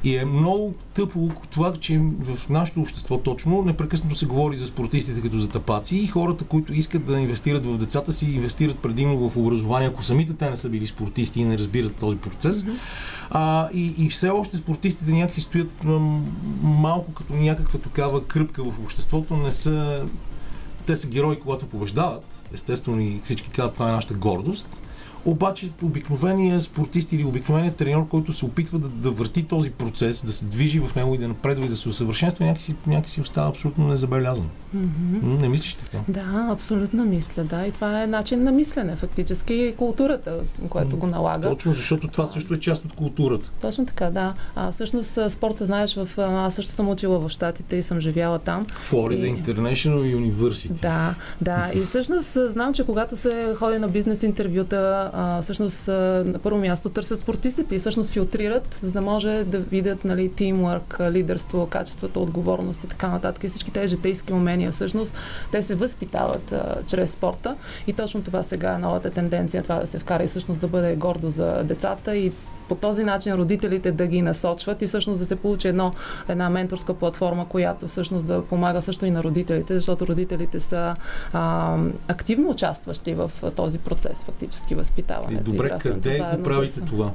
И 0.04 0.16
е 0.16 0.24
много 0.24 0.74
тъпо 0.94 1.30
това, 1.50 1.72
че 1.72 2.00
в 2.20 2.48
нашето 2.48 2.80
общество 2.80 3.18
точно 3.18 3.62
непрекъснато 3.62 4.16
се 4.16 4.26
говори 4.26 4.56
за 4.56 4.66
спортистите 4.66 5.20
като 5.20 5.38
за 5.38 5.48
тапаци 5.48 5.96
и 5.96 6.06
хората, 6.06 6.44
които 6.44 6.74
искат 6.74 7.06
да 7.06 7.20
инвестират 7.20 7.66
в 7.66 7.78
децата 7.78 8.12
си, 8.12 8.30
инвестират 8.30 8.78
предимно 8.78 9.28
в 9.28 9.36
образование, 9.36 9.88
ако 9.88 10.02
самите 10.02 10.34
те 10.34 10.50
не 10.50 10.56
са 10.56 10.68
били 10.68 10.86
спортисти 10.86 11.40
и 11.40 11.44
не 11.44 11.58
разбират 11.58 11.96
този 11.96 12.16
процес. 12.16 12.62
Mm-hmm. 12.62 12.76
А, 13.34 13.68
и, 13.74 13.94
и 13.98 14.08
все 14.08 14.28
още 14.28 14.56
спортистите 14.56 15.10
някакси 15.10 15.40
стоят 15.40 15.84
малко 16.62 17.12
като 17.12 17.34
някаква 17.34 17.78
такава 17.78 18.26
кръпка 18.26 18.64
в 18.64 18.78
обществото, 18.84 19.36
не 19.36 19.52
са 19.52 20.04
те 20.86 20.96
са 20.96 21.08
герои, 21.08 21.40
когато 21.40 21.66
побеждават. 21.66 22.42
Естествено 22.52 23.00
и 23.00 23.20
всички 23.24 23.50
казват, 23.50 23.74
това 23.74 23.88
е 23.88 23.92
нашата 23.92 24.14
гордост. 24.14 24.68
Обаче 25.24 25.70
обикновеният 25.82 26.62
спортист 26.62 27.12
или 27.12 27.24
обикновеният 27.24 27.76
треньор, 27.76 28.08
който 28.08 28.32
се 28.32 28.44
опитва 28.44 28.78
да, 28.78 28.88
да 28.88 29.10
върти 29.10 29.42
този 29.42 29.70
процес, 29.70 30.24
да 30.24 30.32
се 30.32 30.44
движи 30.44 30.80
в 30.80 30.94
него 30.94 31.14
и 31.14 31.18
да 31.18 31.28
напредва 31.28 31.66
и 31.66 31.68
да 31.68 31.76
се 31.76 31.88
усъвършенства, 31.88 32.46
някакси, 32.46 32.74
някакси 32.86 33.20
остава 33.20 33.48
абсолютно 33.48 33.88
незабелязан. 33.88 34.48
Mm-hmm. 34.76 35.40
Не 35.40 35.48
мислиш 35.48 35.74
така? 35.74 35.98
Да, 36.08 36.48
абсолютно 36.50 37.04
мисля, 37.04 37.44
да. 37.44 37.66
И 37.66 37.72
това 37.72 38.02
е 38.02 38.06
начин 38.06 38.42
на 38.44 38.52
мислене, 38.52 38.96
фактически, 38.96 39.54
и 39.54 39.74
културата, 39.76 40.40
което 40.68 40.96
го 40.96 41.06
налага. 41.06 41.48
Точно, 41.48 41.72
защото 41.72 42.08
това 42.08 42.26
също 42.26 42.54
е 42.54 42.60
част 42.60 42.84
от 42.84 42.92
културата. 42.92 43.50
Точно 43.60 43.86
така, 43.86 44.10
да. 44.10 44.34
А, 44.56 44.72
всъщност 44.72 45.18
спорта, 45.28 45.66
знаеш, 45.66 45.94
в, 45.94 46.08
аз 46.18 46.54
също 46.54 46.72
съм 46.72 46.88
учила 46.88 47.18
в 47.18 47.28
Штатите 47.28 47.76
и 47.76 47.82
съм 47.82 48.00
живяла 48.00 48.38
там. 48.38 48.66
Florida 48.90 49.38
и... 49.38 49.42
International 49.42 50.16
University. 50.16 50.72
Да, 50.72 51.14
да. 51.40 51.70
И 51.74 51.80
всъщност 51.80 52.38
знам, 52.50 52.74
че 52.74 52.86
когато 52.86 53.16
се 53.16 53.54
ходи 53.58 53.78
на 53.78 53.88
бизнес 53.88 54.22
интервюта, 54.22 55.10
а, 55.12 55.42
всъщност 55.42 55.88
на 55.88 56.38
първо 56.42 56.58
място 56.58 56.90
търсят 56.90 57.20
спортистите 57.20 57.74
и 57.74 57.78
всъщност 57.78 58.10
филтрират, 58.10 58.78
за 58.82 58.92
да 58.92 59.00
може 59.00 59.44
да 59.44 59.58
видят 59.58 60.04
нали, 60.04 60.32
тимворк, 60.32 60.96
лидерство, 61.10 61.66
качествата, 61.66 62.20
отговорност 62.20 62.84
и 62.84 62.88
така 62.88 63.08
нататък. 63.08 63.44
И 63.44 63.48
всички 63.48 63.70
тези 63.70 63.88
житейски 63.88 64.32
умения 64.32 64.72
всъщност 64.72 65.14
те 65.52 65.62
се 65.62 65.74
възпитават 65.74 66.52
а, 66.52 66.76
чрез 66.86 67.10
спорта. 67.10 67.56
И 67.86 67.92
точно 67.92 68.22
това 68.22 68.42
сега 68.42 68.74
е 68.74 68.78
новата 68.78 69.10
тенденция, 69.10 69.62
това 69.62 69.74
да 69.74 69.86
се 69.86 69.98
вкара 69.98 70.24
и 70.24 70.28
всъщност 70.28 70.60
да 70.60 70.68
бъде 70.68 70.96
гордо 70.96 71.30
за 71.30 71.62
децата 71.64 72.16
и 72.16 72.32
по 72.68 72.74
този 72.74 73.04
начин 73.04 73.34
родителите 73.34 73.92
да 73.92 74.06
ги 74.06 74.22
насочват 74.22 74.82
и 74.82 74.86
всъщност 74.86 75.20
да 75.20 75.26
се 75.26 75.36
получи 75.36 75.68
едно, 75.68 75.92
една 76.28 76.50
менторска 76.50 76.94
платформа, 76.94 77.48
която 77.48 77.88
всъщност 77.88 78.26
да 78.26 78.42
помага 78.42 78.82
също 78.82 79.06
и 79.06 79.10
на 79.10 79.22
родителите, 79.24 79.74
защото 79.74 80.06
родителите 80.06 80.60
са 80.60 80.96
а, 81.32 81.76
активно 82.08 82.50
участващи 82.50 83.14
в 83.14 83.30
този 83.56 83.78
процес, 83.78 84.24
фактически 84.24 84.74
възпитаване. 84.74 85.38
И 85.38 85.42
добре, 85.42 85.78
къде 85.80 86.18
го 86.36 86.42
правите 86.42 86.80
с... 86.80 86.84
това? 86.84 87.10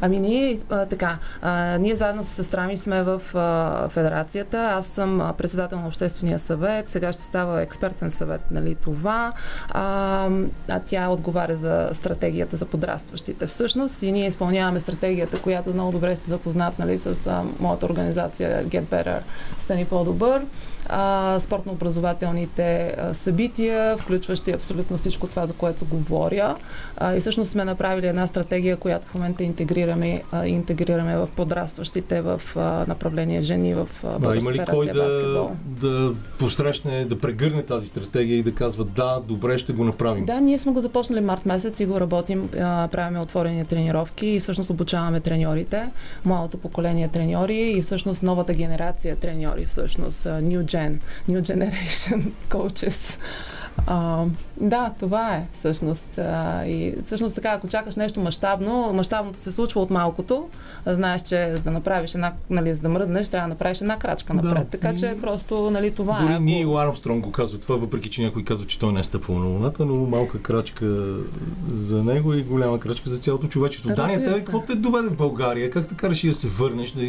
Ами 0.00 0.18
ние, 0.18 0.58
а, 0.70 0.86
така, 0.86 1.18
а, 1.42 1.78
ние 1.78 1.94
заедно 1.96 2.24
с 2.24 2.28
сестра 2.28 2.66
ми 2.66 2.76
сме 2.76 3.02
в 3.02 3.22
а, 3.34 3.88
федерацията. 3.88 4.58
Аз 4.58 4.86
съм 4.86 5.32
председател 5.38 5.80
на 5.80 5.86
Обществения 5.86 6.38
съвет, 6.38 6.88
сега 6.88 7.12
ще 7.12 7.22
става 7.22 7.62
експертен 7.62 8.10
съвет, 8.10 8.40
нали, 8.50 8.74
това. 8.74 9.32
А, 9.68 10.28
а 10.68 10.80
тя 10.86 11.08
отговаря 11.08 11.56
за 11.56 11.90
стратегията 11.92 12.56
за 12.56 12.66
подрастващите 12.66 13.46
всъщност 13.46 14.02
и 14.02 14.12
ние 14.12 14.26
изпълняваме 14.26 14.80
стратегията, 14.88 15.42
която 15.42 15.70
много 15.74 15.92
добре 15.92 16.16
се 16.16 16.28
запознат 16.28 16.78
нали, 16.78 16.98
с 16.98 17.26
а, 17.26 17.44
моята 17.60 17.86
организация 17.86 18.64
Get 18.64 18.82
Better, 18.82 19.18
Стани 19.58 19.84
по-добър 19.84 20.42
спортно-образователните 21.38 22.94
събития, 23.12 23.96
включващи 23.96 24.50
абсолютно 24.50 24.96
всичко 24.98 25.26
това, 25.26 25.46
за 25.46 25.52
което 25.52 25.84
говоря. 25.84 26.56
И 27.16 27.20
всъщност 27.20 27.50
сме 27.50 27.64
направили 27.64 28.06
една 28.06 28.26
стратегия, 28.26 28.76
която 28.76 29.06
в 29.08 29.14
момента 29.14 29.44
интегрираме, 29.44 30.22
интегрираме 30.46 31.16
в 31.16 31.28
подрастващите 31.36 32.20
в 32.20 32.40
направление 32.88 33.40
жени 33.40 33.74
в 33.74 33.88
а, 34.04 34.36
Има 34.36 34.52
ли 34.52 34.64
кой 34.70 34.86
да, 34.86 35.48
да 35.66 36.14
посрещне, 36.38 37.04
да 37.04 37.18
прегърне 37.18 37.62
тази 37.62 37.86
стратегия 37.86 38.38
и 38.38 38.42
да 38.42 38.54
казва 38.54 38.84
да, 38.84 39.20
добре, 39.28 39.58
ще 39.58 39.72
го 39.72 39.84
направим? 39.84 40.24
Да, 40.24 40.40
ние 40.40 40.58
сме 40.58 40.72
го 40.72 40.80
започнали 40.80 41.20
март 41.20 41.46
месец 41.46 41.80
и 41.80 41.86
го 41.86 42.00
работим, 42.00 42.48
правиме 42.92 43.18
отворени 43.20 43.66
тренировки 43.66 44.26
и 44.26 44.40
всъщност 44.40 44.70
обучаваме 44.70 45.20
треньорите, 45.20 45.90
младото 46.24 46.58
поколение 46.58 47.08
треньори 47.08 47.56
и 47.56 47.82
всъщност 47.82 48.22
новата 48.22 48.54
генерация 48.54 49.16
треньори, 49.16 49.66
всъщност 49.66 50.24
New 50.24 50.64
Gen 50.64 50.77
Gen, 50.78 50.98
New 51.28 51.42
Generation 51.42 52.22
Coaches. 52.50 53.18
А, 53.86 54.24
да, 54.60 54.92
това 55.00 55.34
е 55.34 55.46
всъщност. 55.52 56.18
А, 56.18 56.64
и 56.66 56.94
всъщност 57.04 57.34
така, 57.34 57.48
ако 57.48 57.68
чакаш 57.68 57.96
нещо 57.96 58.20
мащабно, 58.20 58.92
мащабното 58.92 59.38
се 59.38 59.52
случва 59.52 59.80
от 59.80 59.90
малкото. 59.90 60.48
Знаеш, 60.86 61.22
че 61.22 61.52
за 61.56 61.62
да 61.62 61.70
направиш 61.70 62.14
една, 62.14 62.32
нали, 62.50 62.74
за 62.74 62.82
да 62.82 62.88
мръднеш, 62.88 63.28
трябва 63.28 63.48
да 63.48 63.54
направиш 63.54 63.80
една 63.80 63.98
крачка 63.98 64.34
напред. 64.34 64.64
Да. 64.64 64.78
Така 64.78 64.94
че 64.94 65.16
просто, 65.20 65.70
нали, 65.70 65.90
това 65.94 66.20
Дори 66.20 66.32
е. 66.32 66.34
Ако... 66.34 66.42
ние 66.42 66.62
и 66.62 66.74
Армстронг 66.76 67.24
го 67.24 67.32
казва 67.32 67.58
това, 67.58 67.76
въпреки 67.76 68.10
че 68.10 68.22
някой 68.22 68.44
казва, 68.44 68.66
че 68.66 68.78
той 68.78 68.92
не 68.92 69.00
е 69.00 69.04
стъпвал 69.04 69.38
на 69.38 69.46
Луната, 69.46 69.84
но 69.84 69.94
малка 69.94 70.42
крачка 70.42 71.16
за 71.72 72.04
него 72.04 72.34
и 72.34 72.42
голяма 72.42 72.80
крачка 72.80 73.10
за 73.10 73.18
цялото 73.18 73.46
човечество. 73.46 73.90
Дания, 73.94 74.24
те 74.24 74.38
какво 74.38 74.60
те 74.60 74.74
доведе 74.74 75.08
в 75.08 75.16
България? 75.16 75.70
Как 75.70 75.88
така 75.88 76.10
реши 76.10 76.26
да 76.26 76.34
се 76.34 76.48
върнеш, 76.48 76.90
да 76.90 77.02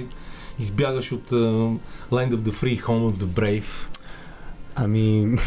избягаш 0.59 1.11
от 1.11 1.29
uh, 1.29 1.77
Land 2.11 2.31
of 2.31 2.37
the 2.37 2.51
Free, 2.51 2.81
Home 2.81 3.13
of 3.13 3.15
the 3.15 3.25
Brave? 3.25 3.87
Ами, 4.75 5.37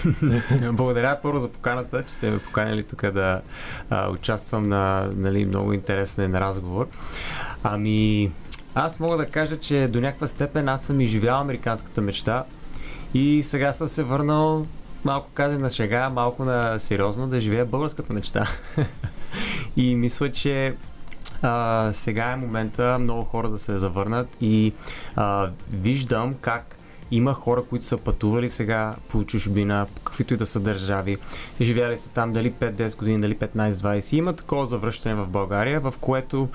благодаря 0.73 1.19
първо 1.23 1.39
за 1.39 1.49
поканата, 1.49 2.05
че 2.09 2.15
сте 2.15 2.31
ме 2.31 2.39
поканили 2.39 2.83
тук 2.83 3.11
да 3.11 3.41
а, 3.91 4.11
участвам 4.11 4.63
на 4.63 5.11
нали, 5.17 5.47
много 5.47 5.73
интересен 5.73 6.35
разговор. 6.35 6.89
Ами, 7.63 8.31
аз 8.75 9.01
мога 9.01 9.17
да 9.17 9.27
кажа, 9.27 9.61
че 9.61 9.89
до 9.89 10.01
някаква 10.01 10.27
степен 10.27 10.69
аз 10.69 10.85
съм 10.85 11.01
изживял 11.01 11.41
американската 11.41 12.01
мечта 12.01 12.45
и 13.15 13.43
сега 13.43 13.73
съм 13.73 13.89
се 13.89 14.03
върнал 14.03 14.67
малко 15.05 15.31
казах 15.35 15.59
на 15.59 15.71
шега, 15.71 16.11
малко 16.11 16.45
на 16.45 16.79
сериозно 16.79 17.27
да 17.29 17.41
живея 17.41 17.67
българската 17.67 18.13
мечта. 18.13 18.47
и 19.77 19.95
мисля, 19.95 20.33
че 20.33 20.75
а, 21.43 21.91
сега 21.93 22.25
е 22.25 22.37
момента 22.37 22.99
много 23.01 23.25
хора 23.25 23.49
да 23.49 23.59
се 23.59 23.79
завърнат 23.79 24.37
и 24.41 24.73
а, 25.17 25.51
виждам 25.73 26.35
как 26.41 26.77
има 27.13 27.35
хора, 27.35 27.63
които 27.63 27.85
са 27.85 27.97
пътували 27.99 28.49
сега 28.49 28.95
по 29.09 29.25
чужбина, 29.25 29.87
каквито 30.05 30.35
и 30.35 30.37
да 30.37 30.47
са 30.47 30.61
държави, 30.61 31.17
живяли 31.61 31.97
са 31.97 32.11
там 32.11 32.33
дали 32.33 32.53
5-10 32.53 32.97
години, 32.99 33.21
дали 33.21 33.37
15-20. 33.37 34.13
Има 34.15 34.33
такова 34.33 34.67
завръщане 34.67 35.15
в 35.15 35.27
България, 35.27 35.81
в 35.81 35.95
което 36.01 36.49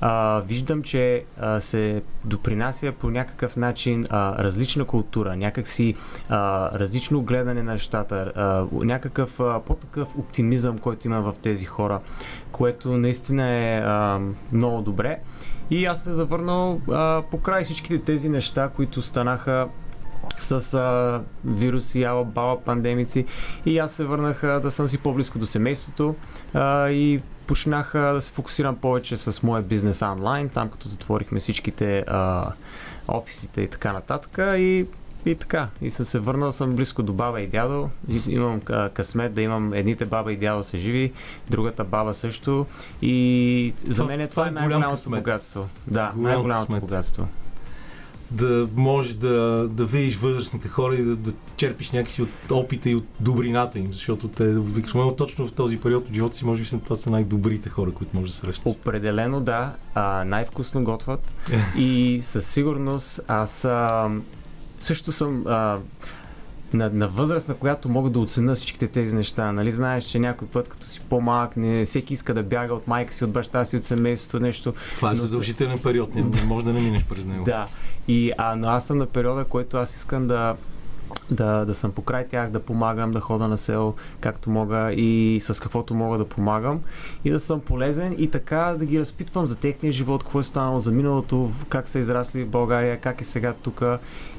а, 0.00 0.40
виждам, 0.40 0.82
че 0.82 1.24
а, 1.40 1.60
се 1.60 2.02
допринася 2.24 2.92
по 2.92 3.10
някакъв 3.10 3.56
начин 3.56 4.04
а, 4.10 4.44
различна 4.44 4.84
култура, 4.84 5.36
някакси 5.36 5.94
а, 6.28 6.70
различно 6.78 7.22
гледане 7.22 7.62
на 7.62 7.72
нещата, 7.72 8.32
а, 8.34 8.66
някакъв 8.72 9.40
а, 9.40 9.60
по-такъв 9.60 10.18
оптимизъм, 10.18 10.78
който 10.78 11.06
има 11.06 11.20
в 11.20 11.34
тези 11.42 11.64
хора, 11.64 12.00
което 12.52 12.98
наистина 12.98 13.50
е 13.50 13.78
а, 13.78 14.20
много 14.52 14.82
добре. 14.82 15.18
И 15.70 15.86
аз 15.86 16.04
се 16.04 16.12
завърнал 16.12 16.80
по 17.30 17.40
край 17.42 17.64
всичките 17.64 17.98
тези 17.98 18.28
неща, 18.28 18.70
които 18.76 19.02
станаха 19.02 19.68
с 20.36 20.74
а, 20.74 21.22
вируси, 21.44 22.04
ала, 22.04 22.24
бала, 22.24 22.60
пандемици. 22.60 23.24
И 23.66 23.78
аз 23.78 23.92
се 23.92 24.04
върнах 24.04 24.44
а, 24.44 24.60
да 24.60 24.70
съм 24.70 24.88
си 24.88 24.98
по-близко 24.98 25.38
до 25.38 25.46
семейството 25.46 26.14
а, 26.54 26.88
и 26.88 27.20
почнах 27.46 27.92
да 27.92 28.20
се 28.20 28.32
фокусирам 28.32 28.76
повече 28.76 29.16
с 29.16 29.42
моя 29.42 29.62
бизнес 29.62 30.02
онлайн, 30.02 30.48
там 30.48 30.68
като 30.68 30.88
затворихме 30.88 31.40
всичките 31.40 32.04
а, 32.06 32.52
офисите 33.08 33.60
и 33.60 33.68
така 33.68 33.92
нататък. 33.92 34.38
И 34.58 34.86
и 35.26 35.34
така, 35.34 35.68
и 35.82 35.90
съм 35.90 36.06
се 36.06 36.18
върнал, 36.18 36.52
съм 36.52 36.76
близко 36.76 37.02
до 37.02 37.12
баба 37.12 37.40
и 37.40 37.46
дядо. 37.46 37.90
Имам 38.28 38.60
късмет 38.94 39.34
да 39.34 39.42
имам 39.42 39.72
едните 39.72 40.04
баба 40.04 40.32
и 40.32 40.36
дядо 40.36 40.64
са 40.64 40.78
живи, 40.78 41.12
другата 41.50 41.84
баба 41.84 42.14
също. 42.14 42.66
И 43.02 43.74
за 43.88 44.04
мен 44.04 44.20
е 44.20 44.28
това, 44.28 44.42
това 44.42 44.48
е 44.48 44.50
най-голямото 44.50 45.10
богатство. 45.10 45.62
Да, 45.88 46.12
най-голямото 46.16 46.80
богатство 46.80 47.28
да 48.34 48.68
можеш 48.76 49.12
да, 49.12 49.68
да 49.70 49.84
видиш 49.84 50.16
възрастните 50.16 50.68
хора 50.68 50.94
и 50.94 51.04
да, 51.04 51.16
да 51.16 51.32
черпиш 51.56 51.90
някакси 51.90 52.22
от 52.22 52.50
опита 52.50 52.90
и 52.90 52.94
от 52.94 53.04
добрината 53.20 53.78
им, 53.78 53.92
защото 53.92 54.28
те 54.28 54.56
обикновено 54.56 55.16
точно 55.16 55.46
в 55.46 55.52
този 55.52 55.80
период 55.80 56.08
от 56.08 56.14
живота 56.14 56.36
си, 56.36 56.44
може 56.44 56.62
би 56.62 56.82
това 56.84 56.96
са 56.96 57.10
най-добрите 57.10 57.68
хора, 57.68 57.90
които 57.92 58.16
може 58.16 58.30
да 58.30 58.36
срещнеш. 58.36 58.66
Определено 58.66 59.40
да, 59.40 59.72
а, 59.94 60.24
най-вкусно 60.24 60.84
готват 60.84 61.32
и 61.76 62.20
със 62.22 62.46
сигурност 62.46 63.20
аз 63.28 63.64
а, 63.64 64.10
също 64.80 65.12
съм 65.12 65.44
а, 65.46 65.78
на, 66.74 66.90
на 66.90 67.08
възраст, 67.08 67.48
на 67.48 67.54
която 67.54 67.88
мога 67.88 68.10
да 68.10 68.20
оценя 68.20 68.54
всичките 68.54 68.86
тези 68.86 69.16
неща. 69.16 69.52
Нали 69.52 69.70
знаеш, 69.70 70.04
че 70.04 70.18
някой 70.18 70.48
път, 70.48 70.68
като 70.68 70.86
си 70.86 71.00
по-малък, 71.00 71.56
не, 71.56 71.84
всеки 71.84 72.14
иска 72.14 72.34
да 72.34 72.42
бяга 72.42 72.74
от 72.74 72.88
майка 72.88 73.14
си, 73.14 73.24
от 73.24 73.30
баща 73.30 73.64
си, 73.64 73.76
от 73.76 73.84
семейството, 73.84 74.44
нещо. 74.44 74.74
Това 74.96 75.12
е 75.12 75.16
задължителен 75.16 75.78
период, 75.78 76.14
не, 76.14 76.22
не 76.22 76.42
може 76.42 76.64
да 76.64 76.72
не 76.72 76.80
минеш 76.80 77.04
през 77.04 77.24
него. 77.24 77.44
Да. 77.44 77.66
И, 78.08 78.32
а, 78.38 78.56
но 78.56 78.68
аз 78.68 78.86
съм 78.86 78.98
на 78.98 79.06
периода, 79.06 79.44
който 79.44 79.76
аз 79.76 79.96
искам 79.96 80.26
да 80.26 80.56
да, 81.30 81.64
да 81.64 81.74
съм 81.74 81.92
покрай 81.92 82.28
тях, 82.28 82.50
да 82.50 82.60
помагам, 82.60 83.12
да 83.12 83.20
хода 83.20 83.48
на 83.48 83.58
село 83.58 83.94
както 84.20 84.50
мога 84.50 84.92
и 84.92 85.38
с 85.40 85.62
каквото 85.62 85.94
мога 85.94 86.18
да 86.18 86.24
помагам 86.24 86.80
и 87.24 87.30
да 87.30 87.40
съм 87.40 87.60
полезен 87.60 88.14
и 88.18 88.30
така 88.30 88.74
да 88.78 88.86
ги 88.86 89.00
разпитвам 89.00 89.46
за 89.46 89.56
техния 89.56 89.92
живот, 89.92 90.22
какво 90.22 90.40
е 90.40 90.44
станало 90.44 90.80
за 90.80 90.90
миналото, 90.90 91.50
как 91.68 91.88
са 91.88 91.98
израсли 91.98 92.44
в 92.44 92.48
България, 92.48 93.00
как 93.00 93.20
е 93.20 93.24
сега 93.24 93.52
тук 93.52 93.82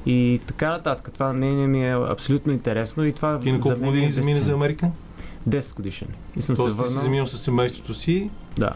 и 0.05 0.41
така 0.47 0.69
нататък. 0.69 1.09
Това 1.13 1.33
не 1.33 1.67
ми 1.67 1.87
е 1.87 1.93
абсолютно 1.93 2.53
интересно 2.53 3.05
и 3.05 3.13
това 3.13 3.39
и 3.43 3.51
на 3.51 3.59
колко 3.59 3.79
години 3.79 4.11
замина 4.11 4.41
за 4.41 4.53
Америка? 4.53 4.91
10 5.49 5.75
годишен. 5.75 6.07
И 6.35 6.41
съм 6.41 6.55
Тоест 6.55 6.75
се 6.75 6.77
върнал. 6.77 6.97
си 6.97 7.03
заминал 7.03 7.27
с 7.27 7.37
семейството 7.37 7.93
си? 7.93 8.29
Да. 8.57 8.73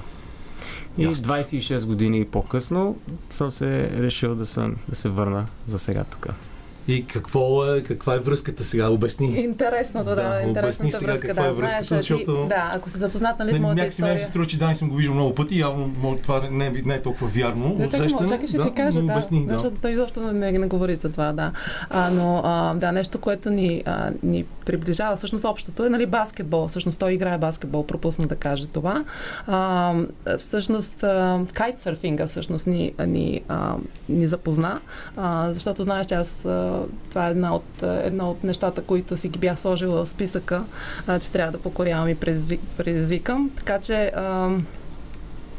И 0.97 1.03
Ясно. 1.03 1.33
26 1.33 1.85
години 1.85 2.25
по-късно 2.25 2.97
съм 3.29 3.51
се 3.51 3.89
решил 3.97 4.35
да, 4.35 4.45
съм, 4.45 4.75
да 4.89 4.95
се 4.95 5.09
върна 5.09 5.45
за 5.67 5.79
сега 5.79 6.03
тук. 6.03 6.27
И 6.89 7.05
какво 7.05 7.65
е, 7.65 7.83
каква 7.83 8.15
е 8.15 8.19
връзката 8.19 8.65
сега? 8.65 8.89
Обясни. 8.89 9.27
Интересното, 9.27 10.09
да, 10.09 10.15
Да, 10.15 10.41
интересната 10.47 10.97
сега 10.97 11.11
връзка. 11.11 11.27
каква 11.27 11.43
да, 11.43 11.49
е 11.49 11.51
връзката, 11.51 11.83
знаеш, 11.85 12.01
защото- 12.01 12.41
Ти, 12.43 12.47
да, 12.47 12.71
ако 12.73 12.89
се 12.89 12.97
запознат, 12.97 13.39
нали, 13.39 13.53
с 13.53 13.59
моята 13.59 13.75
някакси 13.75 14.01
мен 14.01 14.09
история. 14.11 14.25
се 14.25 14.29
струва, 14.29 14.45
че 14.47 14.57
Дани 14.57 14.75
съм 14.75 14.89
го 14.89 14.95
виждал 14.95 15.15
много 15.15 15.35
пъти, 15.35 15.59
явно 15.59 15.91
може, 16.01 16.19
това 16.19 16.49
не, 16.51 16.65
е- 16.65 16.71
не 16.85 16.93
е, 16.93 16.97
е 16.97 17.01
толкова 17.01 17.27
вярно. 17.27 17.75
Да, 17.75 17.83
чакай, 17.83 18.05
усещане. 18.05 18.29
чакай, 18.29 18.47
ще 18.47 18.57
да, 18.57 18.65
ти 18.65 18.73
кажа, 18.73 18.99
да, 18.99 19.05
обясни, 19.05 19.45
да. 19.45 19.53
защото 19.53 19.75
той 19.81 19.91
изобщо 19.91 20.21
не, 20.21 20.51
не, 20.51 20.51
не 20.51 20.67
говори 20.67 20.95
за 20.95 21.09
това, 21.09 21.31
да. 21.31 21.51
А, 21.89 22.09
но, 22.09 22.41
а, 22.45 22.73
да, 22.73 22.91
нещо, 22.91 23.17
което 23.17 23.49
ни, 23.49 23.83
а, 23.85 24.11
ни 24.23 24.45
приближава, 24.65 25.15
всъщност 25.15 25.45
общото 25.45 25.85
е, 25.85 25.89
нали, 25.89 26.05
баскетбол. 26.05 26.67
Всъщност 26.67 26.99
той 26.99 27.13
играе 27.13 27.37
баскетбол, 27.37 27.85
пропусна 27.85 28.27
да 28.27 28.35
каже 28.35 28.67
това. 28.67 29.03
А, 29.47 29.93
всъщност, 30.37 31.03
а, 31.03 31.39
кайтсърфинга 31.53 32.27
всъщност 32.27 32.67
ни, 32.67 32.93
ни, 33.07 33.41
а, 33.47 33.75
ни 34.09 34.27
запозна, 34.27 34.79
а, 35.17 35.53
защото 35.53 35.83
знаеш, 35.83 36.05
че 36.05 36.15
аз 36.15 36.45
а, 36.45 36.78
това 37.09 37.27
е 37.27 37.31
една 37.31 37.55
от, 37.55 37.83
една 37.83 38.29
от 38.29 38.43
нещата, 38.43 38.81
които 38.81 39.17
си 39.17 39.29
ги 39.29 39.39
бях 39.39 39.59
сложила 39.59 40.05
в 40.05 40.09
списъка, 40.09 40.63
а, 41.07 41.19
че 41.19 41.31
трябва 41.31 41.51
да 41.51 41.61
покорявам 41.61 42.09
и 42.09 42.15
предизвик, 42.15 42.61
предизвикам. 42.77 43.51
Така 43.57 43.79
че 43.79 44.11
а, 44.15 44.49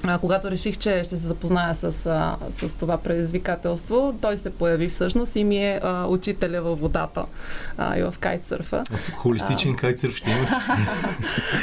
а, 0.05 0.19
когато 0.19 0.51
реших, 0.51 0.79
че 0.79 1.03
ще 1.05 1.17
се 1.17 1.27
запозная 1.27 1.75
с, 1.75 2.07
а, 2.07 2.37
с 2.69 2.75
това 2.75 2.97
предизвикателство, 2.97 4.19
той 4.21 4.37
се 4.37 4.51
появи 4.51 4.89
всъщност 4.89 5.37
и 5.37 5.45
ми 5.45 5.65
е 5.67 5.81
а, 5.83 6.07
учителя 6.07 6.63
във 6.63 6.81
водата 6.81 7.25
а, 7.79 7.99
и 7.99 8.03
в 8.03 8.15
кайтсърфа. 8.21 8.83
Холистичен 9.17 9.77
кайтсърф 9.77 10.17
ще 10.17 10.31
има. 10.31 10.47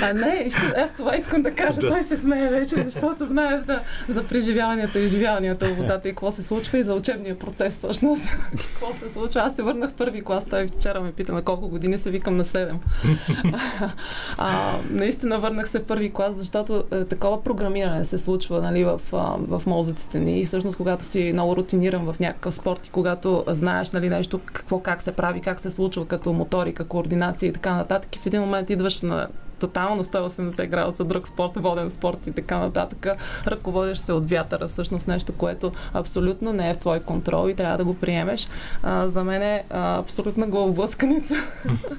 А, 0.02 0.14
не, 0.14 0.44
искам, 0.46 0.72
аз 0.78 0.92
това 0.92 1.16
искам 1.16 1.42
да 1.42 1.56
кажа. 1.56 1.82
Да. 1.82 1.90
Той 1.90 2.04
се 2.04 2.18
смее 2.18 2.50
вече, 2.50 2.76
защото 2.76 3.26
знае 3.26 3.62
за, 3.68 3.80
за 4.10 4.24
преживяванията 4.24 5.00
и 5.00 5.04
изживяванията 5.04 5.66
в 5.68 5.78
водата 5.78 6.10
и 6.10 6.12
какво 6.12 6.32
се 6.32 6.44
случва 6.44 6.78
и 6.78 6.84
за 6.84 6.94
учебния 6.94 7.40
процес 7.40 7.76
всъщност. 7.78 8.24
какво 8.52 8.94
се 8.94 9.14
случва. 9.14 9.42
Аз 9.42 9.56
се 9.56 9.64
върнах 9.64 9.92
първи 9.92 10.24
клас. 10.24 10.46
Той 10.46 10.68
вчера 10.68 11.02
ме 11.02 11.12
пита 11.12 11.34
на 11.34 11.42
колко 11.42 11.68
години 11.68 11.98
се 11.98 12.10
викам 12.10 12.38
на 12.38 12.46
7. 12.46 12.74
а, 14.38 14.78
наистина 14.90 15.40
върнах 15.40 15.70
се 15.70 15.84
първи 15.84 16.14
клас, 16.14 16.36
защото 16.36 16.84
е, 16.92 17.06
такова 17.06 17.44
програмиране 17.44 18.06
се 18.06 18.18
случва 18.28 18.62
нали, 18.62 18.84
в, 18.84 19.02
в 19.48 19.62
мозъците 19.66 20.20
ни. 20.20 20.40
И 20.40 20.46
всъщност, 20.46 20.78
когато 20.78 21.06
си 21.06 21.32
много 21.34 21.56
рутиниран 21.56 22.06
в 22.06 22.20
някакъв 22.20 22.54
спорт 22.54 22.86
и 22.86 22.90
когато 22.90 23.44
знаеш 23.48 23.92
нали, 23.92 24.10
нещо, 24.10 24.40
какво 24.46 24.80
как 24.80 25.02
се 25.02 25.12
прави, 25.12 25.42
как 25.42 25.60
се 25.60 25.72
случва 25.72 26.06
като 26.06 26.34
моторика, 26.34 26.88
координация 26.88 27.50
и 27.50 27.54
така 27.54 27.76
нататък, 27.76 28.16
и 28.16 28.20
в 28.20 28.26
един 28.26 28.42
момент 28.42 28.70
идваш 28.70 29.02
на 29.02 29.28
тотално 29.60 30.04
180 30.04 30.68
градуса 30.68 31.04
друг 31.04 31.28
спорт, 31.28 31.52
воден 31.56 31.90
спорт 31.90 32.28
и 32.28 32.32
така 32.32 32.58
нататък, 32.58 33.08
ръководиш 33.48 33.98
се 33.98 34.14
от 34.14 34.30
вятъра, 34.30 34.68
всъщност 34.68 35.08
нещо, 35.08 35.34
което 35.34 35.72
абсолютно 35.94 36.54
не 36.54 36.70
е 36.70 36.74
в 36.74 36.78
твой 36.78 37.00
контрол 37.00 37.50
и 37.50 37.56
трябва 37.56 37.78
да 37.78 37.86
го 37.86 37.94
приемеш. 37.94 38.48
А, 38.84 39.10
за 39.10 39.24
мен 39.24 39.42
е 39.42 39.64
а, 39.70 40.00
абсолютна 40.00 40.48
главоблъсканица. 40.48 41.36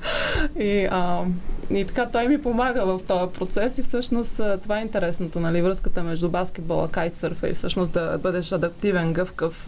и, 0.61 0.89
а, 0.91 1.25
и 1.71 1.85
така 1.85 2.07
той 2.07 2.29
ми 2.29 2.43
помага 2.43 2.85
в 2.87 3.01
този 3.09 3.33
процес 3.33 3.79
и 3.79 3.83
всъщност 3.83 4.41
това 4.63 4.79
е 4.79 4.83
интересното, 4.83 5.41
нали, 5.41 5.63
връзката 5.63 6.03
между 6.03 6.29
баскетбола, 6.29 6.89
кайтсърфа 6.89 7.49
и 7.49 7.55
всъщност 7.55 7.93
да 7.93 8.19
бъдеш 8.23 8.53
адаптивен, 8.53 9.13
гъвкав, 9.13 9.63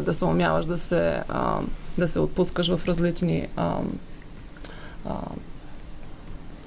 да 0.00 0.14
се 0.14 0.24
умяваш 0.24 0.66
да 0.66 0.78
се, 0.78 1.22
да 1.98 2.08
се 2.08 2.18
отпускаш 2.18 2.76
в 2.76 2.88
различни 2.88 3.48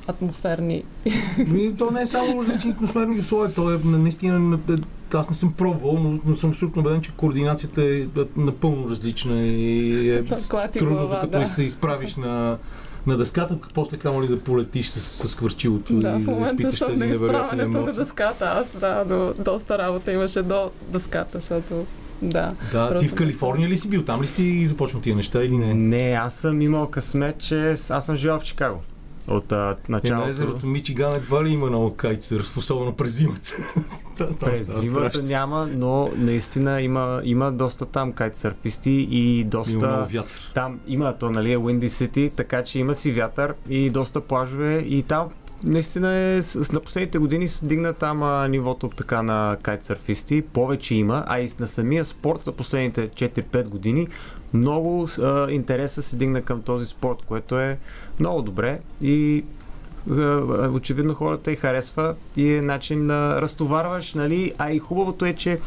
атмосферни 0.08 0.84
То 1.78 1.92
не 1.92 2.02
е 2.02 2.06
само 2.06 2.44
различни 2.44 2.72
атмосферни 2.72 3.20
условия, 3.20 3.54
то 3.54 3.72
е 3.72 3.80
наистина, 3.84 4.60
аз 5.14 5.30
не 5.30 5.36
съм 5.36 5.54
пробвал, 5.54 6.00
но, 6.00 6.20
но 6.26 6.36
съм 6.36 6.50
абсолютно 6.50 6.82
убеден, 6.82 7.02
че 7.02 7.12
координацията 7.12 7.84
е 7.84 8.06
напълно 8.36 8.90
различна 8.90 9.42
и 9.42 10.10
е 10.10 10.24
трудно, 10.74 11.08
докато 11.08 11.40
да. 11.40 11.46
се 11.46 11.64
изправиш 11.64 12.16
на, 12.16 12.58
на 13.08 13.18
дъската, 13.18 13.58
после 13.74 13.98
камо 13.98 14.24
ли 14.24 14.28
да 14.28 14.40
полетиш 14.40 14.88
с, 14.88 15.28
с 15.28 15.36
хвърчилото 15.36 15.94
Да, 15.94 16.10
и 16.10 16.22
в 16.22 16.36
да 16.36 16.42
изпиташ 16.46 16.78
съм 16.78 16.88
тези 16.88 17.06
невероятни 17.06 17.38
изправянето 17.38 17.72
на 17.72 17.78
емоции. 17.80 18.00
дъската. 18.00 18.46
Аз, 18.46 18.80
да, 18.80 19.06
но 19.10 19.44
доста 19.44 19.78
работа 19.78 20.12
имаше 20.12 20.42
до 20.42 20.72
дъската, 20.90 21.38
защото 21.40 21.86
да. 22.22 22.54
Да, 22.72 22.98
ти 22.98 23.08
в 23.08 23.16
Калифорния 23.16 23.70
ли 23.70 23.78
си 23.78 23.90
бил? 23.90 24.04
Там 24.04 24.22
ли 24.22 24.28
си 24.28 24.66
започнал 24.66 25.02
тия 25.02 25.16
неща 25.16 25.44
или 25.44 25.58
не? 25.58 25.74
Не, 25.74 26.18
аз 26.22 26.34
съм 26.34 26.62
имал 26.62 26.88
късмет, 26.88 27.38
че 27.38 27.76
аз 27.90 28.06
съм 28.06 28.16
живял 28.16 28.40
в 28.40 28.44
Чикаго. 28.44 28.80
От 29.28 29.52
а, 29.52 29.56
Е, 29.56 29.92
на 29.92 29.98
началото. 29.98 30.30
езерото 30.30 30.68
Мичиган 30.68 31.16
едва 31.16 31.44
ли 31.44 31.50
има 31.50 31.68
много 31.68 31.96
кайтсърф, 31.96 32.58
особено 32.58 32.94
през 32.94 33.12
зимата. 33.12 33.52
През 34.40 34.82
зимата 34.82 35.24
няма, 35.24 35.70
но 35.76 36.12
наистина 36.16 36.82
има, 36.82 37.22
има 37.24 37.52
доста 37.52 37.86
там 37.86 38.14
кайтсърфисти 38.14 38.92
и 38.92 39.40
Има 39.40 39.50
доста... 39.50 39.78
много 39.78 40.14
вятър. 40.14 40.52
Там 40.54 40.80
има, 40.88 41.18
то 41.18 41.30
нали 41.30 41.52
е 41.52 41.58
Windy 41.58 41.88
City, 41.88 42.32
така 42.36 42.64
че 42.64 42.80
има 42.80 42.96
си 42.96 43.12
вятър 43.12 43.54
и 43.70 43.90
доста 43.90 44.22
плажове 44.22 44.78
и 44.78 45.04
там 45.04 45.30
наистина 45.64 46.14
е, 46.14 46.42
с, 46.42 46.72
на 46.72 46.80
последните 46.80 47.18
години 47.18 47.48
се 47.48 47.66
дигна 47.66 47.94
там 47.94 48.24
а, 48.24 48.48
нивото 48.48 48.90
така 48.90 49.22
на 49.22 49.58
кайтсърфисти, 49.62 50.42
повече 50.42 50.96
има, 50.96 51.24
а 51.28 51.40
и 51.40 51.50
на 51.60 51.68
самия 51.68 52.06
спорт 52.06 52.42
за 52.46 52.52
последните 52.52 53.10
4-5 53.10 53.68
години 53.68 54.08
много 54.54 55.10
а, 55.22 55.52
интереса 55.52 56.02
се 56.02 56.16
дигна 56.16 56.42
към 56.42 56.62
този 56.62 56.86
спорт, 56.86 57.18
което 57.28 57.60
е 57.60 57.78
много 58.20 58.42
добре 58.42 58.80
и 59.02 59.44
очевидно 60.74 61.16
хората 61.16 61.52
и 61.52 61.56
харесва 61.56 62.16
и 62.36 62.54
е 62.54 62.62
начин 62.62 63.08
да 63.08 63.42
разтоварваш, 63.42 64.14
нали? 64.14 64.54
А 64.58 64.72
и 64.72 64.80
хубавото 64.80 65.26
е, 65.26 65.34
че 65.34 65.60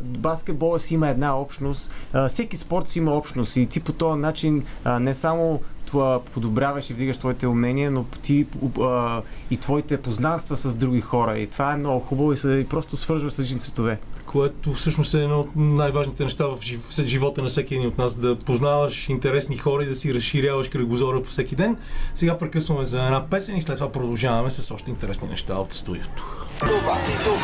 баскетбола 0.00 0.78
си 0.78 0.94
има 0.94 1.08
една 1.08 1.38
общност, 1.38 1.90
а, 2.12 2.28
всеки 2.28 2.56
спорт 2.56 2.88
си 2.88 2.98
има 2.98 3.12
общност 3.12 3.56
и 3.56 3.66
ти 3.66 3.80
по 3.80 3.92
този 3.92 4.20
начин 4.20 4.64
а, 4.84 5.00
не 5.00 5.14
само 5.14 5.62
подобряваш 6.34 6.90
и 6.90 6.94
вдигаш 6.94 7.18
твоите 7.18 7.46
умения, 7.46 7.90
но 7.90 8.04
ти 8.22 8.46
а, 8.80 9.22
и 9.50 9.56
твоите 9.56 10.02
познанства 10.02 10.56
с 10.56 10.74
други 10.74 11.00
хора. 11.00 11.38
И 11.38 11.46
това 11.46 11.72
е 11.72 11.76
много 11.76 12.00
хубаво 12.00 12.32
и, 12.32 12.36
се, 12.36 12.50
и 12.50 12.68
просто 12.68 12.96
свържва 12.96 13.30
с 13.30 13.38
различни 13.38 13.60
светове. 13.60 13.98
Което 14.26 14.72
всъщност 14.72 15.14
е 15.14 15.22
едно 15.22 15.40
от 15.40 15.48
най-важните 15.56 16.22
неща 16.22 16.46
в 16.46 16.58
жив- 16.62 16.80
в 16.82 17.04
живота 17.04 17.42
на 17.42 17.48
всеки 17.48 17.74
един 17.74 17.88
от 17.88 17.98
нас, 17.98 18.14
да 18.14 18.36
познаваш 18.36 19.08
интересни 19.08 19.56
хора 19.56 19.82
и 19.82 19.86
да 19.86 19.94
си 19.94 20.14
разширяваш 20.14 20.68
кръгозора 20.68 21.22
по 21.22 21.30
всеки 21.30 21.56
ден. 21.56 21.76
Сега 22.14 22.38
прекъсваме 22.38 22.84
за 22.84 23.04
една 23.04 23.26
песен 23.30 23.56
и 23.56 23.62
след 23.62 23.76
това 23.76 23.92
продължаваме 23.92 24.50
с 24.50 24.74
още 24.74 24.90
интересни 24.90 25.28
неща 25.28 25.54
от 25.54 25.72
студиото. 25.72 26.46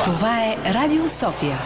Това 0.05 0.45
е 0.45 0.57
Радио 0.75 1.09
София. 1.09 1.59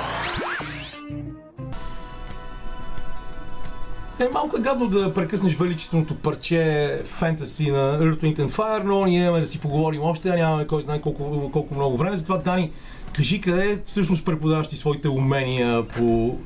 Е, 4.20 4.28
малко 4.32 4.56
е 4.56 4.60
гадно 4.60 4.88
да 4.88 5.14
прекъснеш 5.14 5.56
величественото 5.56 6.14
парче 6.14 7.02
фентаси 7.04 7.70
на 7.70 7.98
Earth, 8.00 8.22
Wind 8.22 8.38
and 8.38 8.50
Fire, 8.50 8.82
но 8.82 9.04
ние 9.04 9.22
имаме 9.22 9.40
да 9.40 9.46
си 9.46 9.60
поговорим 9.60 10.02
още, 10.02 10.28
а 10.28 10.36
нямаме 10.36 10.66
кой 10.66 10.82
знае 10.82 11.00
колко, 11.00 11.50
колко 11.52 11.74
много 11.74 11.96
време. 11.96 12.16
Затова, 12.16 12.38
Дани, 12.38 12.72
кажи 13.12 13.40
къде 13.40 13.82
всъщност 13.84 14.24
преподаваш 14.24 14.68
ти 14.68 14.76
своите 14.76 15.08
умения 15.08 15.86
по 15.88 16.38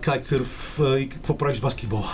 кайтсърф 0.00 0.80
и 0.98 1.08
какво 1.08 1.38
правиш 1.38 1.56
с 1.56 1.60
баскетбола? 1.60 2.08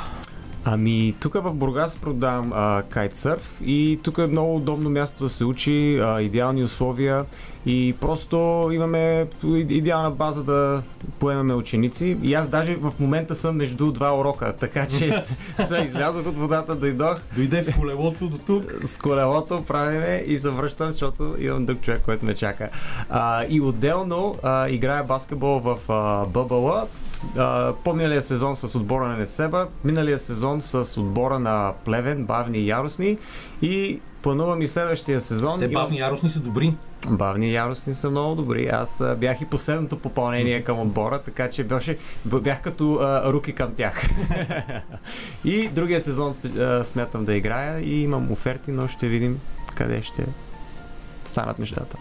Ами, 0.66 1.14
тук 1.20 1.34
в 1.34 1.54
Бургас 1.54 1.96
продавам 1.96 2.52
а, 2.54 2.82
кайтсърф 2.88 3.60
и 3.64 4.00
тук 4.02 4.18
е 4.18 4.26
много 4.26 4.56
удобно 4.56 4.90
място 4.90 5.24
да 5.24 5.30
се 5.30 5.44
учи, 5.44 5.98
а, 5.98 6.20
идеални 6.20 6.64
условия 6.64 7.24
и 7.66 7.94
просто 8.00 8.68
имаме 8.72 9.26
идеална 9.44 10.10
база 10.10 10.42
да 10.42 10.82
поемаме 11.18 11.54
ученици. 11.54 12.16
И 12.22 12.34
аз 12.34 12.48
даже 12.48 12.76
в 12.76 12.92
момента 13.00 13.34
съм 13.34 13.56
между 13.56 13.92
два 13.92 14.18
урока, 14.18 14.54
така 14.60 14.86
че 14.86 15.12
се 15.66 15.84
излязох 15.86 16.26
от 16.26 16.36
водата, 16.36 16.74
дойдох 16.74 17.18
Дойде 17.36 17.62
с 17.62 17.72
колелото 17.72 18.26
до 18.26 18.38
тук. 18.38 18.72
с 18.82 18.98
колелото, 18.98 19.64
правиме 19.64 20.22
и 20.26 20.38
завръщам, 20.38 20.90
защото 20.90 21.34
имам 21.38 21.66
друг 21.66 21.80
човек, 21.80 22.00
който 22.04 22.24
ме 22.24 22.34
чака. 22.34 22.68
А, 23.10 23.44
и 23.48 23.60
отделно 23.60 24.36
а, 24.42 24.68
играя 24.68 25.04
баскетбол 25.04 25.60
в 25.60 25.78
а, 25.88 26.24
Бъбъла. 26.26 26.86
А, 27.36 27.72
по-миналия 27.84 28.22
сезон 28.22 28.56
с 28.56 28.74
отбора 28.74 29.08
на 29.08 29.16
Несеба, 29.16 29.68
миналия 29.84 30.18
сезон 30.18 30.60
с 30.60 31.00
отбора 31.00 31.38
на 31.38 31.72
Плевен, 31.84 32.24
бавни 32.24 32.58
и 32.58 32.66
яростни 32.66 33.18
и 33.62 34.00
планувам 34.22 34.62
и 34.62 34.68
следващия 34.68 35.20
сезон. 35.20 35.60
Те 35.60 35.68
бавни 35.68 35.98
яростни 35.98 36.28
са 36.28 36.40
добри. 36.40 36.74
Бавни 37.10 37.52
яростни 37.52 37.94
са 37.94 38.10
много 38.10 38.34
добри. 38.34 38.66
Аз 38.66 39.00
а, 39.00 39.14
бях 39.14 39.40
и 39.40 39.44
последното 39.44 39.98
попълнение 39.98 40.62
към 40.62 40.80
отбора, 40.80 41.18
така 41.18 41.50
че 41.50 41.64
беше, 41.64 41.98
бях 42.24 42.62
като 42.62 42.94
а, 42.94 43.32
руки 43.32 43.52
към 43.52 43.74
тях. 43.74 44.02
и 45.44 45.68
другия 45.68 46.00
сезон 46.00 46.34
а, 46.58 46.84
смятам 46.84 47.24
да 47.24 47.34
играя 47.34 47.80
и 47.80 48.02
имам 48.02 48.32
оферти, 48.32 48.70
но 48.70 48.88
ще 48.88 49.08
видим 49.08 49.40
къде 49.74 50.02
ще 50.02 50.26
станат 51.24 51.58
нещата. 51.58 51.96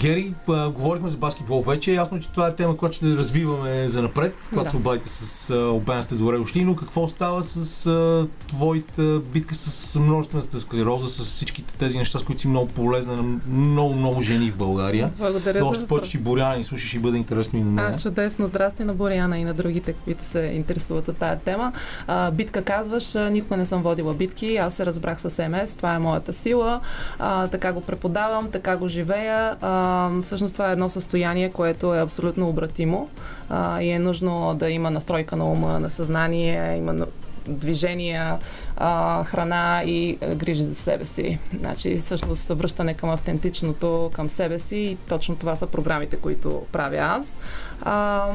Гери, 0.00 0.34
а, 0.48 0.68
говорихме 0.70 1.10
за 1.10 1.16
баскетбол 1.16 1.62
вече. 1.62 1.92
Ясно, 1.92 2.20
че 2.20 2.28
това 2.28 2.48
е 2.48 2.54
тема, 2.54 2.76
която 2.76 2.96
ще 2.96 3.06
развиваме 3.06 3.88
за 3.88 4.02
напред, 4.02 4.34
когато 4.48 4.64
Да. 4.64 4.70
се 4.70 4.76
обадите 4.76 5.08
с 5.08 5.50
а, 5.50 5.56
обена 5.56 6.02
сте 6.02 6.14
добре 6.14 6.36
дошли, 6.38 6.64
но 6.64 6.76
какво 6.76 7.08
става 7.08 7.42
с 7.42 7.86
а, 7.86 8.26
твоята 8.48 9.20
битка 9.32 9.54
с 9.54 9.98
множествената 9.98 10.60
склероза, 10.60 11.08
с 11.08 11.18
всичките 11.18 11.74
тези 11.78 11.98
неща, 11.98 12.18
с 12.18 12.22
които 12.22 12.40
си 12.40 12.48
много 12.48 12.68
полезна 12.68 13.16
на 13.16 13.38
много, 13.48 13.94
много 13.94 14.22
жени 14.22 14.50
в 14.50 14.56
България? 14.56 15.10
Благодаря 15.18 15.58
Но 15.58 15.64
за 15.64 15.70
още 15.70 15.86
повече, 15.86 16.10
че 16.10 16.18
Боряна 16.18 16.56
ни 16.56 16.64
слушаш 16.64 16.94
и 16.94 16.98
бъде 16.98 17.16
интересно 17.18 17.58
и 17.58 17.62
на 17.62 17.70
нея. 17.70 17.94
А, 17.96 17.98
чудесно. 18.02 18.46
Здрасти 18.46 18.84
на 18.84 18.94
Боряна 18.94 19.38
и 19.38 19.44
на 19.44 19.54
другите, 19.54 19.92
които 19.92 20.24
се 20.24 20.40
интересуват 20.40 21.08
от 21.08 21.16
тая 21.16 21.38
тема. 21.38 21.72
А, 22.06 22.30
битка 22.30 22.62
казваш, 22.64 23.14
никога 23.14 23.56
не 23.56 23.66
съм 23.66 23.82
водила 23.82 24.14
битки. 24.14 24.56
Аз 24.56 24.74
се 24.74 24.86
разбрах 24.86 25.20
с 25.20 25.48
МС. 25.48 25.76
Това 25.76 25.94
е 25.94 25.98
моята 25.98 26.32
сила. 26.32 26.80
А, 27.18 27.48
така 27.48 27.72
го 27.72 27.80
преподавам, 27.80 28.50
така 28.50 28.76
го 28.76 28.88
живея. 28.88 29.56
А, 29.60 29.83
всъщност 30.22 30.54
това 30.54 30.68
е 30.68 30.72
едно 30.72 30.88
състояние, 30.88 31.50
което 31.50 31.94
е 31.94 32.00
абсолютно 32.00 32.48
обратимо 32.48 33.08
а, 33.48 33.82
и 33.82 33.90
е 33.90 33.98
нужно 33.98 34.54
да 34.54 34.70
има 34.70 34.90
настройка 34.90 35.36
на 35.36 35.44
ума, 35.44 35.80
на 35.80 35.90
съзнание, 35.90 36.76
има 36.76 37.06
движения, 37.48 38.38
а, 38.76 39.24
храна 39.24 39.82
и 39.86 40.18
а, 40.22 40.34
грижи 40.34 40.64
за 40.64 40.74
себе 40.74 41.06
си. 41.06 41.38
Значи, 41.58 41.96
всъщност, 41.96 42.48
връщане 42.48 42.94
към 42.94 43.10
автентичното, 43.10 44.10
към 44.14 44.30
себе 44.30 44.58
си 44.58 44.76
и 44.76 44.96
точно 45.08 45.36
това 45.36 45.56
са 45.56 45.66
програмите, 45.66 46.16
които 46.16 46.62
правя 46.72 46.96
аз. 46.96 47.36
А, 47.82 48.26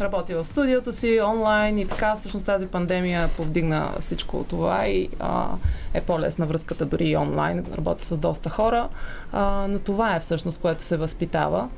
работя 0.00 0.42
в 0.42 0.46
студиото 0.46 0.92
си, 0.92 1.20
онлайн 1.20 1.78
и 1.78 1.86
така. 1.86 2.16
Всъщност 2.16 2.46
тази 2.46 2.66
пандемия 2.66 3.28
повдигна 3.36 3.92
всичко 4.00 4.44
това 4.48 4.86
и 4.86 5.08
а, 5.18 5.48
е 5.94 6.00
по-лесна 6.00 6.46
връзката 6.46 6.86
дори 6.86 7.04
и 7.04 7.16
онлайн. 7.16 7.64
Работя 7.76 8.04
с 8.04 8.18
доста 8.18 8.50
хора, 8.50 8.88
а, 9.32 9.66
но 9.68 9.78
това 9.78 10.16
е 10.16 10.20
всъщност, 10.20 10.60
което 10.60 10.82
се 10.82 10.96
възпитава. 10.96 11.68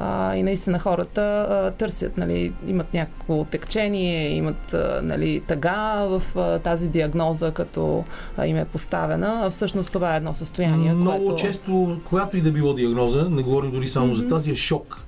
А, 0.00 0.36
и 0.36 0.42
наистина 0.42 0.78
хората 0.78 1.46
а, 1.50 1.70
търсят, 1.70 2.16
нали, 2.16 2.52
имат 2.66 2.94
някакво 2.94 3.44
текчение, 3.44 4.28
имат 4.28 4.74
а, 4.74 5.00
нали, 5.02 5.40
тъга 5.46 6.04
в 6.08 6.22
а, 6.36 6.58
тази 6.58 6.88
диагноза, 6.88 7.50
като 7.50 8.04
а, 8.36 8.46
им 8.46 8.56
е 8.56 8.64
поставена. 8.64 9.40
А 9.44 9.50
всъщност 9.50 9.92
това 9.92 10.14
е 10.14 10.16
едно 10.16 10.34
състояние, 10.34 10.92
Много 10.92 11.24
което... 11.24 11.42
често, 11.42 12.00
която 12.04 12.36
и 12.36 12.40
да 12.40 12.52
било 12.52 12.74
диагноза, 12.74 13.28
не 13.30 13.42
говорим 13.42 13.70
дори 13.70 13.88
само 13.88 14.14
за 14.14 14.28
тази, 14.28 14.50
е 14.50 14.54
шок. 14.54 15.04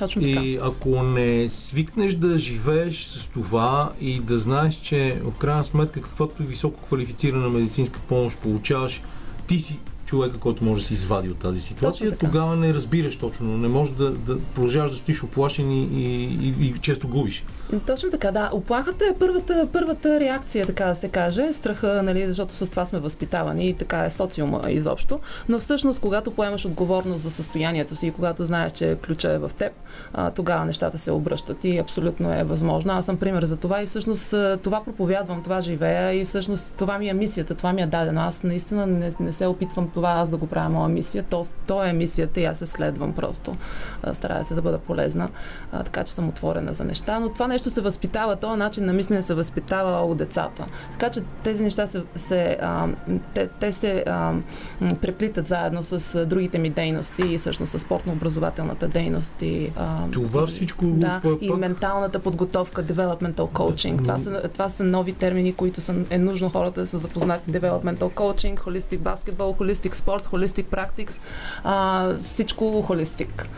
Точно 0.00 0.22
така. 0.22 0.40
И 0.40 0.58
ако 0.62 1.02
не 1.02 1.50
свикнеш 1.50 2.14
да 2.14 2.38
живееш 2.38 3.04
с 3.04 3.28
това 3.28 3.92
и 4.00 4.20
да 4.20 4.38
знаеш, 4.38 4.74
че 4.74 5.20
в 5.24 5.38
крайна 5.38 5.64
сметка 5.64 6.02
каквато 6.02 6.42
и 6.42 6.46
високо 6.46 6.80
квалифицирана 6.80 7.48
медицинска 7.48 8.00
помощ 8.08 8.38
получаваш, 8.38 9.02
ти 9.46 9.58
си 9.58 9.78
човека, 10.06 10.38
който 10.38 10.64
може 10.64 10.80
да 10.80 10.86
се 10.86 10.94
извади 10.94 11.28
от 11.28 11.38
тази 11.38 11.60
ситуация, 11.60 12.16
тогава 12.16 12.56
не 12.56 12.74
разбираш 12.74 13.16
точно, 13.16 13.58
не 13.58 13.68
можеш 13.68 13.94
да, 13.94 14.10
да 14.10 14.38
продължаваш 14.40 14.90
да 14.90 14.96
стоиш 14.96 15.22
оплашен 15.22 15.72
и, 15.72 15.82
и, 15.82 16.24
и, 16.42 16.66
и 16.66 16.74
често 16.80 17.08
губиш. 17.08 17.44
Точно 17.86 18.10
така, 18.10 18.30
да. 18.30 18.50
Оплахата 18.52 19.04
е 19.04 19.18
първата, 19.18 19.68
първата 19.72 20.20
реакция, 20.20 20.66
така 20.66 20.84
да 20.84 20.94
се 20.94 21.08
каже. 21.08 21.52
Страха, 21.52 22.02
нали, 22.04 22.26
защото 22.26 22.54
с 22.54 22.70
това 22.70 22.84
сме 22.84 22.98
възпитавани 22.98 23.68
и 23.68 23.74
така 23.74 24.04
е 24.04 24.10
социума 24.10 24.70
изобщо. 24.70 25.20
Но 25.48 25.58
всъщност, 25.58 26.00
когато 26.00 26.30
поемаш 26.30 26.66
отговорност 26.66 27.22
за 27.22 27.30
състоянието 27.30 27.96
си 27.96 28.06
и 28.06 28.10
когато 28.10 28.44
знаеш, 28.44 28.72
че 28.72 28.98
ключа 29.06 29.32
е 29.32 29.38
в 29.38 29.50
теб, 29.58 29.72
тогава 30.34 30.64
нещата 30.64 30.98
се 30.98 31.10
обръщат 31.10 31.64
и 31.64 31.78
абсолютно 31.78 32.32
е 32.32 32.44
възможно. 32.44 32.92
Аз 32.92 33.04
съм 33.04 33.16
пример 33.16 33.44
за 33.44 33.56
това 33.56 33.82
и 33.82 33.86
всъщност 33.86 34.34
това 34.62 34.84
проповядвам, 34.84 35.42
това 35.42 35.60
живея 35.60 36.12
и 36.20 36.24
всъщност 36.24 36.74
това 36.78 36.98
ми 36.98 37.08
е 37.08 37.14
мисията, 37.14 37.54
това 37.54 37.72
ми 37.72 37.82
е 37.82 37.86
дадено. 37.86 38.20
Аз 38.20 38.42
наистина 38.42 38.86
не, 38.86 39.12
не 39.20 39.32
се 39.32 39.46
опитвам 39.46 39.90
това 39.90 40.10
аз 40.10 40.30
да 40.30 40.36
го 40.36 40.46
правя 40.46 40.68
моя 40.68 40.88
мисия. 40.88 41.24
То, 41.30 41.46
то 41.66 41.84
е 41.84 41.92
мисията 41.92 42.40
и 42.40 42.44
аз 42.44 42.58
се 42.58 42.66
следвам 42.66 43.12
просто. 43.12 43.54
Старая 44.12 44.44
се 44.44 44.54
да 44.54 44.62
бъда 44.62 44.78
полезна, 44.78 45.28
така 45.72 46.04
че 46.04 46.12
съм 46.12 46.28
отворена 46.28 46.74
за 46.74 46.84
неща. 46.84 47.20
Но 47.20 47.28
това 47.28 47.46
нещо 47.46 47.59
се 47.68 47.80
възпитава, 47.80 48.36
този 48.36 48.58
начин 48.58 48.84
на 48.84 48.92
мислене 48.92 49.22
се 49.22 49.34
възпитава 49.34 50.00
от 50.00 50.16
децата. 50.16 50.66
Така 50.90 51.10
че 51.10 51.20
тези 51.42 51.64
неща 51.64 51.86
се, 51.86 52.02
се, 52.16 52.58
а, 52.62 52.88
те, 53.34 53.48
те 53.48 53.72
се 53.72 54.04
а, 54.06 54.32
преплитат 55.00 55.46
заедно 55.46 55.82
с 55.82 56.26
другите 56.26 56.58
ми 56.58 56.70
дейности 56.70 57.22
и 57.22 57.38
всъщност 57.38 57.72
с 57.72 57.78
спортно-образователната 57.78 58.88
дейност. 58.88 59.42
И, 59.42 59.72
а, 59.76 60.10
Това 60.12 60.46
всичко 60.46 60.84
да, 60.84 61.20
пък- 61.24 61.38
и 61.40 61.50
менталната 61.50 62.18
подготовка, 62.18 62.84
developmental 62.84 63.34
coaching. 63.34 63.98
Това 63.98 64.18
са, 64.18 64.48
това 64.52 64.68
са 64.68 64.84
нови 64.84 65.12
термини, 65.12 65.52
които 65.52 65.80
са, 65.80 65.94
е 66.10 66.18
нужно 66.18 66.50
хората 66.50 66.80
да 66.80 66.86
са 66.86 66.98
запознати. 66.98 67.50
Developmental 67.50 68.10
coaching, 68.14 68.58
holistic 68.58 68.98
basketball, 68.98 69.58
holistic 69.58 69.94
sport, 69.94 70.26
holistic 70.26 70.64
practice, 70.64 71.20
а, 71.64 72.08
всичко 72.18 72.82
холистик. 72.82 73.48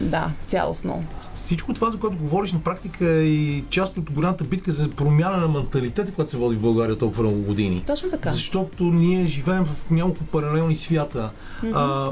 Да, 0.00 0.30
цялостно. 0.48 1.04
Всичко 1.32 1.74
това, 1.74 1.90
за 1.90 1.98
което 1.98 2.16
говориш 2.16 2.52
на 2.52 2.60
практика 2.60 3.08
е 3.08 3.22
и 3.22 3.64
част 3.70 3.96
от 3.96 4.10
голямата 4.10 4.44
битка 4.44 4.72
за 4.72 4.90
промяна 4.90 5.36
на 5.36 5.48
менталитета, 5.48 6.12
която 6.12 6.30
се 6.30 6.36
води 6.36 6.56
в 6.56 6.60
България 6.60 6.98
толкова 6.98 7.22
много 7.22 7.42
години. 7.42 7.82
Точно 7.86 8.10
така. 8.10 8.30
Защото 8.30 8.84
ние 8.84 9.26
живеем 9.26 9.64
в 9.64 9.90
няколко 9.90 10.24
паралелни 10.24 10.76
свята. 10.76 11.30
А, 11.74 12.08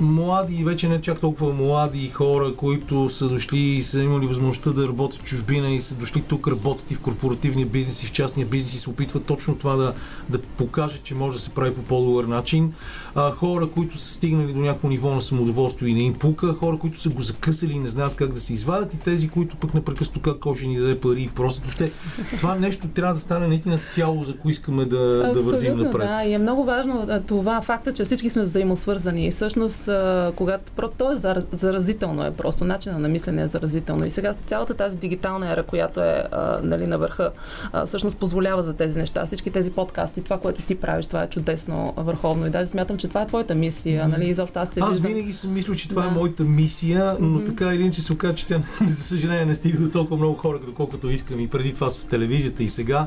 млади, 0.00 0.64
вече 0.64 0.88
не 0.88 1.00
чак 1.00 1.20
толкова 1.20 1.52
млади 1.52 2.08
хора, 2.08 2.54
които 2.56 3.08
са 3.08 3.28
дошли 3.28 3.58
и 3.58 3.82
са 3.82 4.02
имали 4.02 4.26
възможността 4.26 4.70
да 4.70 4.88
работят 4.88 5.20
в 5.20 5.24
чужбина 5.24 5.70
и 5.70 5.80
са 5.80 5.94
дошли 5.94 6.22
тук, 6.28 6.48
работят 6.48 6.90
и 6.90 6.94
в 6.94 7.00
корпоративния 7.00 7.66
бизнес 7.66 8.02
и 8.02 8.06
в 8.06 8.12
частния 8.12 8.46
бизнес 8.46 8.74
и 8.74 8.78
се 8.78 8.90
опитват 8.90 9.24
точно 9.24 9.54
това 9.54 9.76
да, 9.76 9.94
да 10.28 10.38
покажат, 10.42 11.02
че 11.02 11.14
може 11.14 11.36
да 11.36 11.42
се 11.42 11.50
прави 11.50 11.74
по 11.74 11.82
по-добър 11.82 12.24
начин. 12.24 12.72
А, 13.14 13.30
хора, 13.30 13.66
които 13.66 13.98
са 13.98 14.14
стигнали 14.14 14.52
до 14.52 14.60
някакво 14.60 14.88
ниво 14.88 15.14
на 15.14 15.20
самодоволство 15.20 15.86
и 15.86 15.94
не 15.94 16.02
им 16.02 16.14
пука, 16.14 16.52
хора, 16.52 16.78
които 16.78 17.00
са 17.00 17.08
го 17.08 17.22
закъсали 17.22 17.72
и 17.72 17.78
не 17.78 17.88
знаят 17.88 18.14
как 18.14 18.32
да 18.32 18.40
се 18.40 18.52
извадят 18.52 18.94
и 18.94 18.96
тези, 18.98 19.28
които 19.28 19.56
пък 19.56 19.74
непрекъснато 19.74 20.20
как 20.20 20.38
кой 20.38 20.56
ще 20.56 20.66
ни 20.66 20.78
даде 20.78 21.00
пари 21.00 21.22
и 21.22 21.28
просто. 21.28 21.62
Въобще, 21.62 21.92
това 22.36 22.54
нещо 22.54 22.88
трябва 22.88 23.14
да 23.14 23.20
стане 23.20 23.46
наистина 23.46 23.78
цяло, 23.88 24.24
за 24.24 24.32
ако 24.32 24.50
искаме 24.50 24.84
да, 24.84 24.98
да 25.34 25.42
вървим 25.42 25.54
Абсолютно, 25.54 25.84
напред. 25.84 26.08
Да, 26.08 26.24
и 26.24 26.32
е 26.32 26.38
много 26.38 26.64
важно 26.64 27.08
това 27.26 27.62
факта, 27.62 27.92
че 27.92 28.04
всички 28.04 28.30
сме 28.30 28.42
взаимосвързани. 28.42 29.26
И 29.26 29.30
всъщност, 29.30 29.81
а, 29.88 30.32
когато 30.36 30.72
про, 30.72 30.88
то 30.88 31.12
е 31.12 31.16
зар- 31.16 31.44
заразително, 31.52 32.24
е 32.24 32.30
просто 32.32 32.64
начина 32.64 32.98
на 32.98 33.08
мислене 33.08 33.42
е 33.42 33.46
заразително. 33.46 34.04
И 34.04 34.10
сега 34.10 34.34
цялата 34.46 34.74
тази 34.74 34.98
дигитална 34.98 35.52
ера, 35.52 35.62
която 35.62 36.00
е 36.00 36.24
а, 36.32 36.58
нали, 36.62 36.86
на 36.86 36.98
върха, 36.98 37.30
а, 37.72 37.86
всъщност 37.86 38.16
позволява 38.16 38.62
за 38.62 38.72
тези 38.74 38.98
неща. 38.98 39.26
Всички 39.26 39.50
тези 39.50 39.70
подкасти, 39.72 40.24
това, 40.24 40.38
което 40.38 40.62
ти 40.62 40.74
правиш, 40.74 41.06
това 41.06 41.22
е 41.22 41.28
чудесно, 41.28 41.94
върховно. 41.96 42.46
И 42.46 42.50
даже 42.50 42.66
смятам, 42.66 42.98
че 42.98 43.08
това 43.08 43.22
е 43.22 43.26
твоята 43.26 43.54
мисия. 43.54 44.08
Нали, 44.08 44.24
изобщо 44.24 44.58
аз 44.58 44.70
те 44.70 44.80
Аз 44.80 44.90
виждам. 44.90 45.08
винаги 45.08 45.32
съм 45.32 45.52
мислил, 45.52 45.74
че 45.74 45.88
това 45.88 46.02
Да. 46.02 46.08
е 46.08 46.12
моята 46.12 46.44
мисия, 46.44 47.16
но 47.20 47.40
така 47.40 47.74
или 47.74 47.82
иначе 47.82 48.02
се 48.02 48.12
оказа, 48.12 48.34
че 48.34 48.46
тя, 48.46 48.62
за 48.86 48.96
съжаление, 48.96 49.44
не 49.44 49.54
стига 49.54 49.78
до 49.78 49.90
толкова 49.90 50.16
много 50.16 50.34
хора, 50.34 50.58
доколкото 50.66 51.10
искам 51.10 51.40
и 51.40 51.48
преди 51.48 51.72
това 51.72 51.90
с 51.90 52.08
телевизията 52.08 52.62
и 52.62 52.68
сега. 52.68 53.06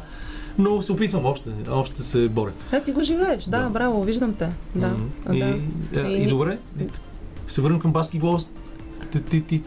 Но 0.58 0.82
се 0.82 0.92
опитвам 0.92 1.26
още, 1.26 1.50
още 1.70 2.02
се 2.02 2.30
боря. 2.30 2.52
Да, 2.72 2.84
ти 2.84 2.92
го 2.92 3.04
живееш. 3.04 3.44
Да, 3.44 3.60
Да. 3.60 3.70
браво, 3.70 4.04
виждам 4.04 4.34
те. 4.34 4.50
Да, 4.76 4.92
И, 5.34 5.40
да. 5.40 5.46
е, 5.96 6.02
и, 6.04 6.14
И- 6.16 6.28
добре, 6.28 6.58
се 7.48 7.62
върнем 7.62 7.80
към 7.80 7.92
баскетбол. 7.92 8.38
Ти, 9.12 9.24
ти, 9.24 9.42
ти, 9.42 9.62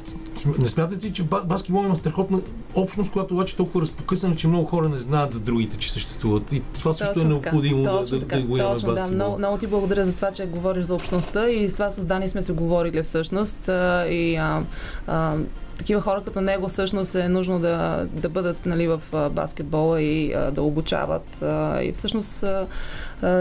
не 0.58 0.64
смятате 0.64 1.06
ли, 1.06 1.12
че 1.12 1.22
ба- 1.22 1.42
баскетбол 1.42 1.84
има 1.84 1.96
страхотна 1.96 2.40
общност, 2.74 3.12
която 3.12 3.34
обаче 3.34 3.54
е 3.54 3.56
толкова 3.56 3.80
разпокъсана, 3.80 4.36
че 4.36 4.48
много 4.48 4.64
хора 4.64 4.88
не 4.88 4.96
знаят 4.98 5.32
за 5.32 5.40
другите, 5.40 5.78
че 5.78 5.92
съществуват. 5.92 6.52
И 6.52 6.62
това 6.74 6.92
също 6.92 7.10
е 7.10 7.14
Точно 7.14 7.28
необходимо 7.28 7.82
така, 7.84 7.92
да, 7.92 8.00
точно 8.00 8.18
да, 8.18 8.22
така, 8.22 8.36
да 8.36 8.42
го 8.42 8.56
имаме 8.56 8.74
точно, 8.74 8.86
да. 8.86 8.94
баскетбол. 8.94 9.14
Много, 9.16 9.38
много 9.38 9.58
ти 9.58 9.66
благодаря 9.66 10.04
за 10.04 10.12
това, 10.12 10.30
че 10.30 10.46
говориш 10.46 10.84
за 10.84 10.94
общността 10.94 11.48
и 11.48 11.68
с 11.68 11.72
това 11.72 11.90
с 11.90 12.04
Дани 12.04 12.28
сме 12.28 12.42
се 12.42 12.52
говорили 12.52 13.02
всъщност. 13.02 13.68
а, 13.68 14.06
И 14.06 14.36
а, 14.36 14.62
а, 15.06 15.34
такива 15.78 16.00
хора 16.00 16.22
като 16.24 16.40
него 16.40 16.68
всъщност 16.68 17.14
е 17.14 17.28
нужно 17.28 17.58
да, 17.58 18.06
да 18.12 18.28
бъдат 18.28 18.66
нали, 18.66 18.88
в 18.88 19.00
баскетбола 19.30 20.02
и 20.02 20.32
а, 20.32 20.50
да 20.50 20.62
обучават. 20.62 21.42
А, 21.42 21.82
и 21.82 21.92
всъщност 21.92 22.42
а, 22.42 22.66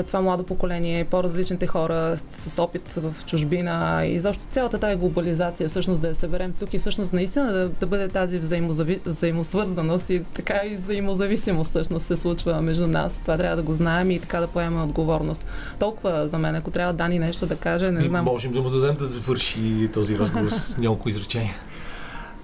това 0.03 0.21
младо 0.21 0.43
поколение, 0.43 1.05
по-различните 1.05 1.67
хора 1.67 2.17
с, 2.17 2.49
с 2.49 2.59
опит 2.59 2.89
в 2.89 3.25
чужбина 3.25 4.05
и 4.05 4.19
защо 4.19 4.43
цялата 4.49 4.79
тази 4.79 4.95
глобализация 4.95 5.69
всъщност 5.69 6.01
да 6.01 6.07
я 6.07 6.15
съберем 6.15 6.53
тук 6.59 6.73
и 6.73 6.79
всъщност 6.79 7.13
наистина 7.13 7.53
да, 7.53 7.69
да 7.69 7.87
бъде 7.87 8.07
тази 8.07 8.39
взаимозави, 8.39 8.99
взаимосвързаност 9.05 10.09
и 10.09 10.23
така 10.23 10.61
и 10.65 10.75
взаимозависимост 10.75 11.69
всъщност 11.69 12.05
се 12.05 12.17
случва 12.17 12.61
между 12.61 12.87
нас. 12.87 13.21
Това 13.21 13.37
трябва 13.37 13.55
да 13.55 13.63
го 13.63 13.73
знаем 13.73 14.11
и 14.11 14.19
така 14.19 14.39
да 14.39 14.47
поемем 14.47 14.83
отговорност. 14.83 15.45
Толкова 15.79 16.27
за 16.27 16.37
мен, 16.37 16.55
ако 16.55 16.71
трябва 16.71 16.93
Дани 16.93 17.19
нещо 17.19 17.45
да 17.45 17.55
каже, 17.55 17.91
не 17.91 18.05
И 18.05 18.09
знам. 18.09 18.25
можем 18.25 18.51
да 18.51 18.61
му 18.61 18.69
дадем 18.69 18.95
да 18.95 19.05
завърши 19.05 19.89
този 19.93 20.19
разговор 20.19 20.49
с 20.49 20.77
няколко 20.77 21.09
изречения. 21.09 21.53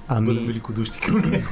Ами... 0.07 0.27
бъдем 0.27 0.45
великодушни 0.45 0.99
към 0.99 1.17
него. 1.17 1.47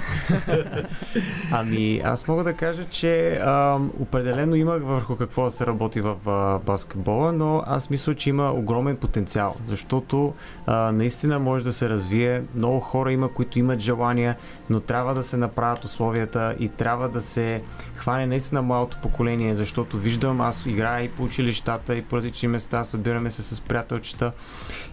ами, 1.52 2.02
аз 2.04 2.28
мога 2.28 2.44
да 2.44 2.54
кажа, 2.54 2.86
че 2.90 3.32
а, 3.32 3.80
определено 4.00 4.56
имах 4.56 4.82
върху 4.84 5.16
какво 5.16 5.44
да 5.44 5.52
се 5.52 5.66
работи 5.66 6.02
в 6.02 6.16
а, 6.26 6.60
баскетбола, 6.60 7.32
но 7.32 7.64
аз 7.68 7.90
мисля, 7.90 8.16
че 8.16 8.30
има 8.30 8.52
огромен 8.52 8.98
потенциал, 8.98 9.56
защото 9.68 10.34
а, 10.66 10.92
наистина 10.92 11.40
може 11.40 11.64
да 11.64 11.74
се 11.74 11.90
развие. 11.90 12.44
Много 12.56 12.80
хора 12.80 13.12
има, 13.12 13.34
които 13.34 13.60
имат 13.60 13.80
желания, 13.80 14.36
но 14.70 14.80
трябва 14.80 15.14
да 15.14 15.24
се 15.24 15.38
направят 15.38 15.86
условията 15.86 16.56
и 16.60 16.70
трябва 16.70 17.10
да 17.10 17.22
се 17.22 17.62
хване 17.96 18.26
наистина 18.26 18.62
малото 18.62 18.98
поколение, 19.02 19.56
защото 19.56 19.98
виждам, 19.98 20.42
аз 20.42 20.66
играя 20.66 21.04
и 21.04 21.10
по 21.10 21.24
училищата, 21.24 21.96
и 21.96 22.02
по 22.02 22.18
различни 22.18 22.48
места, 22.48 22.84
събираме 22.84 23.32
се 23.32 23.44
с 23.44 23.62
приятелчета 23.62 24.32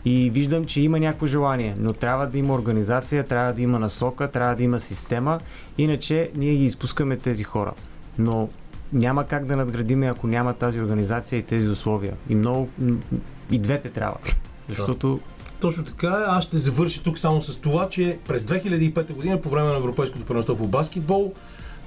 и 0.05 0.31
виждам, 0.31 0.65
че 0.65 0.83
има 0.83 1.01
някакво 1.01 1.27
желание, 1.27 1.75
но 1.79 1.93
трябва 1.93 2.27
да 2.27 2.39
има 2.39 2.55
организация, 2.55 3.25
трябва 3.25 3.48
да 3.53 3.63
има 3.63 3.79
насока, 3.79 4.31
трябва 4.31 4.55
да 4.55 4.63
има 4.63 4.81
система, 4.81 5.41
иначе 5.79 6.31
ние 6.37 6.57
ги 6.57 6.65
изпускаме 6.65 7.17
тези 7.17 7.45
хора. 7.45 7.73
Но 8.19 8.49
няма 8.93 9.25
как 9.25 9.47
да 9.47 9.57
надградиме, 9.57 10.07
ако 10.07 10.27
няма 10.27 10.55
тази 10.55 10.81
организация 10.81 11.39
и 11.39 11.43
тези 11.43 11.69
условия. 11.69 12.15
И 12.29 12.35
много. 12.35 12.69
И 13.51 13.59
двете 13.59 13.91
трябва. 13.91 14.17
Защото 14.69 15.21
точно 15.61 15.85
така. 15.85 16.25
Аз 16.29 16.45
ще 16.45 16.59
завърша 16.59 17.03
тук 17.03 17.19
само 17.19 17.43
с 17.43 17.61
това, 17.61 17.89
че 17.89 18.19
през 18.29 18.45
2005 18.45 19.13
година, 19.13 19.41
по 19.41 19.49
време 19.49 19.69
на 19.69 19.77
Европейското 19.77 20.25
първенство 20.25 20.57
по 20.57 20.67
баскетбол, 20.67 21.33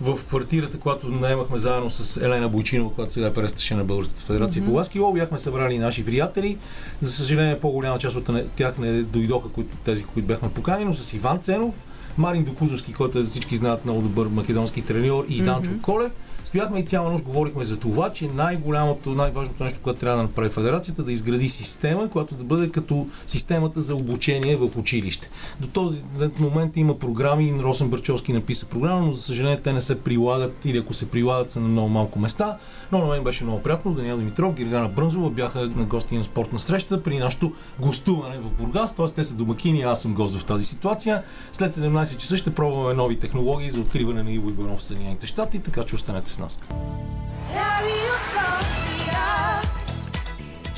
в 0.01 0.19
квартирата, 0.27 0.79
която 0.79 1.07
наемахме 1.07 1.57
заедно 1.57 1.89
с 1.89 2.17
Елена 2.25 2.49
Бойчинова, 2.49 2.93
която 2.93 3.13
сега 3.13 3.33
престаше 3.33 3.75
на 3.75 3.83
Българската 3.83 4.21
федерация 4.21 4.63
mm-hmm. 4.63 4.65
по 4.65 4.73
баскетбол, 4.73 5.13
бяхме 5.13 5.39
събрали 5.39 5.77
наши 5.77 6.05
приятели. 6.05 6.57
За 7.01 7.11
съжаление, 7.11 7.59
по-голяма 7.59 7.99
част 7.99 8.15
от 8.17 8.29
тях 8.55 8.77
не 8.77 9.03
дойдоха, 9.03 9.49
които, 9.49 9.77
тези, 9.77 10.03
които 10.03 10.27
бяхме 10.27 10.49
поканени, 10.49 10.85
но 10.85 10.93
с 10.93 11.13
Иван 11.13 11.39
Ценов, 11.39 11.85
Марин 12.17 12.43
Докузовски, 12.43 12.93
който 12.93 13.19
е, 13.19 13.21
всички 13.21 13.55
знаят 13.55 13.85
много 13.85 14.01
добър 14.01 14.27
македонски 14.27 14.81
треньор 14.81 15.25
и 15.29 15.41
Данчо 15.41 15.71
mm-hmm. 15.71 15.81
Колев 15.81 16.11
стояхме 16.51 16.79
и 16.79 16.85
цяла 16.85 17.11
нощ 17.11 17.25
говорихме 17.25 17.65
за 17.65 17.77
това, 17.77 18.09
че 18.13 18.27
най-голямото, 18.27 19.09
най-важното 19.09 19.63
нещо, 19.63 19.79
което 19.83 19.99
трябва 19.99 20.17
да 20.17 20.23
направи 20.23 20.49
федерацията, 20.49 21.03
да 21.03 21.11
изгради 21.11 21.49
система, 21.49 22.09
която 22.09 22.35
да 22.35 22.43
бъде 22.43 22.71
като 22.71 23.07
системата 23.25 23.81
за 23.81 23.95
обучение 23.95 24.55
в 24.55 24.69
училище. 24.77 25.29
До 25.59 25.67
този 25.67 26.01
момент 26.39 26.77
има 26.77 26.99
програми, 26.99 27.53
Росен 27.59 27.89
Бърчовски 27.89 28.33
написа 28.33 28.65
програма, 28.65 29.01
но 29.01 29.13
за 29.13 29.21
съжаление 29.21 29.61
те 29.61 29.73
не 29.73 29.81
се 29.81 30.01
прилагат 30.01 30.65
или 30.65 30.77
ако 30.77 30.93
се 30.93 31.11
прилагат 31.11 31.51
са 31.51 31.59
на 31.59 31.67
много 31.67 31.89
малко 31.89 32.19
места. 32.19 32.57
Но 32.91 32.99
на 32.99 33.07
мен 33.07 33.23
беше 33.23 33.43
много 33.43 33.63
приятно. 33.63 33.93
Даниел 33.93 34.17
Димитров, 34.17 34.53
Гиргана 34.53 34.89
Брънзова 34.89 35.29
бяха 35.29 35.59
на 35.59 35.83
гости 35.83 36.17
на 36.17 36.23
спортна 36.23 36.59
среща 36.59 37.03
при 37.03 37.17
нашото 37.19 37.53
гостуване 37.79 38.39
в 38.39 38.49
Бургас. 38.49 38.95
Т.е. 38.95 39.05
те 39.05 39.23
са 39.23 39.35
домакини, 39.35 39.81
аз 39.81 40.01
съм 40.01 40.13
гост 40.13 40.37
в 40.37 40.45
тази 40.45 40.63
ситуация. 40.63 41.23
След 41.53 41.73
17 41.73 42.17
часа 42.17 42.37
ще 42.37 42.53
пробваме 42.53 42.93
нови 42.93 43.19
технологии 43.19 43.69
за 43.69 43.79
откриване 43.79 44.23
на 44.23 44.31
Иво 44.31 44.49
Иванов 44.49 44.79
в 44.79 44.83
Съединените 44.83 45.27
щати, 45.27 45.59
така 45.59 45.83
че 45.83 45.95
останете 45.95 46.33
с 46.33 46.40
oss. 46.43 46.57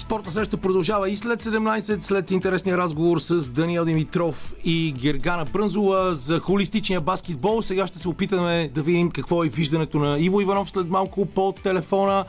Нас. 0.03 0.13
Спортна 0.13 0.31
среща 0.31 0.57
продължава 0.57 1.09
и 1.09 1.15
след 1.15 1.43
17, 1.43 2.01
след 2.01 2.31
интересния 2.31 2.77
разговор 2.77 3.19
с 3.19 3.49
Даниел 3.49 3.85
Димитров 3.85 4.53
и 4.65 4.93
Гергана 4.97 5.45
Брънзова 5.45 6.15
за 6.15 6.39
холистичния 6.39 7.01
баскетбол. 7.01 7.61
Сега 7.61 7.87
ще 7.87 7.99
се 7.99 8.09
опитаме 8.09 8.71
да 8.73 8.81
видим 8.81 9.11
какво 9.11 9.43
е 9.43 9.47
виждането 9.47 9.99
на 9.99 10.19
Иво 10.19 10.41
Иванов 10.41 10.69
след 10.69 10.89
малко 10.89 11.25
по 11.25 11.53
телефона. 11.63 12.25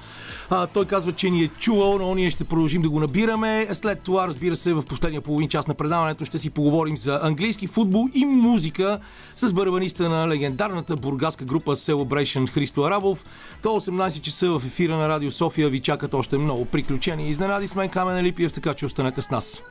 А, 0.50 0.66
той 0.66 0.84
казва, 0.84 1.12
че 1.12 1.30
ни 1.30 1.42
е 1.42 1.48
чувал, 1.48 1.98
но 1.98 2.14
ние 2.14 2.30
ще 2.30 2.44
продължим 2.44 2.82
да 2.82 2.90
го 2.90 3.00
набираме. 3.00 3.68
След 3.72 4.00
това, 4.00 4.26
разбира 4.26 4.56
се, 4.56 4.72
в 4.72 4.82
последния 4.82 5.20
половин 5.20 5.48
час 5.48 5.66
на 5.66 5.74
предаването 5.74 6.24
ще 6.24 6.38
си 6.38 6.50
поговорим 6.50 6.96
за 6.96 7.20
английски 7.22 7.66
футбол 7.66 8.08
и 8.14 8.24
музика 8.24 8.98
с 9.34 9.52
барабаниста 9.52 10.08
на 10.08 10.28
легендарната 10.28 10.96
бургаска 10.96 11.44
група 11.44 11.76
Celebration 11.76 12.50
Христо 12.50 12.82
Арабов. 12.82 13.24
До 13.62 13.68
18 13.68 14.20
часа 14.20 14.58
в 14.58 14.62
ефира 14.66 14.96
на 14.96 15.08
Радио 15.08 15.30
София 15.30 15.68
ви 15.68 15.80
чакат 15.80 16.14
още 16.14 16.38
много 16.38 16.64
приключения 16.64 17.26
и 17.26 17.30
изненади 17.30 17.63
с 17.68 17.74
мен 17.74 17.88
Камен 17.88 18.24
Липиев, 18.24 18.52
така 18.52 18.74
че 18.74 18.86
останете 18.86 19.22
с 19.22 19.30
нас. 19.30 19.62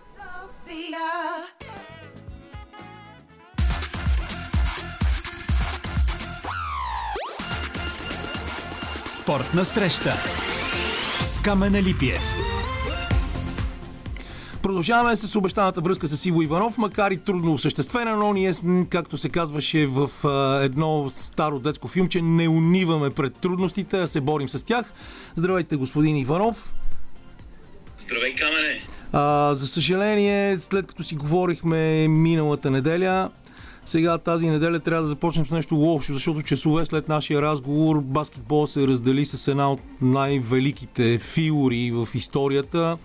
Спортна 9.05 9.65
среща 9.65 10.13
с 11.21 11.41
Камена 11.41 11.83
Липиев. 11.83 12.21
Продължаваме 14.61 15.15
с 15.15 15.35
обещаната 15.35 15.81
връзка 15.81 16.07
с 16.07 16.25
Иво 16.25 16.41
Иванов, 16.41 16.77
макар 16.77 17.11
и 17.11 17.17
трудно 17.17 17.53
осъществена, 17.53 18.15
но 18.17 18.33
ние, 18.33 18.51
както 18.89 19.17
се 19.17 19.29
казваше 19.29 19.85
в 19.85 20.09
едно 20.63 21.09
старо 21.09 21.59
детско 21.59 21.87
филмче, 21.87 22.21
не 22.21 22.49
униваме 22.49 23.09
пред 23.09 23.35
трудностите, 23.35 24.01
а 24.01 24.07
се 24.07 24.21
борим 24.21 24.49
с 24.49 24.63
тях. 24.63 24.93
Здравейте, 25.35 25.75
господин 25.75 26.17
Иванов. 26.17 26.73
Здравей, 27.97 28.35
Камене! 28.35 28.81
А, 29.11 29.53
за 29.53 29.67
съжаление, 29.67 30.59
след 30.59 30.87
като 30.87 31.03
си 31.03 31.15
говорихме 31.15 32.07
миналата 32.07 32.71
неделя, 32.71 33.29
сега 33.85 34.17
тази 34.17 34.49
неделя 34.49 34.79
трябва 34.79 35.01
да 35.01 35.07
започнем 35.07 35.45
с 35.45 35.51
нещо 35.51 35.75
лошо, 35.75 36.13
защото 36.13 36.41
часове 36.41 36.85
след 36.85 37.09
нашия 37.09 37.41
разговор 37.41 38.01
баскетбол 38.01 38.67
се 38.67 38.87
раздели 38.87 39.25
с 39.25 39.47
една 39.47 39.71
от 39.71 39.81
най-великите 40.01 41.19
фигури 41.19 41.91
в 41.91 42.07
историята. 42.15 42.97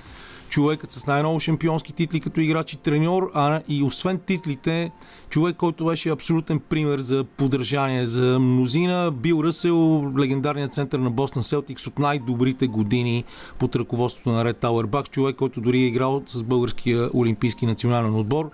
Човекът 0.59 0.91
с 0.91 1.07
най-много 1.07 1.41
шампионски 1.41 1.93
титли 1.93 2.21
като 2.21 2.41
играч 2.41 2.73
и 2.73 2.77
треньор, 2.77 3.31
а 3.35 3.61
и 3.69 3.83
освен 3.83 4.19
титлите, 4.27 4.91
човек, 5.31 5.57
който 5.57 5.85
беше 5.85 6.11
абсолютен 6.11 6.61
пример 6.61 6.99
за 6.99 7.25
поддържание 7.25 8.07
за 8.07 8.39
мнозина. 8.41 9.11
Бил 9.11 9.43
Ръсел, 9.45 10.13
легендарният 10.19 10.73
център 10.73 10.99
на 10.99 11.11
Бостон 11.11 11.43
Селтикс 11.43 11.87
от 11.87 11.99
най-добрите 11.99 12.67
години 12.67 13.25
под 13.59 13.77
ръководството 13.77 14.31
на 14.31 14.45
Ред 14.45 14.57
Тауербак. 14.57 15.11
Човек, 15.11 15.37
който 15.37 15.61
дори 15.61 15.79
е 15.79 15.87
играл 15.87 16.23
с 16.27 16.43
българския 16.43 17.11
олимпийски 17.15 17.67
национален 17.67 18.15
отбор 18.15 18.51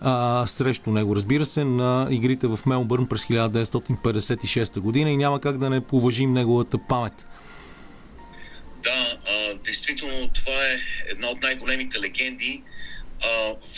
а, 0.00 0.46
срещу 0.46 0.90
него, 0.90 1.16
разбира 1.16 1.44
се, 1.44 1.64
на 1.64 2.06
игрите 2.10 2.46
в 2.46 2.60
Мелбърн 2.66 3.06
през 3.06 3.24
1956 3.24 4.80
година 4.80 5.10
и 5.10 5.16
няма 5.16 5.40
как 5.40 5.58
да 5.58 5.70
не 5.70 5.80
поважим 5.80 6.32
неговата 6.32 6.78
памет. 6.78 7.26
Да, 8.86 9.18
а, 9.28 9.54
действително 9.54 10.30
това 10.32 10.66
е 10.66 10.78
една 11.08 11.28
от 11.28 11.42
най-големите 11.42 12.00
легенди 12.00 12.62
а, 13.22 13.28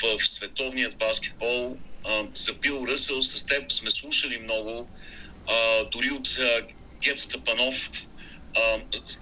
в 0.03 0.29
световният 0.29 0.97
баскетбол. 0.97 1.77
А, 2.09 2.25
за 2.35 2.53
Бил 2.53 2.87
Ръсъл 2.89 3.23
с 3.23 3.47
теб 3.47 3.73
сме 3.73 3.91
слушали 3.91 4.39
много, 4.39 4.89
а, 5.47 5.85
дори 5.85 6.11
от 6.11 6.29
а, 6.39 6.63
Гет 7.03 7.19
Стъпанов, 7.19 7.91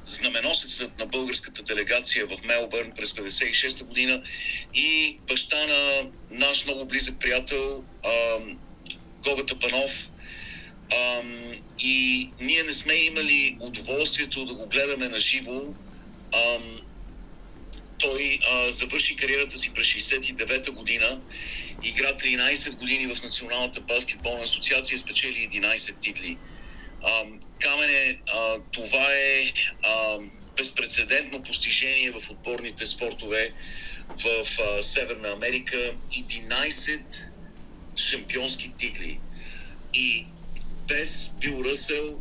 знаменосецът 0.04 0.98
на 0.98 1.06
българската 1.06 1.62
делегация 1.62 2.26
в 2.26 2.36
Мелбърн 2.44 2.92
през 2.96 3.12
56-та 3.12 3.84
година 3.84 4.22
и 4.74 5.18
баща 5.28 5.66
на 5.66 6.10
наш 6.30 6.64
много 6.64 6.84
близък 6.84 7.20
приятел 7.20 7.84
Гога 9.24 9.46
Тапанов. 9.46 10.10
И 11.78 12.30
ние 12.40 12.62
не 12.62 12.72
сме 12.72 12.94
имали 12.94 13.56
удоволствието 13.60 14.44
да 14.44 14.54
го 14.54 14.66
гледаме 14.66 15.08
на 15.08 15.20
живо. 15.20 15.62
той 17.98 18.38
а, 18.50 18.70
завърши 18.70 19.16
кариерата 19.16 19.58
си 19.58 19.74
през 19.74 19.86
69-та 19.86 20.70
година, 20.70 21.20
игра 21.82 22.12
13 22.12 22.76
години 22.76 23.14
в 23.14 23.22
Националната 23.22 23.80
баскетболна 23.80 24.42
асоциация, 24.42 24.98
спечели 24.98 25.48
11 25.52 26.00
титли. 26.00 26.38
Камене, 27.58 28.18
а, 28.34 28.56
това 28.72 29.12
е 29.12 29.52
а, 29.82 30.18
безпредседентно 30.56 31.42
постижение 31.42 32.10
в 32.10 32.30
отборните 32.30 32.86
спортове 32.86 33.52
в 34.08 34.46
а, 34.60 34.82
Северна 34.82 35.28
Америка. 35.28 35.94
11 36.12 37.00
шампионски 37.96 38.72
титли. 38.78 39.20
И 39.94 40.26
без 40.88 41.30
Бил 41.40 41.64
Ръсел, 41.64 42.18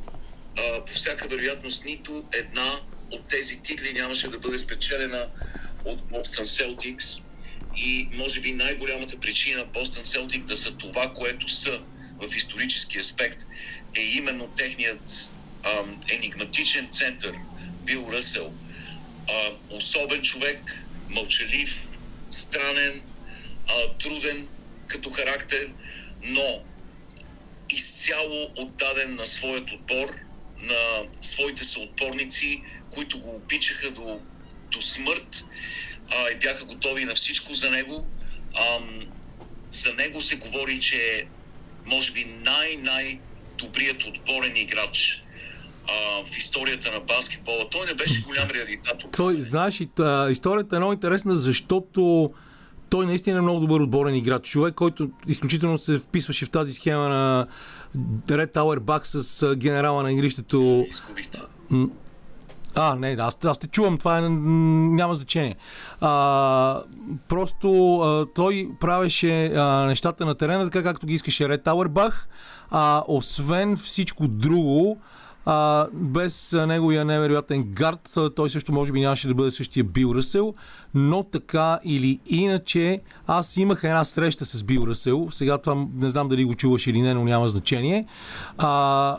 а, 0.58 0.86
по 0.86 0.94
всяка 0.94 1.28
вероятност, 1.28 1.86
нито 1.86 2.30
една 2.34 2.82
от 3.12 3.28
тези 3.30 3.62
титли 3.62 3.94
нямаше 3.94 4.30
да 4.30 4.40
бъде 4.40 4.58
спечелена 4.58 5.30
от 5.86 6.08
Бостън 6.10 6.46
Селтикс. 6.46 7.06
И 7.76 8.10
може 8.14 8.42
би 8.42 8.54
най-голямата 8.54 9.20
причина 9.20 9.66
Бостън 9.66 10.06
Селтик 10.06 10.44
да 10.46 10.58
са 10.58 10.78
това, 10.78 11.14
което 11.14 11.50
са 11.50 11.82
в 12.18 12.36
исторически 12.36 13.00
аспект, 13.00 13.42
е 13.96 14.02
именно 14.02 14.48
техният 14.48 15.32
ам, 15.64 16.02
енигматичен 16.10 16.90
център, 16.92 17.36
Бил 17.84 18.10
Ръсел. 18.14 18.54
А, 19.30 19.52
особен 19.70 20.22
човек, 20.22 20.88
мълчалив, 21.10 21.90
странен, 22.32 23.02
а, 23.68 23.98
труден 23.98 24.48
като 24.88 25.10
характер, 25.10 25.74
но 26.22 26.66
изцяло 27.70 28.52
отдаден 28.58 29.16
на 29.16 29.26
своят 29.26 29.72
отбор, 29.72 30.16
на 30.62 31.08
своите 31.22 31.64
съотборници, 31.64 32.62
които 32.90 33.20
го 33.20 33.36
обичаха 33.36 33.92
до, 33.92 34.20
до 34.72 34.82
смърт 34.82 35.46
а, 36.12 36.32
и 36.32 36.36
бяха 36.36 36.66
готови 36.66 37.06
на 37.06 37.16
всичко 37.16 37.54
за 37.54 37.70
него. 37.70 38.06
А, 38.56 38.80
за 39.72 39.94
него 39.94 40.22
се 40.22 40.36
говори, 40.36 40.80
че 40.80 41.28
може 41.86 42.12
би 42.12 42.26
най-най-добрият 42.26 44.04
отборен 44.04 44.58
играч 44.58 45.24
а, 45.90 46.26
в 46.26 46.38
историята 46.38 46.92
на 46.92 47.00
баскетбола. 47.00 47.70
Той 47.70 47.86
не 47.86 47.94
беше 47.94 48.22
голям 48.28 48.50
реализатор. 48.50 49.10
Той, 49.16 49.42
знаеш, 49.42 49.82
историята 50.30 50.76
е 50.76 50.80
много 50.80 50.94
интересна, 50.94 51.36
защото 51.36 52.30
той 52.90 53.06
наистина 53.06 53.38
е 53.38 53.42
много 53.42 53.60
добър 53.60 53.80
отборен 53.80 54.16
играч. 54.16 54.44
Човек, 54.44 54.76
който 54.76 55.10
изключително 55.28 55.78
се 55.78 55.98
вписваше 55.98 56.46
в 56.46 56.50
тази 56.50 56.74
схема 56.74 57.10
на 57.10 57.48
Tower 58.28 58.80
Buck 58.80 59.04
с 59.04 59.56
генерала 59.56 60.04
на 60.04 60.12
игрището. 60.12 60.86
А, 62.76 62.96
не, 62.96 63.18
аз, 63.20 63.46
аз 63.46 63.60
те 63.60 63.68
чувам, 63.68 63.98
това 63.98 64.18
е, 64.18 64.22
няма 64.30 65.16
значение. 65.16 65.56
А, 66.02 66.82
просто 67.28 68.00
а, 68.00 68.26
той 68.36 68.70
правеше 68.80 69.46
а, 69.46 69.86
нещата 69.86 70.26
на 70.26 70.36
терена 70.36 70.70
така, 70.70 70.84
както 70.84 71.08
ги 71.08 71.14
искаше 71.14 71.50
Ред 71.50 71.64
Тауербах, 71.64 72.28
а 72.72 73.04
освен 73.08 73.78
всичко 73.78 74.28
друго, 74.28 75.02
а, 75.46 75.88
без 75.94 76.54
неговия 76.68 77.06
невероятен 77.06 77.64
гард, 77.64 78.18
той 78.36 78.50
също 78.50 78.74
може 78.74 78.92
би 78.92 79.00
нямаше 79.00 79.28
да 79.28 79.34
бъде 79.34 79.52
същия 79.52 79.84
Бил 79.84 80.16
Ръсел, 80.16 80.54
но 80.94 81.24
така 81.24 81.80
или 81.84 82.20
иначе, 82.26 83.02
аз 83.28 83.58
имах 83.58 83.84
една 83.84 84.06
среща 84.06 84.46
с 84.46 84.64
Бил 84.64 84.88
Ръсел, 84.88 85.28
сега 85.32 85.58
това 85.58 85.86
не 85.96 86.10
знам 86.10 86.28
дали 86.28 86.46
го 86.46 86.56
чуваш 86.56 86.88
или 86.88 87.02
не, 87.02 87.14
но 87.14 87.24
няма 87.24 87.50
значение. 87.50 88.06
А, 88.58 89.18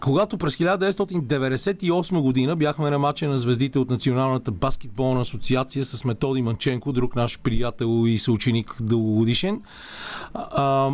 когато 0.00 0.38
през 0.38 0.56
1998 0.56 2.20
година 2.20 2.56
бяхме 2.56 2.90
на 2.90 2.98
матча 2.98 3.28
на 3.28 3.38
звездите 3.38 3.78
от 3.78 3.90
Националната 3.90 4.50
баскетболна 4.50 5.20
асоциация 5.20 5.84
с 5.84 6.04
Методи 6.04 6.42
Манченко, 6.42 6.92
друг 6.92 7.16
наш 7.16 7.38
приятел 7.38 8.04
и 8.06 8.18
съученик 8.18 8.76
дългогодишен. 8.80 9.60
А, 10.34 10.90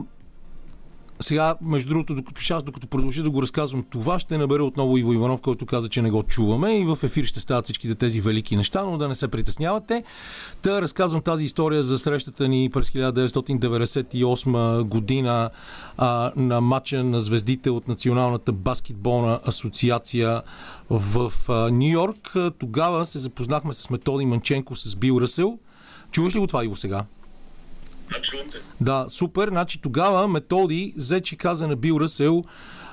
сега, 1.21 1.55
между 1.63 1.89
другото, 1.89 2.15
докато, 2.15 2.55
аз 2.55 2.63
докато 2.63 2.87
продължа 2.87 3.23
да 3.23 3.31
го 3.31 3.43
разказвам 3.43 3.85
това, 3.91 4.19
ще 4.19 4.39
набера 4.39 4.65
отново 4.65 4.99
Иво 4.99 5.13
Иванов, 5.13 5.41
който 5.41 5.67
каза, 5.67 5.89
че 5.89 6.03
не 6.03 6.11
го 6.11 6.23
чуваме 6.23 6.79
и 6.79 6.85
в 6.85 6.99
ефир 7.03 7.25
ще 7.25 7.41
стават 7.41 7.65
всичките 7.65 7.95
тези 7.95 8.21
велики 8.21 8.57
неща, 8.57 8.85
но 8.85 8.99
да 8.99 9.09
не 9.09 9.15
се 9.15 9.29
притеснявате. 9.29 10.05
Та 10.63 10.83
разказвам 10.83 11.23
тази 11.23 11.45
история 11.45 11.83
за 11.83 11.99
срещата 11.99 12.49
ни 12.49 12.71
през 12.73 12.91
1998 12.91 14.83
година 14.83 15.51
а, 15.97 16.33
на 16.37 16.61
матча 16.61 17.05
на 17.05 17.21
звездите 17.21 17.71
от 17.71 17.89
Националната 17.89 18.53
баскетболна 18.53 19.41
асоциация 19.45 20.43
в 20.91 21.33
Нью 21.73 21.93
Йорк. 21.93 22.37
Тогава 22.59 23.05
се 23.05 23.19
запознахме 23.19 23.73
с 23.73 23.91
Методи 23.91 24.27
Манченко, 24.27 24.77
с 24.77 24.97
Бил 24.97 25.21
Ръсел. 25.21 25.59
Чуваш 26.11 26.35
ли 26.35 26.39
го 26.39 26.47
това, 26.47 26.65
Иво, 26.65 26.77
сега? 26.77 27.05
Да, 28.81 29.05
супер. 29.09 29.49
Значи 29.49 29.81
тогава 29.83 30.29
Методи 30.29 30.95
взе, 30.97 31.21
че 31.21 31.37
каза 31.37 31.69
на 31.69 31.77
Бил 31.77 32.01
Ръсел, 32.01 32.45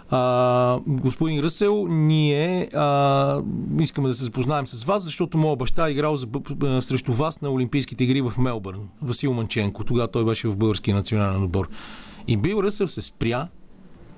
а, 0.09 0.79
господин 0.87 1.39
Ръсел, 1.39 1.87
ние 1.89 2.69
а, 2.73 3.41
искаме 3.79 4.07
да 4.07 4.13
се 4.13 4.23
запознаем 4.23 4.67
с 4.67 4.83
вас, 4.83 5.03
защото 5.03 5.37
моят 5.37 5.59
баща 5.59 5.87
е 5.87 5.91
играл 5.91 6.15
за, 6.15 6.27
срещу 6.79 7.13
вас 7.13 7.41
на 7.41 7.49
Олимпийските 7.49 8.03
игри 8.03 8.21
в 8.21 8.33
Мелбърн. 8.37 8.89
Васил 9.01 9.33
Манченко. 9.33 9.83
Тогава 9.83 10.07
той 10.07 10.25
беше 10.25 10.47
в 10.47 10.57
българския 10.57 10.95
национален 10.95 11.43
отбор. 11.43 11.69
И 12.27 12.37
Бил 12.37 12.63
Ръсел 12.63 12.87
се 12.87 13.01
спря 13.01 13.47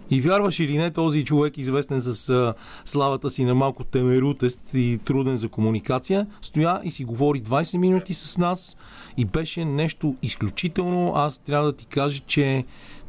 и 0.10 0.22
вярваш 0.22 0.60
или 0.60 0.78
не, 0.78 0.92
този 0.92 1.26
човек, 1.26 1.58
известен 1.58 2.00
с 2.00 2.54
славата 2.86 3.30
си 3.30 3.46
на 3.46 3.56
малко 3.56 3.84
темерутест 3.84 4.62
и 4.74 5.00
труден 5.06 5.38
за 5.38 5.50
комуникация, 5.50 6.28
стоя 6.42 6.82
и 6.84 6.92
си 6.92 7.06
говори 7.06 7.42
20 7.42 7.78
минути 7.78 8.14
с 8.14 8.38
нас 8.38 8.78
и 9.18 9.26
беше 9.26 9.66
нещо 9.66 10.16
изключително. 10.22 11.12
Аз 11.16 11.40
трябва 11.40 11.66
да 11.66 11.74
ти 11.74 11.86
кажа, 11.86 12.20
че 12.28 12.66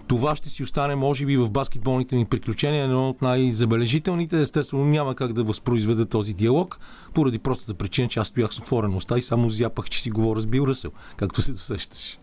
това 0.09 0.37
ще 0.37 0.49
си 0.49 0.63
остане, 0.63 0.95
може 0.95 1.27
би, 1.27 1.37
в 1.37 1.51
баскетболните 1.51 2.17
ми 2.17 2.25
приключения, 2.25 2.85
едно 2.85 3.09
от 3.09 3.23
най-забележителните. 3.23 4.41
Естествено, 4.41 4.85
няма 4.85 5.15
как 5.15 5.33
да 5.33 5.43
възпроизведа 5.43 6.07
този 6.07 6.35
диалог, 6.35 6.79
поради 7.15 7.39
простата 7.39 7.75
причина, 7.75 8.09
че 8.09 8.21
аз 8.21 8.29
стоях 8.29 8.55
с 8.55 8.59
отворена 8.59 8.97
уста 8.97 9.19
и 9.19 9.23
само 9.23 9.51
зяпах, 9.51 9.85
че 9.91 10.03
си 10.03 10.11
говоря 10.11 10.41
с 10.41 10.47
Бил 10.47 10.67
Ръсел, 10.69 10.91
както 11.17 11.43
се 11.43 11.53
досещаш. 11.53 12.19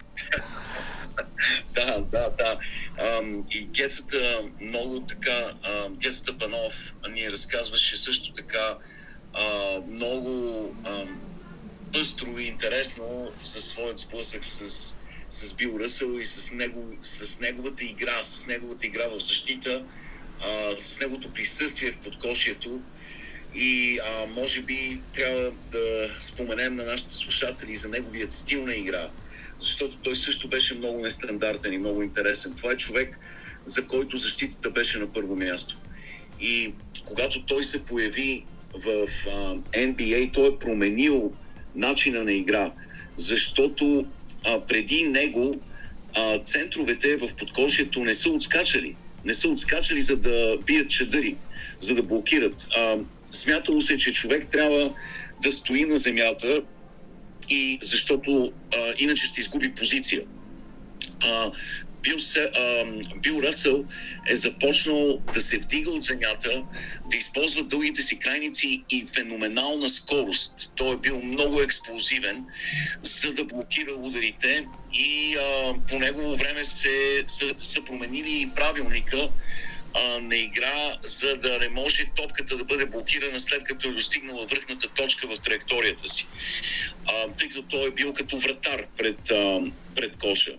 Да, 1.74 2.00
да, 2.12 2.30
да. 2.38 2.60
И 3.52 3.66
Гецата 3.66 4.42
много 4.62 5.02
така, 5.02 5.54
Гецата 5.90 6.38
Панов 6.38 6.94
ни 7.10 7.32
разказваше 7.32 7.98
също 7.98 8.32
така 8.32 8.78
много 9.88 10.76
пъстро 11.94 12.38
и 12.40 12.44
интересно 12.44 13.32
за 13.44 13.62
своят 13.62 14.00
сблъсък 14.00 14.44
с, 14.44 14.96
с 15.30 15.54
Бил 15.54 15.80
Ръсъл 15.80 16.20
и 16.20 16.26
с, 16.26 16.52
него, 16.52 16.98
с 17.02 17.40
неговата 17.40 17.84
игра, 17.84 18.24
с 18.24 18.48
неговата 18.48 18.86
игра 18.86 19.08
в 19.08 19.20
защита, 19.20 19.86
а, 20.42 20.78
с 20.78 21.00
неговото 21.00 21.34
присъствие 21.34 21.92
в 21.92 21.98
подкошието. 21.98 22.82
И 23.54 24.00
а, 24.00 24.26
може 24.26 24.62
би 24.62 25.02
трябва 25.14 25.52
да 25.72 26.10
споменем 26.20 26.76
на 26.76 26.84
нашите 26.84 27.16
слушатели 27.16 27.76
за 27.76 27.90
неговият 27.90 28.32
стил 28.32 28.66
на 28.66 28.76
игра, 28.76 29.10
защото 29.66 29.98
той 29.98 30.16
също 30.16 30.48
беше 30.48 30.76
много 30.76 31.00
нестандартен 31.00 31.74
и 31.74 31.78
много 31.78 32.04
интересен. 32.04 32.54
Това 32.56 32.72
е 32.72 32.78
човек, 32.78 33.20
за 33.66 33.88
който 33.88 34.18
защитата 34.18 34.70
беше 34.70 35.00
на 35.00 35.14
първо 35.14 35.36
място. 35.36 35.78
И 36.42 36.74
когато 37.06 37.46
той 37.46 37.64
се 37.64 37.86
появи 37.86 38.46
в 38.74 39.08
NBA, 39.74 40.34
той 40.34 40.48
е 40.48 40.60
променил 40.60 41.34
начина 41.76 42.24
на 42.24 42.32
игра, 42.32 42.72
защото 43.18 44.06
а, 44.46 44.66
преди 44.66 45.04
него 45.04 45.62
а, 46.16 46.40
центровете 46.40 47.18
в 47.18 47.36
подкошието 47.36 48.04
не 48.04 48.14
са 48.14 48.30
отскачали. 48.30 48.96
Не 49.26 49.34
са 49.34 49.50
отскачали, 49.50 50.02
за 50.02 50.16
да 50.16 50.58
бият 50.66 50.90
чадъри, 50.90 51.36
за 51.80 51.96
да 51.96 52.04
блокират. 52.04 52.68
А, 52.78 52.98
смятало 53.32 53.82
се, 53.82 53.98
че 53.98 54.14
човек 54.14 54.48
трябва 54.52 54.94
да 55.42 55.52
стои 55.52 55.86
на 55.86 55.98
земята, 55.98 56.64
и 57.50 57.80
защото 57.82 58.54
а, 58.76 58.94
иначе 58.98 59.26
ще 59.26 59.42
изгуби 59.42 59.74
позиция. 59.74 60.22
А, 61.24 61.52
Бил, 62.02 62.20
се, 62.20 62.44
а, 62.44 62.86
Бил 63.16 63.42
Ръсъл 63.44 63.86
е 64.30 64.36
започнал 64.36 65.22
да 65.34 65.42
се 65.42 65.58
вдига 65.58 65.92
от 65.92 66.04
земята, 66.04 66.64
да 67.12 67.18
използва 67.18 67.64
дългите 67.64 68.02
си 68.02 68.20
крайници 68.20 68.84
и 68.90 69.06
феноменална 69.16 69.90
скорост. 69.90 70.74
Той 70.76 70.94
е 70.94 70.98
бил 70.98 71.22
много 71.22 71.62
експлозивен, 71.62 72.46
за 73.02 73.34
да 73.34 73.46
блокира 73.46 73.92
ударите 73.94 74.66
и 74.94 75.36
а, 75.36 75.74
по 75.90 76.00
негово 76.00 76.36
време 76.36 76.66
се, 76.66 77.24
са, 77.28 77.54
са 77.58 77.84
променили 77.84 78.52
правилника 78.56 79.30
а, 79.96 80.20
на 80.20 80.36
игра, 80.36 80.98
за 81.04 81.36
да 81.36 81.60
не 81.60 81.70
може 81.70 82.12
топката 82.16 82.58
да 82.58 82.64
бъде 82.64 82.86
блокирана 82.86 83.40
след 83.40 83.64
като 83.64 83.90
е 83.90 83.92
достигнала 83.92 84.46
върхната 84.46 84.88
точка 84.88 85.28
в 85.28 85.40
траекторията 85.40 86.10
си. 86.10 86.28
А, 87.08 87.28
тъй 87.38 87.50
като 87.50 87.62
той 87.62 87.88
е 87.88 87.92
бил 87.92 88.14
като 88.14 88.38
вратар 88.38 88.86
пред, 88.98 89.32
а, 89.32 89.62
пред 89.96 90.16
коша. 90.16 90.52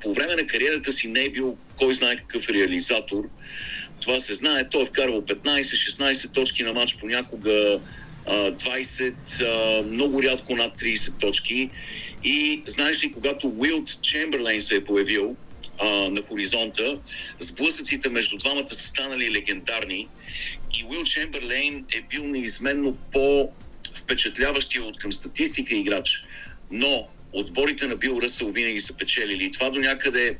По 0.00 0.14
време 0.14 0.34
на 0.34 0.46
кариерата 0.46 0.92
си 0.92 1.08
не 1.08 1.24
е 1.24 1.30
бил 1.30 1.56
кой 1.76 1.94
знае 1.94 2.16
какъв 2.16 2.48
реализатор. 2.50 3.28
Това 4.00 4.20
се 4.20 4.34
знае. 4.34 4.68
Той 4.68 4.82
е 4.82 4.86
вкарвал 4.86 5.22
15-16 5.22 6.32
точки 6.32 6.62
на 6.62 6.72
матч, 6.72 6.96
понякога 6.96 7.80
а, 8.26 8.52
20, 8.52 9.14
а, 9.42 9.82
много 9.82 10.22
рядко 10.22 10.56
над 10.56 10.80
30 10.80 11.20
точки. 11.20 11.70
И 12.24 12.62
знаеш 12.66 13.04
ли, 13.04 13.12
когато 13.12 13.48
Уилд 13.48 14.02
Чемберлейн 14.02 14.60
се 14.60 14.76
е 14.76 14.84
появил, 14.84 15.36
а, 15.80 15.86
на 15.86 16.22
хоризонта. 16.22 16.98
Сблъсъците 17.38 18.08
между 18.08 18.36
двамата 18.36 18.74
са 18.74 18.88
станали 18.88 19.32
легендарни 19.32 20.08
и 20.74 20.84
Уил 20.84 21.04
Чемберлейн 21.04 21.84
е 21.96 22.00
бил 22.00 22.24
неизменно 22.24 22.96
по-впечатляващия 23.12 24.82
от 24.82 24.98
към 24.98 25.12
статистика 25.12 25.74
играч. 25.74 26.24
Но 26.70 27.08
отборите 27.32 27.86
на 27.86 27.96
Бил 27.96 28.20
Ръсъл 28.22 28.48
винаги 28.48 28.80
са 28.80 28.96
печелили. 28.96 29.44
И 29.44 29.50
това 29.50 29.70
до 29.70 29.80
някъде 29.80 30.38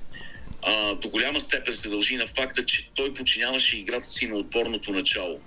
а, 0.62 0.94
до 0.94 1.08
голяма 1.08 1.40
степен 1.40 1.74
се 1.74 1.88
дължи 1.88 2.16
на 2.16 2.26
факта, 2.26 2.64
че 2.64 2.88
той 2.94 3.14
подчиняваше 3.14 3.76
играта 3.76 4.08
си 4.08 4.26
на 4.26 4.36
отборното 4.36 4.92
начало. 4.92 5.40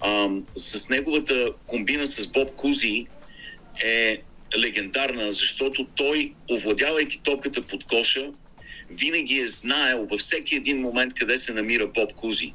А, 0.00 0.28
с 0.54 0.88
неговата 0.88 1.52
комбина 1.66 2.06
с 2.06 2.26
Боб 2.26 2.54
Кузи 2.54 3.06
е 3.84 4.22
легендарна, 4.58 5.32
защото 5.32 5.86
той, 5.96 6.32
овладявайки 6.50 7.18
топката 7.18 7.62
под 7.62 7.84
коша, 7.84 8.30
винаги 8.92 9.38
е 9.38 9.46
знаел 9.46 10.02
във 10.10 10.20
всеки 10.20 10.56
един 10.56 10.80
момент 10.80 11.14
къде 11.14 11.38
се 11.38 11.52
намира 11.52 11.86
Боб 11.86 12.14
Кузи 12.14 12.54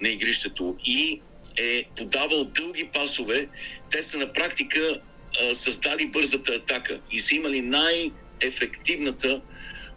на 0.00 0.08
игрището 0.08 0.76
и 0.86 1.22
е 1.58 1.84
подавал 1.96 2.44
дълги 2.44 2.90
пасове. 2.92 3.48
Те 3.90 4.02
са 4.02 4.18
на 4.18 4.32
практика 4.32 5.00
а, 5.40 5.54
създали 5.54 6.06
бързата 6.06 6.52
атака 6.52 7.00
и 7.10 7.20
са 7.20 7.34
имали 7.34 7.60
най-ефективната 7.60 9.40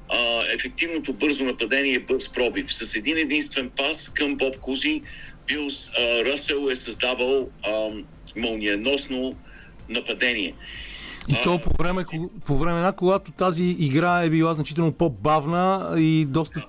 а, 0.09 0.43
ефективното 0.53 1.13
бързо 1.13 1.43
нападение 1.43 1.99
бърз 1.99 2.31
пробив. 2.31 2.73
С 2.73 2.95
един 2.95 3.17
единствен 3.17 3.69
пас 3.69 4.09
към 4.09 4.35
Боб 4.35 4.59
Кузи 4.59 5.01
Бил 5.47 5.67
а, 5.97 6.25
Ръсел 6.25 6.67
е 6.71 6.75
създавал 6.75 7.49
а, 7.63 7.89
мълниеносно 8.35 9.37
нападение. 9.89 10.55
И 11.27 11.35
то 11.43 11.59
по 11.61 11.83
време, 11.83 12.05
по 12.45 12.57
времена, 12.57 12.91
когато 12.91 13.31
тази 13.31 13.63
игра 13.63 14.23
е 14.23 14.29
била 14.29 14.53
значително 14.53 14.91
по-бавна 14.91 15.93
и 15.97 16.25
доста 16.25 16.65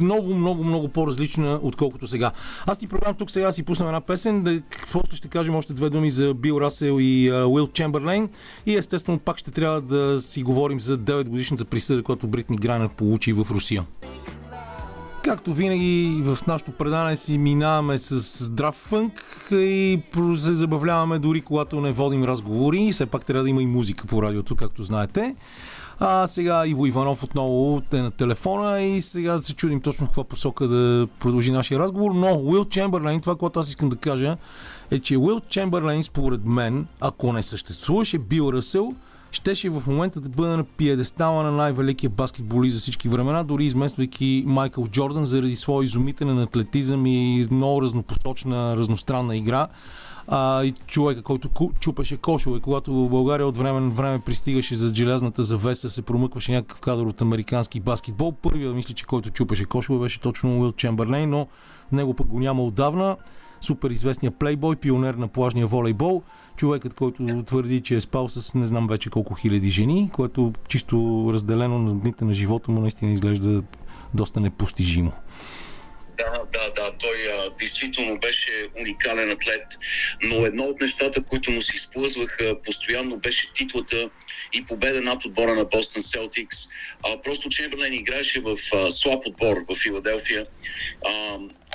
много, 0.00 0.34
много, 0.34 0.64
много 0.64 0.88
по-различна, 0.88 1.60
отколкото 1.62 2.06
сега. 2.06 2.30
Аз 2.66 2.78
ти 2.78 2.86
предлагам 2.86 3.16
тук 3.16 3.30
сега 3.30 3.52
си 3.52 3.64
пуснем 3.64 3.88
една 3.88 4.00
песен, 4.00 4.42
да, 4.42 4.62
после 4.92 5.16
ще 5.16 5.28
кажем 5.28 5.54
още 5.54 5.72
две 5.72 5.90
думи 5.90 6.10
за 6.10 6.34
Бил 6.34 6.60
Расел 6.60 6.96
и 7.00 7.32
Уил 7.32 7.66
Чемберлейн 7.66 8.28
и 8.66 8.76
естествено 8.76 9.18
пак 9.18 9.38
ще 9.38 9.50
трябва 9.50 9.80
да 9.80 10.18
си 10.18 10.42
говорим 10.42 10.80
за 10.80 10.98
9 10.98 11.28
годишната 11.28 11.64
присъда, 11.64 12.02
която 12.02 12.26
Бритни 12.26 12.56
Грайнер 12.56 12.88
получи 12.88 13.32
в 13.32 13.46
Русия. 13.50 13.84
Както 15.24 15.52
винаги 15.52 16.20
в 16.24 16.38
нашото 16.46 16.72
предание 16.72 17.16
си 17.16 17.38
минаваме 17.38 17.98
с 17.98 18.44
здрав 18.44 18.74
фънк 18.74 19.12
и 19.52 20.00
се 20.36 20.54
забавляваме 20.54 21.18
дори 21.18 21.40
когато 21.40 21.80
не 21.80 21.92
водим 21.92 22.24
разговори. 22.24 22.92
Все 22.92 23.06
пак 23.06 23.24
трябва 23.24 23.42
да 23.42 23.50
има 23.50 23.62
и 23.62 23.66
музика 23.66 24.06
по 24.06 24.22
радиото, 24.22 24.56
както 24.56 24.82
знаете. 24.82 25.36
А 26.00 26.26
сега 26.26 26.66
Иво 26.66 26.86
Иванов 26.86 27.22
отново 27.22 27.82
е 27.92 27.96
на 27.96 28.10
телефона 28.10 28.80
и 28.80 29.02
сега 29.02 29.38
се 29.38 29.54
чудим 29.54 29.80
точно 29.80 30.06
в 30.06 30.08
каква 30.08 30.24
посока 30.24 30.68
да 30.68 31.08
продължи 31.18 31.52
нашия 31.52 31.78
разговор. 31.78 32.10
Но 32.14 32.40
Уил 32.44 32.64
Чемберлейн, 32.64 33.20
това, 33.20 33.36
което 33.36 33.60
аз 33.60 33.68
искам 33.68 33.88
да 33.88 33.96
кажа, 33.96 34.36
е, 34.90 34.98
че 34.98 35.16
Уил 35.16 35.40
Чемберлейн, 35.40 36.02
според 36.02 36.44
мен, 36.44 36.86
ако 37.00 37.32
не 37.32 37.42
съществуваше 37.42 38.18
Бил 38.18 38.52
Ръсел, 38.52 38.94
щеше 39.34 39.70
в 39.70 39.82
момента 39.86 40.20
да 40.20 40.28
бъде 40.28 40.56
на 40.56 40.64
пиедестала 40.64 41.42
на 41.42 41.52
най-великия 41.52 42.10
баскетболист 42.10 42.74
за 42.74 42.80
всички 42.80 43.08
времена, 43.08 43.44
дори 43.44 43.64
измествайки 43.64 44.44
Майкъл 44.46 44.86
Джордан 44.86 45.26
заради 45.26 45.56
своя 45.56 45.84
изумителен 45.84 46.38
атлетизъм 46.38 47.06
и 47.06 47.46
много 47.50 47.82
разнопосочна, 47.82 48.76
разностранна 48.76 49.36
игра. 49.36 49.68
А, 50.28 50.64
и 50.64 50.72
човека, 50.86 51.22
който 51.22 51.48
чупеше 51.80 52.16
кошове, 52.16 52.60
когато 52.60 52.94
в 52.94 53.08
България 53.08 53.46
от 53.46 53.58
време 53.58 53.80
на 53.80 53.90
време 53.90 54.18
пристигаше 54.18 54.76
за 54.76 54.94
желязната 54.94 55.42
завеса, 55.42 55.90
се 55.90 56.02
промъкваше 56.02 56.52
някакъв 56.52 56.80
кадър 56.80 57.04
от 57.04 57.22
американски 57.22 57.80
баскетбол. 57.80 58.32
Първият, 58.42 58.74
мисля, 58.74 58.94
че 58.94 59.04
който 59.04 59.30
чупеше 59.30 59.64
кошове, 59.64 59.98
беше 59.98 60.20
точно 60.20 60.60
Уил 60.60 60.72
Чемберлейн, 60.72 61.30
но 61.30 61.46
него 61.92 62.14
пък 62.14 62.26
го 62.26 62.40
няма 62.40 62.62
отдавна 62.62 63.16
супер 63.64 63.90
известния 63.90 64.30
плейбой, 64.30 64.76
пионер 64.76 65.14
на 65.14 65.28
плажния 65.28 65.66
волейбол, 65.66 66.22
човекът, 66.56 66.94
който 66.94 67.42
твърди, 67.46 67.80
че 67.80 67.94
е 67.94 68.00
спал 68.00 68.28
с 68.28 68.54
не 68.54 68.66
знам 68.66 68.86
вече 68.86 69.10
колко 69.10 69.34
хиляди 69.34 69.70
жени, 69.70 70.08
което 70.12 70.52
чисто 70.68 71.30
разделено 71.32 71.78
на 71.78 71.94
дните 71.94 72.24
на 72.24 72.32
живота 72.32 72.70
му 72.70 72.80
наистина 72.80 73.12
изглежда 73.12 73.62
доста 74.14 74.40
непостижимо. 74.40 75.12
Да, 76.18 76.42
да, 76.52 76.70
да, 76.70 76.98
той 76.98 77.16
а, 77.32 77.50
действително 77.58 78.18
беше 78.18 78.68
уникален 78.80 79.30
атлет, 79.30 79.66
но 80.22 80.46
едно 80.46 80.64
от 80.64 80.80
нещата, 80.80 81.24
които 81.24 81.50
му 81.50 81.62
се 81.62 81.76
изплъзваха 81.76 82.62
постоянно 82.64 83.18
беше 83.18 83.52
титлата 83.52 84.10
и 84.52 84.64
победа 84.64 85.00
над 85.00 85.24
отбора 85.24 85.54
на 85.54 85.64
Бостон 85.64 86.02
Селтикс. 86.02 86.56
Просто 87.24 87.48
Чемберлен 87.48 87.92
играеше 87.92 88.40
в 88.40 88.56
а, 88.74 88.90
слаб 88.90 89.26
отбор 89.26 89.56
в 89.68 89.74
Филаделфия. 89.74 90.46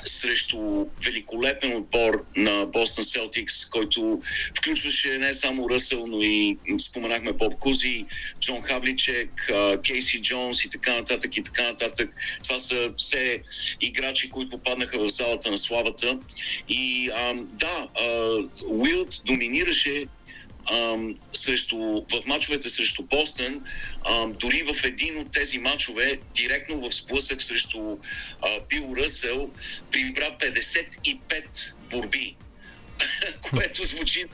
Срещу 0.04 0.86
великолепен 1.04 1.76
отбор 1.76 2.24
на 2.36 2.66
Бостон 2.66 3.04
Селтикс, 3.04 3.66
който 3.66 4.20
включваше 4.58 5.18
не 5.18 5.32
само 5.32 5.70
Ръсъл, 5.70 6.06
но 6.06 6.22
и 6.22 6.58
споменахме 6.78 7.32
Боб 7.32 7.58
Кузи, 7.58 8.06
Джон 8.40 8.62
Хавличек, 8.62 9.52
Кейси 9.86 10.22
Джонс 10.22 10.64
и 10.64 10.70
така 10.70 10.94
нататък 10.94 11.36
и 11.36 11.42
така 11.42 11.62
нататък. 11.62 12.10
Това 12.42 12.58
са 12.58 12.92
все 12.96 13.42
играчи, 13.80 14.30
които 14.30 14.50
попаднаха 14.50 14.98
в 14.98 15.08
залата 15.08 15.50
на 15.50 15.58
славата. 15.58 16.18
И 16.68 17.10
а, 17.14 17.34
да, 17.34 17.88
Уилд 18.68 19.22
доминираше 19.26 20.06
ам, 20.72 21.18
срещу, 21.32 21.76
в 22.12 22.26
мачовете 22.26 22.70
срещу 22.70 23.02
Бостън, 23.02 23.64
ам, 24.06 24.32
дори 24.32 24.62
в 24.62 24.84
един 24.84 25.18
от 25.18 25.30
тези 25.32 25.58
мачове, 25.58 26.20
директно 26.34 26.80
в 26.80 26.94
сблъсък 26.94 27.42
срещу 27.42 27.98
а, 28.42 28.60
Бил 28.68 28.94
Ръсел, 28.96 29.50
прибра 29.90 30.36
55 30.40 31.72
борби. 31.90 32.36
Което 33.50 33.84
звучи 33.84 34.24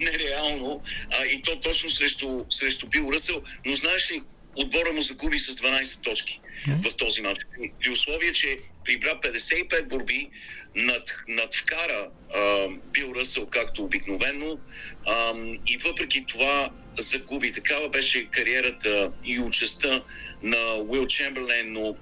нереално 0.00 0.82
а, 1.12 1.26
и 1.26 1.42
то 1.42 1.60
точно 1.60 1.90
срещу, 1.90 2.44
срещу 2.50 2.86
Бил 2.86 3.10
Ръсел, 3.12 3.42
но 3.66 3.74
знаеш 3.74 4.10
ли, 4.10 4.22
отбора 4.56 4.92
му 4.92 5.00
загуби 5.00 5.38
с 5.38 5.56
12 5.56 6.02
точки 6.02 6.40
mm-hmm. 6.68 6.90
в 6.90 6.96
този 6.96 7.22
матч. 7.22 7.40
При 7.80 7.90
условие, 7.90 8.32
че 8.32 8.58
прибра 8.84 9.18
55 9.22 9.88
борби, 9.88 10.28
над, 10.74 11.02
надвкара 11.28 12.10
а, 12.34 12.68
Бил 12.92 13.14
Ръсъл 13.16 13.46
както 13.46 13.84
обикновено 13.84 14.58
а, 15.06 15.32
и 15.66 15.76
въпреки 15.76 16.24
това 16.26 16.70
загуби. 16.98 17.52
Такава 17.52 17.88
беше 17.88 18.24
кариерата 18.24 19.12
и 19.24 19.40
участта 19.40 20.02
на 20.42 20.74
Уил 20.74 21.06
Чемберлен, 21.06 21.72
но 21.72 21.96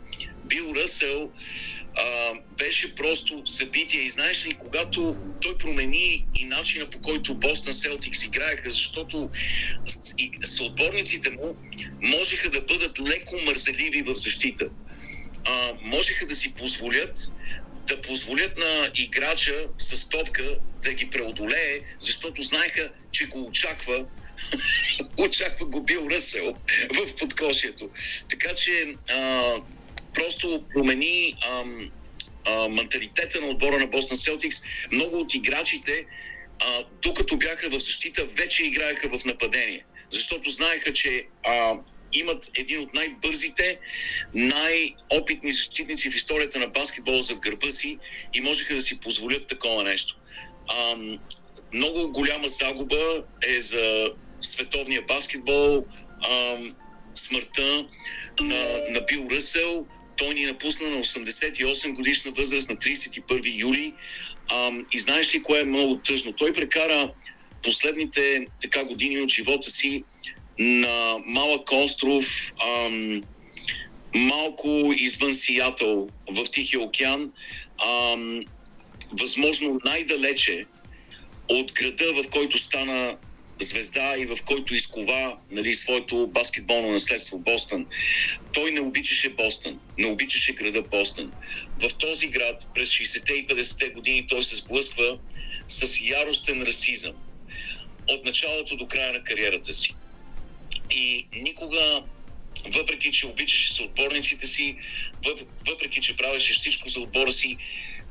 Бил 0.45 0.75
Ръсъл 0.77 1.33
а, 1.97 2.33
беше 2.59 2.95
просто 2.95 3.43
събитие. 3.47 4.01
И 4.01 4.11
знаеш 4.11 4.47
ли, 4.47 4.53
когато 4.53 5.17
той 5.41 5.59
промени 5.59 6.27
и 6.35 6.45
начина 6.45 6.91
по 6.91 7.01
който 7.01 7.35
Бостон 7.35 7.73
Селтикс 7.73 8.25
играеха, 8.25 8.71
защото 8.71 9.31
съотборниците 10.45 11.31
му 11.31 11.57
можеха 12.03 12.51
да 12.51 12.61
бъдат 12.61 13.01
леко 13.01 13.37
мързеливи 13.45 14.03
в 14.03 14.15
защита. 14.15 14.69
А, 15.45 15.73
можеха 15.83 16.27
да 16.27 16.35
си 16.35 16.55
позволят 16.55 17.33
да 17.91 18.01
позволят 18.01 18.59
на 18.59 18.91
играча 18.95 19.67
с 19.79 20.09
топка 20.09 20.59
да 20.83 20.93
ги 20.93 21.11
преодолее, 21.11 21.81
защото 21.99 22.43
знаеха, 22.43 22.91
че 23.11 23.27
го 23.27 23.47
очаква 23.47 24.07
очаква 25.19 25.67
го 25.67 25.83
Бил 25.83 26.09
Ръсел 26.11 26.55
в 26.95 27.15
подкошието. 27.15 27.91
Така 28.29 28.55
че 28.55 28.95
а, 29.09 29.55
просто 30.15 30.65
промени 30.75 31.37
а, 31.43 31.65
а, 32.47 32.69
менталитета 32.69 33.41
на 33.41 33.47
отбора 33.47 33.79
на 33.79 33.87
Бостон 33.87 34.17
Селтикс. 34.17 34.57
Много 34.93 35.19
от 35.19 35.35
играчите, 35.35 36.07
а, 36.61 36.85
докато 37.03 37.37
бяха 37.37 37.69
в 37.71 37.81
защита, 37.81 38.25
вече 38.25 38.67
играеха 38.67 39.19
в 39.19 39.25
нападение. 39.25 39.85
Защото 40.11 40.51
знаеха, 40.51 40.93
че 40.93 41.27
а, 41.47 41.75
имат 42.13 42.51
един 42.55 42.81
от 42.81 42.95
най-бързите, 42.95 43.79
най-опитни 44.35 45.53
защитници 45.53 46.11
в 46.11 46.17
историята 46.17 46.59
на 46.59 46.67
баскетбола 46.67 47.23
зад 47.23 47.41
гърба 47.41 47.71
си 47.71 47.99
и 48.35 48.41
можеха 48.41 48.75
да 48.75 48.81
си 48.81 49.01
позволят 49.01 49.47
такова 49.47 49.85
нещо. 49.85 50.17
А, 50.69 50.97
много 51.75 52.13
голяма 52.13 52.49
загуба 52.49 53.25
е 53.49 53.61
за 53.61 54.09
световния 54.41 55.03
баскетбол, 55.03 55.85
а, 56.23 56.59
смъртта 57.15 57.87
на, 58.41 58.79
на 58.91 59.01
Бил 59.01 59.29
Ръсел. 59.31 59.87
Той 60.21 60.35
ни 60.35 60.47
напусна 60.47 60.91
на 60.91 60.97
88 60.97 61.95
годишна 61.95 62.33
възраст 62.33 62.71
на 62.71 62.77
31 62.77 63.61
юли. 63.61 63.95
А, 64.51 64.71
и 64.93 64.99
знаеш 64.99 65.35
ли 65.35 65.43
кое 65.43 65.61
е 65.61 65.65
много 65.65 65.99
тъжно? 65.99 66.33
Той 66.33 66.53
прекара 66.53 67.13
последните 67.63 68.47
така 68.61 68.85
години 68.85 69.21
от 69.21 69.31
живота 69.31 69.71
си 69.71 70.05
на 70.59 71.17
малък 71.27 71.73
остров, 71.73 72.53
ам, 72.65 73.23
малко 74.15 74.95
извън 74.97 75.35
Сиатъл 75.35 76.09
в 76.31 76.45
Тихия 76.53 76.81
океан, 76.81 77.31
ам, 77.87 78.41
възможно 79.21 79.81
най-далече 79.85 80.67
от 81.49 81.73
града, 81.73 82.13
в 82.15 82.29
който 82.31 82.59
стана 82.59 83.17
звезда 83.61 84.17
и 84.19 84.27
в 84.27 84.37
който 84.45 84.75
изкова 84.75 85.37
нали, 85.51 85.75
своето 85.75 86.27
баскетболно 86.27 86.93
наследство 86.93 87.39
Бостън. 87.39 87.87
Той 88.53 88.71
не 88.71 88.81
обичаше 88.81 89.29
Бостън, 89.29 89.81
не 89.99 90.07
обичаше 90.07 90.53
града 90.53 90.83
Бостън. 90.83 91.33
В 91.79 91.95
този 91.95 92.27
град 92.27 92.67
през 92.75 92.91
60-те 92.91 93.33
и 93.33 93.47
50-те 93.47 93.89
години 93.91 94.27
той 94.27 94.45
се 94.45 94.57
сблъсква 94.57 95.19
с 95.69 96.01
яростен 96.01 96.63
расизъм 96.63 97.15
от 98.09 98.25
началото 98.25 98.77
до 98.77 98.87
края 98.87 99.13
на 99.13 99.25
кариерата 99.25 99.73
си. 99.73 99.95
И 100.91 101.27
никога, 101.37 102.03
въпреки 102.77 103.11
че 103.11 103.27
обичаше 103.27 103.73
се 103.73 103.83
отборниците 103.83 104.47
си, 104.47 104.77
въпреки 105.69 106.01
че 106.01 106.17
правеше 106.17 106.53
всичко 106.53 106.89
за 106.89 107.01
отбора 107.01 107.33
си, 107.33 107.57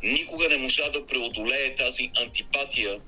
никога 0.04 0.50
не 0.50 0.58
можа 0.58 0.90
да 0.90 1.06
преодолее 1.06 1.76
тази 1.76 2.12
антипатия 2.22 3.00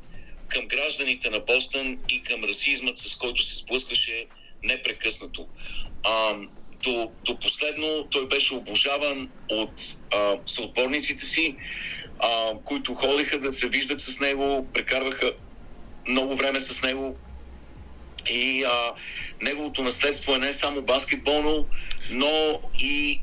към 0.51 0.67
гражданите 0.67 1.29
на 1.29 1.39
Бостън 1.39 1.97
и 2.09 2.23
към 2.23 2.43
расизмът, 2.43 2.97
с 2.97 3.15
който 3.15 3.43
се 3.43 3.55
сблъскваше 3.55 4.25
непрекъснато. 4.63 5.47
А, 6.03 6.35
до, 6.83 7.11
до 7.25 7.39
последно 7.39 8.07
той 8.11 8.27
беше 8.27 8.55
обожаван 8.55 9.29
от 9.49 9.73
а, 10.13 10.37
съотборниците 10.45 11.25
си, 11.25 11.55
а, 12.19 12.51
които 12.63 12.93
ходиха 12.93 13.39
да 13.39 13.51
се 13.51 13.67
виждат 13.67 13.99
с 13.99 14.19
него, 14.19 14.67
прекарваха 14.73 15.33
много 16.07 16.35
време 16.35 16.59
с 16.59 16.81
него, 16.81 17.17
и 18.29 18.63
а, 18.63 18.93
неговото 19.41 19.83
наследство 19.83 20.35
е 20.35 20.37
не 20.37 20.53
само 20.53 20.81
баскетболно, 20.81 21.65
но 22.09 22.61
и 22.79 23.21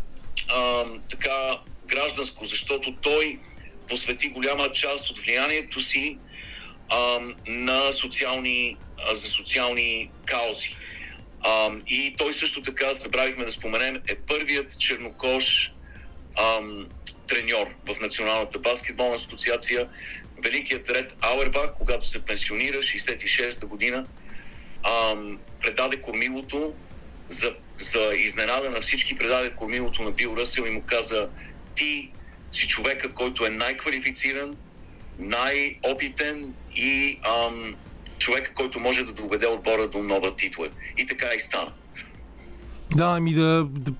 а, 0.48 0.84
така 1.10 1.58
гражданско, 1.86 2.44
защото 2.44 2.94
той 3.02 3.38
посвети 3.88 4.28
голяма 4.28 4.70
част 4.70 5.10
от 5.10 5.18
влиянието 5.18 5.80
си 5.80 6.18
а, 6.88 7.18
на 7.46 7.92
социални, 7.92 8.76
а, 9.10 9.14
за 9.14 9.28
социални 9.28 10.10
каузи. 10.26 10.76
А, 11.40 11.70
и 11.86 12.14
той 12.18 12.32
също 12.32 12.62
така, 12.62 12.92
забравихме 12.92 13.44
да 13.44 13.52
споменем, 13.52 13.96
е 14.08 14.14
първият 14.14 14.78
чернокош 14.78 15.72
ам, 16.38 16.86
треньор 17.28 17.66
в 17.86 18.00
Националната 18.00 18.58
баскетболна 18.58 19.14
асоциация. 19.14 19.88
Великият 20.42 20.90
ред 20.90 21.16
Ауербах, 21.20 21.74
когато 21.78 22.06
се 22.06 22.24
пенсионира, 22.24 22.78
66-та 22.78 23.66
година, 23.66 24.06
ам, 24.82 25.38
предаде 25.60 26.00
кормилото 26.00 26.74
за, 27.28 27.54
за 27.78 28.14
изненада 28.16 28.70
на 28.70 28.80
всички, 28.80 29.18
предаде 29.18 29.50
кормилото 29.50 30.02
на 30.02 30.10
Бил 30.10 30.36
Ръсел 30.36 30.62
и 30.62 30.70
му 30.70 30.82
каза 30.82 31.28
ти 31.74 32.10
си 32.52 32.68
човека, 32.68 33.12
който 33.12 33.46
е 33.46 33.50
най-квалифициран, 33.50 34.56
най-опитен 35.18 36.54
и 36.78 37.18
ам, 37.22 37.74
човека, 38.18 38.54
който 38.54 38.80
може 38.80 39.04
да 39.04 39.12
доведе 39.12 39.46
отбора 39.46 39.88
до 39.88 40.02
нова 40.02 40.36
титла. 40.36 40.68
И 40.96 41.06
така 41.06 41.26
и 41.36 41.40
стана. 41.40 41.72
Да, 42.96 43.14
ами 43.16 43.34
да, 43.34 43.66
да 43.70 43.92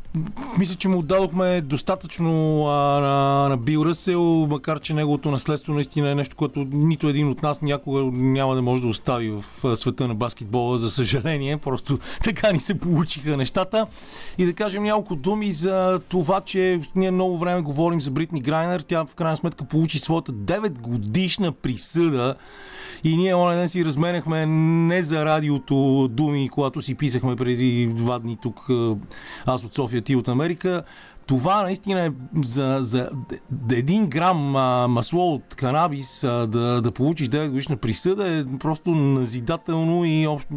мисля, 0.58 0.74
че 0.74 0.88
му 0.88 1.02
дадохме 1.02 1.60
достатъчно 1.60 2.64
а, 2.66 3.00
на, 3.00 3.48
на 3.48 3.56
Бил 3.56 3.84
Ръсел, 3.84 4.46
макар 4.50 4.80
че 4.80 4.94
неговото 4.94 5.30
наследство 5.30 5.72
наистина 5.72 6.10
е 6.10 6.14
нещо, 6.14 6.36
което 6.36 6.66
нито 6.72 7.08
един 7.08 7.28
от 7.28 7.42
нас 7.42 7.62
някога 7.62 8.00
няма 8.12 8.54
да 8.54 8.62
може 8.62 8.82
да 8.82 8.88
остави 8.88 9.30
в 9.30 9.76
света 9.76 10.08
на 10.08 10.14
баскетбола, 10.14 10.78
за 10.78 10.90
съжаление. 10.90 11.56
Просто 11.56 11.98
така 12.24 12.52
ни 12.52 12.60
се 12.60 12.78
получиха 12.78 13.36
нещата. 13.36 13.86
И 14.38 14.44
да 14.44 14.52
кажем 14.52 14.82
няколко 14.82 15.16
думи 15.16 15.52
за 15.52 16.00
това, 16.08 16.40
че 16.40 16.80
ние 16.94 17.10
много 17.10 17.38
време 17.38 17.60
говорим 17.60 18.00
за 18.00 18.10
Бритни 18.10 18.40
Грайнер. 18.40 18.80
Тя 18.80 19.04
в 19.04 19.14
крайна 19.14 19.36
сметка 19.36 19.64
получи 19.64 19.98
своята 19.98 20.32
9 20.32 20.70
годишна 20.70 21.52
присъда 21.52 22.34
и 23.04 23.16
ние 23.16 23.34
оня 23.34 23.56
ден 23.56 23.68
си 23.68 23.84
разменяхме 23.84 24.46
не 24.46 25.02
за 25.02 25.24
радиото 25.24 26.08
думи, 26.10 26.48
когато 26.48 26.82
си 26.82 26.94
писахме 26.94 27.36
преди 27.36 27.86
два 27.86 28.18
дни 28.18 28.38
тук 28.42 28.70
аз 29.46 29.64
от 29.64 29.74
София, 29.74 30.02
ти 30.02 30.16
от 30.16 30.28
Америка. 30.28 30.82
Това 31.26 31.62
наистина 31.62 32.06
е 32.06 32.10
за, 32.42 32.78
за 32.80 33.10
един 33.70 34.06
грам 34.06 34.56
а, 34.56 34.88
масло 34.88 35.34
от 35.34 35.54
канабис 35.54 36.24
а, 36.24 36.46
да, 36.46 36.80
да 36.82 36.92
получиш 36.92 37.28
9 37.28 37.48
годишна 37.48 37.76
присъда 37.76 38.38
е 38.38 38.44
просто 38.58 38.90
назидателно 38.90 40.04
и 40.04 40.26
общо, 40.26 40.54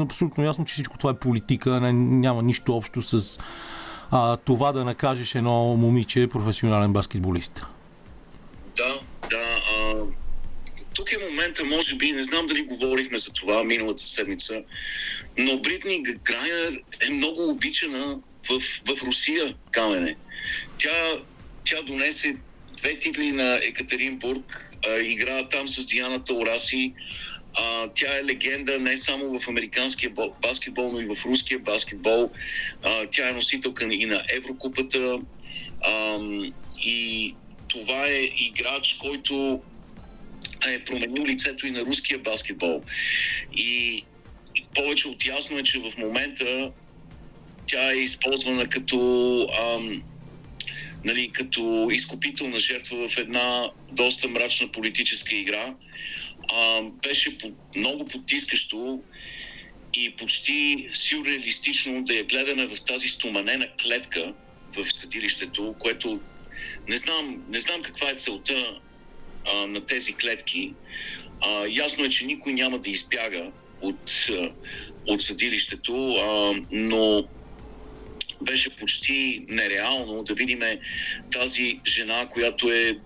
абсолютно 0.00 0.44
ясно, 0.44 0.64
че 0.64 0.72
всичко 0.72 0.98
това 0.98 1.10
е 1.10 1.14
политика, 1.14 1.80
не, 1.80 1.92
няма 1.92 2.42
нищо 2.42 2.76
общо 2.76 3.02
с 3.02 3.40
а, 4.10 4.36
това 4.36 4.72
да 4.72 4.84
накажеш 4.84 5.34
едно 5.34 5.76
момиче, 5.76 6.28
професионален 6.28 6.92
баскетболист. 6.92 7.66
Да, 8.76 9.00
да. 9.30 9.36
А, 9.36 9.94
тук 10.94 11.12
е 11.12 11.24
момента, 11.30 11.64
може 11.64 11.94
би, 11.94 12.12
не 12.12 12.22
знам 12.22 12.46
дали 12.46 12.62
говорихме 12.62 13.18
за 13.18 13.32
това 13.32 13.64
миналата 13.64 14.02
седмица, 14.02 14.62
но 15.38 15.58
Бритни 15.58 16.02
Грайнер 16.02 16.80
е 17.00 17.10
много 17.10 17.48
обичана 17.48 18.20
в, 18.48 18.60
в 18.60 19.02
Русия, 19.02 19.54
Камене. 19.70 20.16
Тя, 20.78 21.16
тя 21.64 21.82
донесе 21.82 22.36
две 22.76 22.98
титли 22.98 23.32
на 23.32 23.60
Екатеринбург, 23.62 24.70
а, 24.88 24.98
игра 24.98 25.48
там 25.48 25.68
с 25.68 25.86
Диана 25.86 26.24
Таураси. 26.24 26.92
А, 27.56 27.88
тя 27.94 28.18
е 28.18 28.24
легенда 28.24 28.78
не 28.78 28.96
само 28.96 29.38
в 29.38 29.48
американския 29.48 30.10
баскетбол, 30.42 30.92
но 30.92 31.00
и 31.00 31.14
в 31.14 31.26
руския 31.26 31.58
баскетбол. 31.58 32.30
А, 32.82 33.06
тя 33.06 33.28
е 33.28 33.32
носителка 33.32 33.84
и 33.84 34.06
на 34.06 34.22
Еврокупата. 34.36 35.18
А, 35.82 36.18
и 36.78 37.34
това 37.68 38.06
е 38.06 38.30
играч, 38.36 38.96
който 39.00 39.62
е 40.72 40.84
променил 40.84 41.24
лицето 41.24 41.66
и 41.66 41.70
на 41.70 41.80
руския 41.80 42.18
баскетбол. 42.18 42.82
И 43.52 44.02
повече 44.74 45.08
от 45.08 45.26
ясно 45.26 45.58
е, 45.58 45.62
че 45.62 45.78
в 45.78 45.92
момента 45.98 46.72
тя 47.66 47.92
е 47.92 47.96
използвана 47.96 48.68
като, 48.68 49.48
ам, 49.60 50.02
нали, 51.04 51.30
като 51.32 51.88
изкупителна 51.92 52.58
жертва 52.58 53.08
в 53.08 53.18
една 53.18 53.70
доста 53.92 54.28
мрачна 54.28 54.72
политическа 54.72 55.34
игра. 55.34 55.74
А, 56.52 56.82
беше 56.82 57.38
по, 57.38 57.52
много 57.76 58.04
потискащо 58.04 59.02
и 59.94 60.16
почти 60.16 60.88
сюрреалистично 60.92 62.04
да 62.04 62.14
я 62.14 62.24
гледаме 62.24 62.66
в 62.66 62.84
тази 62.84 63.08
стоманена 63.08 63.68
клетка 63.82 64.34
в 64.76 64.94
съдилището, 64.94 65.74
което 65.78 66.20
не 66.88 66.96
знам, 66.96 67.44
не 67.48 67.60
знам 67.60 67.82
каква 67.82 68.10
е 68.10 68.14
целта 68.14 68.80
а, 69.46 69.66
на 69.66 69.86
тези 69.86 70.14
клетки. 70.14 70.74
А, 71.40 71.66
ясно 71.70 72.04
е, 72.04 72.08
че 72.08 72.26
никой 72.26 72.52
няма 72.52 72.78
да 72.78 72.90
избяга 72.90 73.50
от, 73.80 74.26
от 75.06 75.22
съдилището, 75.22 76.14
а, 76.14 76.60
но 76.70 77.28
беше 78.42 78.76
почти 78.76 79.44
нереално 79.48 80.22
да 80.22 80.34
видим 80.34 80.60
тази 81.32 81.80
жена, 81.86 82.28
която 82.28 82.70
е 82.70 82.98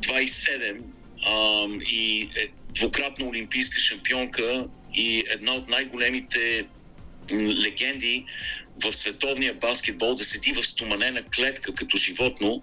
27 0.00 0.80
а, 1.26 1.66
и 1.90 2.30
е 2.36 2.48
двукратна 2.74 3.26
олимпийска 3.26 3.80
шампионка 3.80 4.66
и 4.94 5.24
една 5.30 5.52
от 5.52 5.68
най-големите 5.68 6.66
легенди 7.32 8.24
в 8.84 8.92
световния 8.92 9.54
баскетбол 9.54 10.14
да 10.14 10.24
седи 10.24 10.52
в 10.52 10.62
стоманена 10.62 11.22
клетка 11.22 11.74
като 11.74 11.96
животно 11.96 12.62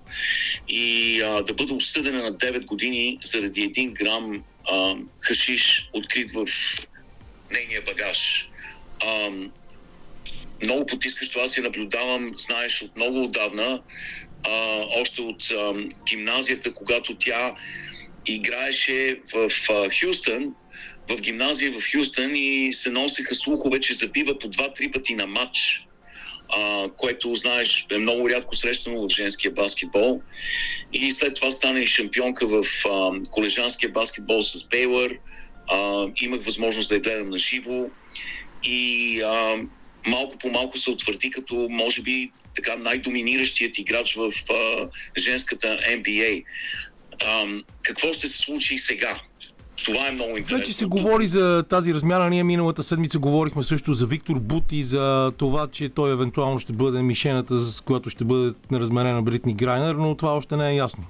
и 0.68 1.22
а, 1.22 1.42
да 1.42 1.54
бъде 1.54 1.74
осъдена 1.74 2.24
на 2.24 2.34
9 2.34 2.66
години 2.66 3.20
заради 3.24 3.62
един 3.62 3.94
грам 3.94 4.44
а, 4.72 4.96
хашиш, 5.22 5.90
открит 5.94 6.32
в 6.32 6.46
нейния 7.52 7.82
багаж. 7.82 8.50
А, 9.06 9.30
много 10.64 10.86
потискащо. 10.86 11.40
Аз 11.40 11.58
я 11.58 11.64
наблюдавам, 11.64 12.34
знаеш, 12.38 12.82
от 12.82 12.96
много 12.96 13.24
отдавна, 13.24 13.82
а, 14.48 14.86
още 15.02 15.22
от 15.22 15.52
а, 15.52 15.74
гимназията, 16.10 16.74
когато 16.74 17.16
тя 17.16 17.56
играеше 18.26 19.20
в 19.34 19.52
а, 19.70 19.90
Хюстън, 20.00 20.54
в 21.10 21.22
гимназия 21.22 21.72
в 21.72 21.92
Хюстън 21.92 22.32
и 22.36 22.74
се 22.74 22.90
носеха 22.90 23.36
слухове, 23.36 23.80
че 23.80 23.94
забива 23.94 24.40
по 24.40 24.48
два-три 24.48 24.92
пъти 24.92 25.16
на 25.16 25.28
матч, 25.28 25.87
а, 26.50 26.90
което, 26.98 27.34
знаеш, 27.34 27.86
е 27.92 27.98
много 27.98 28.30
рядко 28.30 28.56
срещано 28.56 29.08
в 29.08 29.10
женския 29.10 29.52
баскетбол. 29.52 30.22
И 30.94 31.12
след 31.12 31.36
това 31.36 31.52
стана 31.52 31.80
и 31.80 31.88
шампионка 31.88 32.48
в 32.48 32.64
а, 32.86 33.12
колежанския 33.32 33.90
баскетбол 33.90 34.42
с 34.42 34.68
Бейлър. 34.68 35.18
А, 35.68 36.08
имах 36.22 36.42
възможност 36.42 36.90
да 36.90 36.96
я 36.96 37.02
гледам 37.02 37.30
на 37.30 37.38
живо. 37.38 37.86
И 38.64 39.22
а, 39.22 39.56
малко 40.08 40.38
по 40.38 40.50
малко 40.50 40.78
се 40.78 40.92
утвърди 40.92 41.30
като, 41.30 41.68
може 41.70 42.02
би, 42.02 42.32
така 42.56 42.76
най-доминиращият 42.76 43.78
играч 43.78 44.16
в 44.16 44.32
а, 44.50 44.88
женската 45.18 45.68
NBA. 45.68 46.44
А, 47.26 47.46
какво 47.84 48.14
ще 48.14 48.28
се 48.28 48.38
случи 48.38 48.78
сега? 48.78 49.20
Това 49.88 50.08
е 50.08 50.12
много 50.12 50.30
интересно. 50.30 50.58
Вече 50.58 50.74
се 50.74 50.86
говори 50.86 51.28
за 51.28 51.64
тази 51.70 51.94
размяна. 51.94 52.30
Ние 52.30 52.44
миналата 52.44 52.84
седмица 52.84 53.20
говорихме 53.20 53.64
също 53.64 53.94
за 53.94 54.06
Виктор 54.06 54.40
Бут 54.40 54.72
и 54.72 54.84
за 54.84 55.32
това, 55.38 55.68
че 55.72 55.90
той 55.90 56.12
евентуално 56.12 56.60
ще 56.60 56.74
бъде 56.74 57.02
мишената, 57.02 57.58
с 57.58 57.82
която 57.82 58.10
ще 58.10 58.24
бъде 58.24 58.54
разменена 58.74 59.22
Бритни 59.22 59.54
Грайнер, 59.54 59.96
но 59.96 60.16
това 60.16 60.32
още 60.34 60.58
не 60.58 60.72
е 60.72 60.76
ясно. 60.76 61.04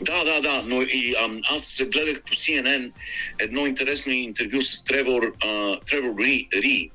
Да, 0.00 0.24
да, 0.24 0.40
да, 0.40 0.62
но 0.66 0.82
и 0.82 1.14
ам, 1.24 1.38
аз 1.50 1.82
гледах 1.92 2.22
по 2.22 2.34
CNN 2.34 2.90
едно 3.38 3.66
интересно 3.66 4.12
интервю 4.12 4.62
с 4.62 4.84
Тревор, 4.84 5.32
а, 5.44 5.80
Тревор 5.80 6.14
Рид, 6.54 6.92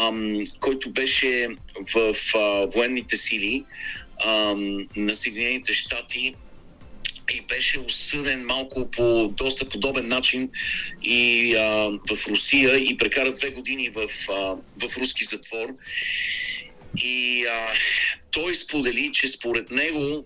ам, 0.00 0.42
който 0.60 0.90
беше 0.90 1.48
в 1.94 2.14
а, 2.34 2.66
военните 2.74 3.16
сили 3.16 3.64
ам, 4.26 4.86
на 4.96 5.14
Съединените 5.14 5.72
щати 5.72 6.34
и 7.34 7.40
беше 7.40 7.80
осъден 7.80 8.44
малко 8.44 8.90
по 8.90 9.28
доста 9.28 9.68
подобен 9.68 10.08
начин 10.08 10.50
и 11.02 11.54
а, 11.54 11.62
в 12.10 12.26
Русия 12.28 12.76
и 12.76 12.96
прекара 12.96 13.32
две 13.32 13.50
години 13.50 13.90
в, 13.90 14.08
а, 14.30 14.34
в 14.86 14.96
руски 14.96 15.24
затвор. 15.24 15.68
И 16.96 17.44
а, 17.46 17.72
той 18.30 18.54
сподели, 18.54 19.10
че 19.12 19.28
според 19.28 19.70
него 19.70 20.24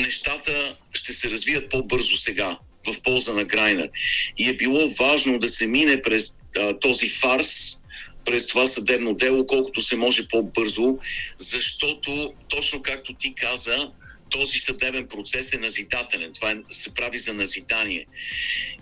нещата 0.00 0.76
ще 0.92 1.12
се 1.12 1.30
развият 1.30 1.70
по-бързо 1.70 2.16
сега 2.16 2.58
в 2.86 3.00
полза 3.00 3.32
на 3.32 3.44
Грайнер. 3.44 3.90
И 4.38 4.48
е 4.48 4.56
било 4.56 4.88
важно 4.88 5.38
да 5.38 5.48
се 5.48 5.66
мине 5.66 6.02
през 6.02 6.38
а, 6.56 6.78
този 6.78 7.08
фарс, 7.08 7.76
през 8.24 8.46
това 8.46 8.66
съдебно 8.66 9.14
дело, 9.14 9.46
колкото 9.46 9.80
се 9.80 9.96
може 9.96 10.28
по-бързо, 10.28 10.98
защото, 11.38 12.32
точно 12.48 12.82
както 12.82 13.14
ти 13.14 13.34
каза, 13.34 13.90
този 14.34 14.58
съдебен 14.58 15.08
процес 15.08 15.52
е 15.52 15.58
назидателен. 15.58 16.32
Това 16.32 16.50
е, 16.50 16.56
се 16.70 16.94
прави 16.94 17.18
за 17.18 17.34
назидание. 17.34 18.06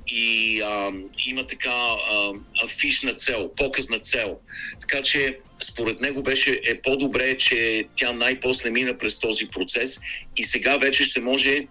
И 0.07 0.61
а, 0.61 0.93
има 1.27 1.47
така 1.47 1.71
а, 1.71 2.33
афишна 2.65 3.15
цел, 3.15 3.51
показна 3.57 3.99
цел. 3.99 4.39
Така 4.81 5.03
че 5.03 5.39
според 5.63 6.01
него 6.01 6.23
беше 6.23 6.61
е 6.65 6.81
по-добре, 6.81 7.37
че 7.37 7.85
тя 7.97 8.13
най-после 8.13 8.71
мина 8.71 8.99
през 8.99 9.19
този 9.19 9.47
процес 9.47 10.01
и 10.37 10.45
сега 10.45 10.77
вече 10.77 11.05
ще 11.05 11.21
може 11.21 11.67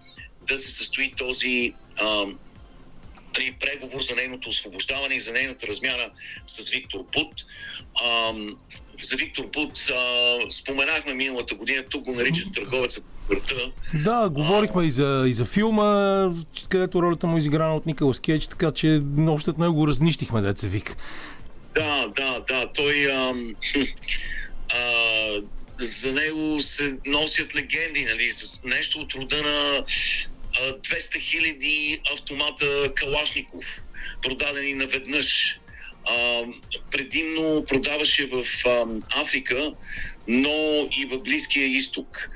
да 0.46 0.58
се 0.58 0.70
състои 0.70 1.12
този 1.16 1.74
а, 1.96 2.24
нали, 3.38 3.56
преговор 3.60 4.00
за 4.00 4.14
нейното 4.14 4.48
освобождаване 4.48 5.14
и 5.14 5.20
за 5.20 5.32
нейната 5.32 5.66
размяна 5.66 6.10
с 6.46 6.68
Виктор 6.68 7.06
Пут. 7.12 7.32
Ам, 8.04 8.56
за 9.02 9.16
Виктор 9.16 9.50
Пут 9.50 9.72
а, 9.90 10.38
споменахме 10.50 11.14
миналата 11.14 11.54
година, 11.54 11.82
тук 11.90 12.04
го 12.04 12.14
наричат 12.14 12.52
търговецът 12.54 13.04
на 13.04 13.14
смъртта. 13.14 13.72
Да, 13.94 14.28
говорихме 14.28 14.84
и 14.84 14.90
за, 14.90 15.24
и 15.26 15.32
за 15.32 15.44
филма, 15.44 16.28
където 16.68 17.02
ролята 17.02 17.26
му 17.26 17.36
е 17.36 17.38
изиграна 17.38 17.76
от 17.76 17.86
Николас 17.86 18.20
Кейдж, 18.20 18.46
така 18.46 18.72
че 18.72 19.02
още 19.28 19.50
от 19.50 19.58
него 19.58 19.74
го 19.74 19.88
разнищихме, 19.88 20.40
деца 20.40 20.68
вик. 20.68 20.96
Да, 21.74 22.08
да, 22.16 22.40
да. 22.48 22.72
Той. 22.72 23.12
Ам, 23.12 23.54
а, 24.74 25.42
за 25.80 26.12
него 26.12 26.60
се 26.60 26.98
носят 27.06 27.54
легенди, 27.54 28.04
нали, 28.04 28.30
с 28.30 28.64
нещо 28.64 28.98
от 28.98 29.14
рода 29.14 29.42
на 29.42 29.84
а, 30.60 30.72
200 30.78 31.18
хиляди 31.20 32.00
автомата 32.14 32.94
Калашников, 32.94 33.64
продадени 34.22 34.74
наведнъж. 34.74 35.58
А, 36.08 36.42
предимно 36.90 37.64
продаваше 37.64 38.26
в 38.26 38.44
а, 38.66 38.86
Африка, 39.14 39.72
но 40.28 40.88
и 40.98 41.06
в 41.10 41.18
Близкия 41.18 41.66
изток. 41.66 42.30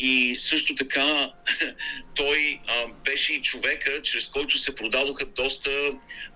И 0.00 0.34
също 0.38 0.74
така 0.74 1.32
той 2.16 2.60
а, 2.68 2.86
беше 3.04 3.32
и 3.32 3.42
човека, 3.42 4.02
чрез 4.02 4.26
който 4.26 4.58
се 4.58 4.74
продадоха 4.74 5.26
доста 5.26 5.70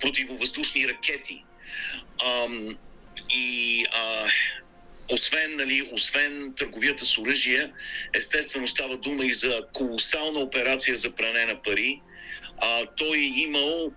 противовъздушни 0.00 0.88
ракети. 0.88 1.44
Ам, 2.24 2.76
и 3.30 3.84
а, 3.92 4.26
освен, 5.10 5.56
нали, 5.56 5.88
освен 5.92 6.54
търговията 6.56 7.04
с 7.04 7.18
оръжие, 7.18 7.72
естествено 8.14 8.66
става 8.66 8.96
дума 8.96 9.24
и 9.24 9.32
за 9.32 9.62
колосална 9.72 10.38
операция 10.38 10.96
за 10.96 11.14
пране 11.14 11.44
на 11.44 11.62
пари. 11.62 12.00
А, 12.58 12.86
той 12.96 13.18
е 13.18 13.40
имал 13.40 13.92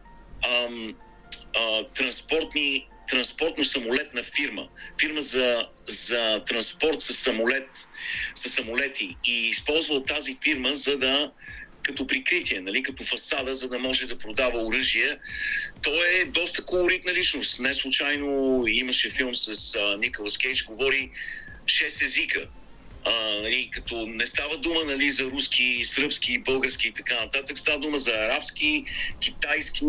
ам, 0.48 0.96
а, 1.58 1.84
транспортни, 1.84 2.88
транспортно-самолетна 3.12 4.24
фирма. 4.24 4.68
Фирма 5.00 5.22
за, 5.22 5.68
за 5.88 6.44
транспорт 6.46 7.02
с 7.02 7.14
самолет, 7.14 7.88
с 8.36 8.50
самолети. 8.50 9.16
И 9.26 9.50
използвал 9.50 10.04
тази 10.04 10.38
фирма, 10.44 10.76
за 10.76 10.98
да 10.98 11.32
като 11.88 12.08
прикритие, 12.08 12.62
нали, 12.62 12.84
като 12.84 13.04
фасада, 13.04 13.54
за 13.54 13.70
да 13.70 13.80
може 13.80 14.06
да 14.06 14.18
продава 14.18 14.60
оръжие. 14.60 15.18
Той 15.82 16.08
е 16.08 16.26
доста 16.26 16.64
колоритна 16.64 17.14
личност. 17.14 17.60
Не 17.60 17.74
случайно 17.74 18.64
имаше 18.68 19.10
филм 19.10 19.36
с 19.36 19.76
а, 19.76 19.98
Николас 19.98 20.38
Кейдж, 20.38 20.64
говори 20.64 21.12
6 21.66 22.04
езика. 22.04 22.48
А, 23.06 23.42
нали, 23.42 23.70
като 23.72 24.06
не 24.08 24.26
става 24.26 24.58
дума 24.58 24.84
нали, 24.86 25.10
за 25.10 25.24
руски, 25.24 25.82
сръбски, 25.86 26.40
български 26.40 26.88
и 26.88 26.92
така 26.92 27.16
нататък, 27.24 27.58
става 27.58 27.80
дума 27.80 27.98
за 27.98 28.12
арабски, 28.12 28.84
китайски, 29.20 29.86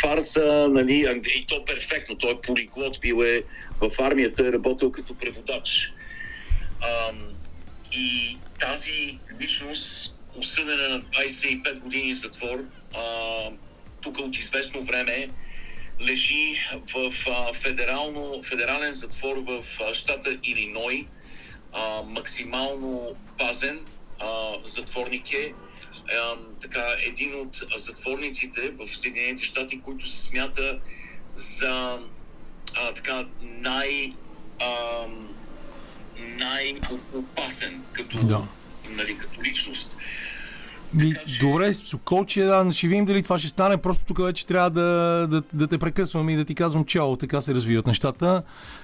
фарса, 0.00 0.68
нали, 0.70 1.22
и 1.36 1.46
то 1.46 1.64
перфектно. 1.64 2.18
Той 2.18 2.30
е 2.32 2.40
полиглот, 2.40 3.00
бил 3.00 3.22
е 3.24 3.42
в 3.80 3.90
армията, 3.98 4.46
е 4.46 4.52
работил 4.52 4.92
като 4.92 5.14
преводач. 5.14 5.92
А, 6.80 7.12
и 7.92 8.38
тази 8.60 9.18
личност 9.40 10.18
осъдена 10.36 10.88
на 10.88 11.00
25 11.00 11.78
години 11.78 12.14
затвор. 12.14 12.64
А, 12.94 13.02
тук 14.02 14.18
от 14.18 14.36
известно 14.36 14.82
време 14.82 15.30
лежи 16.00 16.56
в 16.94 17.12
а, 17.28 17.52
федерално, 17.52 18.42
федерален 18.42 18.92
затвор 18.92 19.36
в 19.36 19.64
а, 19.80 19.94
щата 19.94 20.38
Илиной. 20.44 21.06
А, 21.72 22.02
максимално 22.02 23.16
пазен 23.38 23.80
а, 24.18 24.52
затворник 24.64 25.32
е. 25.32 25.52
А, 26.10 26.36
така, 26.60 26.84
един 27.06 27.34
от 27.34 27.56
затворниците 27.76 28.70
в 28.70 28.96
Съединените 28.96 29.44
щати, 29.44 29.80
който 29.80 30.06
се 30.06 30.22
смята 30.22 30.80
за 31.34 31.98
а, 32.76 32.94
така, 32.94 33.26
най, 33.40 34.12
а, 34.60 35.06
най-опасен 36.18 37.84
като, 37.92 38.24
Да. 38.24 38.48
нали, 38.90 39.18
като 39.18 39.42
личност. 39.42 39.96
Ми, 40.94 41.14
Така 41.14 41.26
че- 41.26 41.38
добре, 41.40 41.74
Соколче, 41.74 42.42
да, 42.42 42.70
ще 42.70 42.86
видим 42.86 43.04
дали 43.04 43.22
това 43.22 43.38
ще 43.38 43.48
стане. 43.48 43.76
Просто 43.76 44.04
тук 44.04 44.18
вече 44.22 44.46
трябва 44.46 44.70
да, 44.70 44.82
да, 45.30 45.42
да 45.52 45.66
те 45.66 45.78
прекъсвам 45.78 46.30
и 46.30 46.36
да 46.36 46.44
ти 46.44 46.54
казвам 46.54 46.84
чао, 46.84 47.16
така 47.16 47.40
се 47.40 47.54
развиват 47.54 47.86
нещата. 47.86 48.42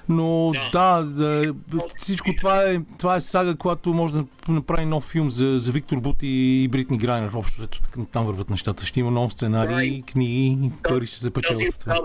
Но 0.08 0.52
да, 0.72 1.02
да, 1.02 1.54
всичко 1.96 2.30
това 2.36 2.62
е, 2.62 2.80
това 2.98 3.16
е 3.16 3.20
сага, 3.20 3.54
която 3.54 3.94
може 3.94 4.14
да 4.14 4.24
направи 4.48 4.84
нов 4.84 5.04
филм 5.04 5.30
за, 5.30 5.58
за 5.58 5.72
Виктор 5.72 5.96
Бут 6.00 6.16
и, 6.22 6.62
и 6.64 6.68
Бритни 6.68 6.98
Грайнер. 6.98 7.30
Общо 7.34 7.62
ето 7.62 7.80
там 8.12 8.26
върват 8.26 8.50
нещата. 8.50 8.86
Ще 8.86 9.00
има 9.00 9.10
нов 9.10 9.32
сценарий, 9.32 10.02
книги, 10.02 10.70
пари 10.82 11.06
ще 11.06 11.18
се 11.18 11.30
печелят 11.30 11.78
това. 11.80 12.00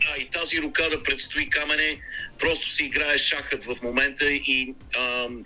Да, 0.00 0.22
и 0.22 0.28
тази 0.30 0.62
рокада 0.62 1.02
предстои 1.02 1.50
камене. 1.50 1.96
Просто 2.38 2.70
се 2.70 2.84
играе 2.84 3.18
шахът 3.18 3.64
в 3.64 3.82
момента 3.82 4.24
и 4.30 4.74
ам, 4.98 5.42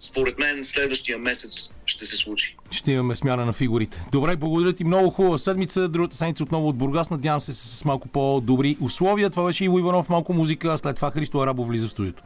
според 0.00 0.38
мен 0.38 0.64
следващия 0.64 1.18
месец 1.18 1.74
ще 1.86 2.06
се 2.06 2.16
случи. 2.16 2.56
Ще 2.70 2.92
имаме 2.92 3.16
смяна 3.16 3.46
на 3.46 3.52
фигурите. 3.52 4.04
Добре, 4.12 4.36
благодаря 4.36 4.72
ти 4.72 4.84
много 4.84 5.10
хубава 5.10 5.38
седмица. 5.38 5.88
Другата 5.88 6.16
седмица 6.16 6.42
отново 6.42 6.68
от 6.68 6.76
Бургас. 6.76 7.10
Надявам 7.10 7.40
се 7.40 7.52
с 7.54 7.84
малко 7.84 8.08
по-добри 8.08 8.76
условия. 8.80 9.30
Това 9.30 9.44
беше 9.44 9.64
Иво 9.64 9.78
Иванов, 9.78 10.08
малко 10.08 10.32
музика. 10.32 10.72
а 10.72 10.78
След 10.78 10.96
това 10.96 11.10
Христо 11.10 11.40
Арабов 11.40 11.68
влиза 11.68 11.88
в 11.88 11.90
студиото. 11.90 12.22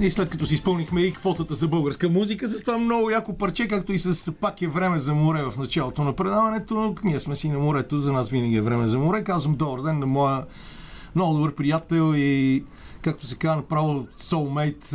И 0.00 0.10
след 0.10 0.30
като 0.30 0.46
си 0.46 0.54
изпълнихме 0.54 1.00
и 1.00 1.12
квотата 1.12 1.54
за 1.54 1.68
българска 1.68 2.08
музика, 2.08 2.48
с 2.48 2.60
това 2.60 2.78
много 2.78 3.10
яко 3.10 3.36
парче, 3.36 3.68
както 3.68 3.92
и 3.92 3.98
с 3.98 4.32
пак 4.32 4.62
е 4.62 4.68
време 4.68 4.98
за 4.98 5.14
море 5.14 5.42
в 5.42 5.58
началото 5.58 6.04
на 6.04 6.12
предаването. 6.12 6.94
Ние 7.04 7.18
сме 7.18 7.34
си 7.34 7.48
на 7.48 7.58
морето, 7.58 7.98
за 7.98 8.12
нас 8.12 8.28
винаги 8.28 8.56
е 8.56 8.62
време 8.62 8.86
за 8.86 8.98
море. 8.98 9.24
Казвам 9.24 9.56
добър 9.56 9.82
ден 9.82 9.98
на 9.98 10.06
моя 10.06 10.44
много 11.14 11.34
добър 11.34 11.54
приятел 11.54 12.12
и 12.16 12.64
както 13.02 13.26
се 13.26 13.36
казва 13.36 13.56
направо 13.56 14.06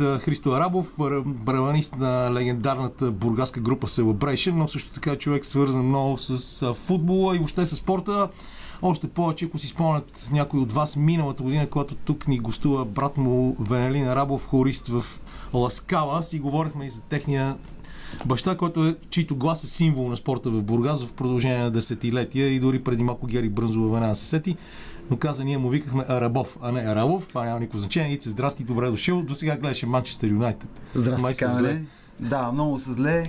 а, 0.00 0.18
Христо 0.18 0.52
Арабов, 0.52 0.94
бра- 0.98 1.22
барабанист 1.24 1.96
на 1.96 2.30
легендарната 2.32 3.10
бургаска 3.10 3.60
група 3.60 3.86
Celebration, 3.86 4.52
но 4.54 4.68
също 4.68 4.94
така 4.94 5.16
човек 5.16 5.44
свързан 5.44 5.86
много 5.86 6.18
с 6.18 6.74
футбола 6.74 7.34
и 7.34 7.38
въобще 7.38 7.66
с 7.66 7.76
спорта. 7.76 8.28
Още 8.86 9.08
повече, 9.08 9.44
ако 9.44 9.58
си 9.58 9.68
спомнят 9.68 10.28
някой 10.32 10.60
от 10.60 10.72
вас 10.72 10.96
миналата 10.96 11.42
година, 11.42 11.66
когато 11.66 11.94
тук 11.94 12.28
ни 12.28 12.38
гостува 12.38 12.84
брат 12.84 13.16
му 13.16 13.56
Венелин 13.60 14.08
Арабов, 14.08 14.46
хорист 14.46 14.88
в 14.88 15.04
Ласкала, 15.54 16.22
си 16.22 16.38
говорихме 16.38 16.86
и 16.86 16.90
за 16.90 17.02
техния 17.02 17.56
баща, 18.26 18.56
който 18.56 18.86
е, 18.86 18.96
чийто 19.10 19.36
глас 19.36 19.64
е 19.64 19.68
символ 19.68 20.08
на 20.08 20.16
спорта 20.16 20.50
в 20.50 20.64
Бургас 20.64 21.04
в 21.04 21.12
продължение 21.12 21.58
на 21.58 21.70
десетилетия 21.70 22.48
и 22.48 22.60
дори 22.60 22.84
преди 22.84 23.02
малко 23.02 23.26
Гери 23.26 23.48
Брънзова 23.48 23.92
веднага 23.92 24.14
се 24.14 24.26
сети. 24.26 24.56
Но 25.10 25.16
каза, 25.16 25.44
ние 25.44 25.58
му 25.58 25.68
викахме 25.68 26.04
Арабов, 26.08 26.58
а 26.62 26.72
не 26.72 26.80
Арабов. 26.80 27.26
Това 27.26 27.44
няма 27.44 27.60
никакво 27.60 27.78
значение. 27.78 28.12
Ице, 28.12 28.28
здрасти, 28.28 28.64
добре 28.64 28.90
дошъл. 28.90 29.22
До 29.22 29.34
сега 29.34 29.56
гледаше 29.56 29.86
Манчестър 29.86 30.28
Юнайтед. 30.28 30.68
Здрасти, 30.94 31.22
Май 31.22 31.34
се 31.34 31.46
зле. 31.46 31.82
Да, 32.20 32.52
много 32.52 32.78
се 32.78 32.92
зле. 32.92 33.28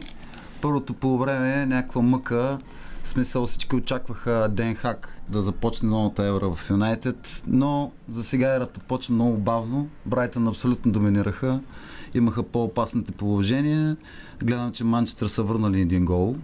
Първото 0.61 0.93
по 0.93 1.17
време 1.17 1.65
някаква 1.65 2.01
мъка. 2.01 2.57
В 3.03 3.07
смисъл 3.07 3.47
всички 3.47 3.75
очакваха 3.75 4.49
Ден 4.51 4.75
Хак 4.75 5.14
да 5.29 5.41
започне 5.41 5.89
новата 5.89 6.23
евра 6.25 6.55
в 6.55 6.69
Юнайтед, 6.69 7.43
но 7.47 7.91
за 8.09 8.23
сега 8.23 8.55
ерата 8.55 8.79
почва 8.79 9.13
много 9.13 9.37
бавно. 9.37 9.87
Брайтън 10.05 10.47
абсолютно 10.47 10.91
доминираха. 10.91 11.59
Имаха 12.13 12.43
по-опасните 12.43 13.11
положения. 13.11 13.97
Гледам, 14.43 14.71
че 14.71 14.83
Манчестър 14.83 15.27
са 15.27 15.43
върнали 15.43 15.81
един 15.81 16.05
гол. 16.05 16.35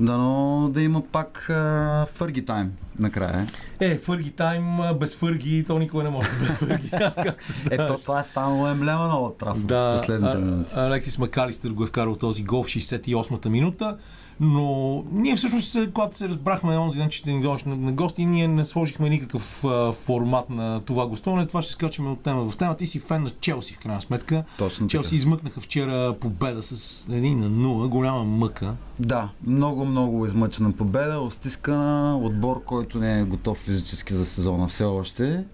Дано 0.00 0.68
да 0.72 0.82
има 0.82 1.02
пак 1.02 1.50
а, 1.50 2.06
Фърги 2.14 2.44
тайм 2.44 2.72
накрая. 2.98 3.46
Е, 3.80 3.98
Фърги 3.98 4.30
тайм, 4.30 4.78
без 5.00 5.16
Фърги, 5.16 5.64
то 5.64 5.78
никога 5.78 6.02
не 6.02 6.10
може 6.10 6.28
да 6.28 6.36
бъде 6.38 6.52
Фърги. 6.52 6.90
Както 7.24 7.52
знаеш. 7.52 7.80
Ето 7.80 8.02
това 8.02 8.20
е 8.20 8.24
станало 8.24 8.68
емблема 8.68 9.04
на 9.06 9.20
Олд 9.20 9.38
Трафорд 9.38 9.66
Да, 9.66 9.94
последните 9.96 10.38
минути. 10.38 10.72
Алексис 10.76 11.18
Макалистър 11.18 11.70
го 11.70 11.84
е 11.84 11.86
вкарал 11.86 12.16
този 12.16 12.42
гол 12.42 12.62
в 12.62 12.66
68-та 12.66 13.48
минута. 13.48 13.96
Но 14.40 15.04
ние 15.12 15.36
всъщност, 15.36 15.92
когато 15.92 16.16
се 16.16 16.28
разбрахме 16.28 16.78
онзи 16.78 16.98
ден, 16.98 17.08
че 17.10 17.18
ще 17.18 17.32
ни 17.32 17.42
дойдеш 17.42 17.64
на, 17.64 17.76
на 17.76 17.92
гости, 17.92 18.24
ние 18.24 18.48
не 18.48 18.64
сложихме 18.64 19.08
никакъв 19.08 19.64
а, 19.64 19.92
формат 19.92 20.50
на 20.50 20.80
това 20.80 21.06
гостуване. 21.06 21.46
Това 21.46 21.62
ще 21.62 21.72
скачаме 21.72 22.10
от 22.10 22.20
тема 22.20 22.50
в 22.50 22.56
тема. 22.56 22.76
Ти 22.76 22.86
си 22.86 22.98
фен 22.98 23.22
на 23.22 23.30
Челси, 23.30 23.74
в 23.74 23.78
крайна 23.78 24.02
сметка. 24.02 24.44
Точно 24.58 24.86
така. 24.86 24.90
Челси 24.90 25.16
измъкнаха 25.16 25.60
вчера 25.60 26.14
победа 26.20 26.62
с 26.62 27.06
1 27.06 27.34
на 27.34 27.50
0, 27.50 27.88
голяма 27.88 28.24
мъка. 28.24 28.74
Да, 28.98 29.28
много, 29.46 29.84
много 29.84 30.26
измъчена 30.26 30.72
победа, 30.72 31.18
остискана 31.18 32.18
отбор, 32.18 32.64
който 32.64 32.98
не 32.98 33.20
е 33.20 33.24
готов 33.24 33.58
физически 33.58 34.14
за 34.14 34.26
сезона 34.26 34.68
все 34.68 34.84
още, 34.84 35.44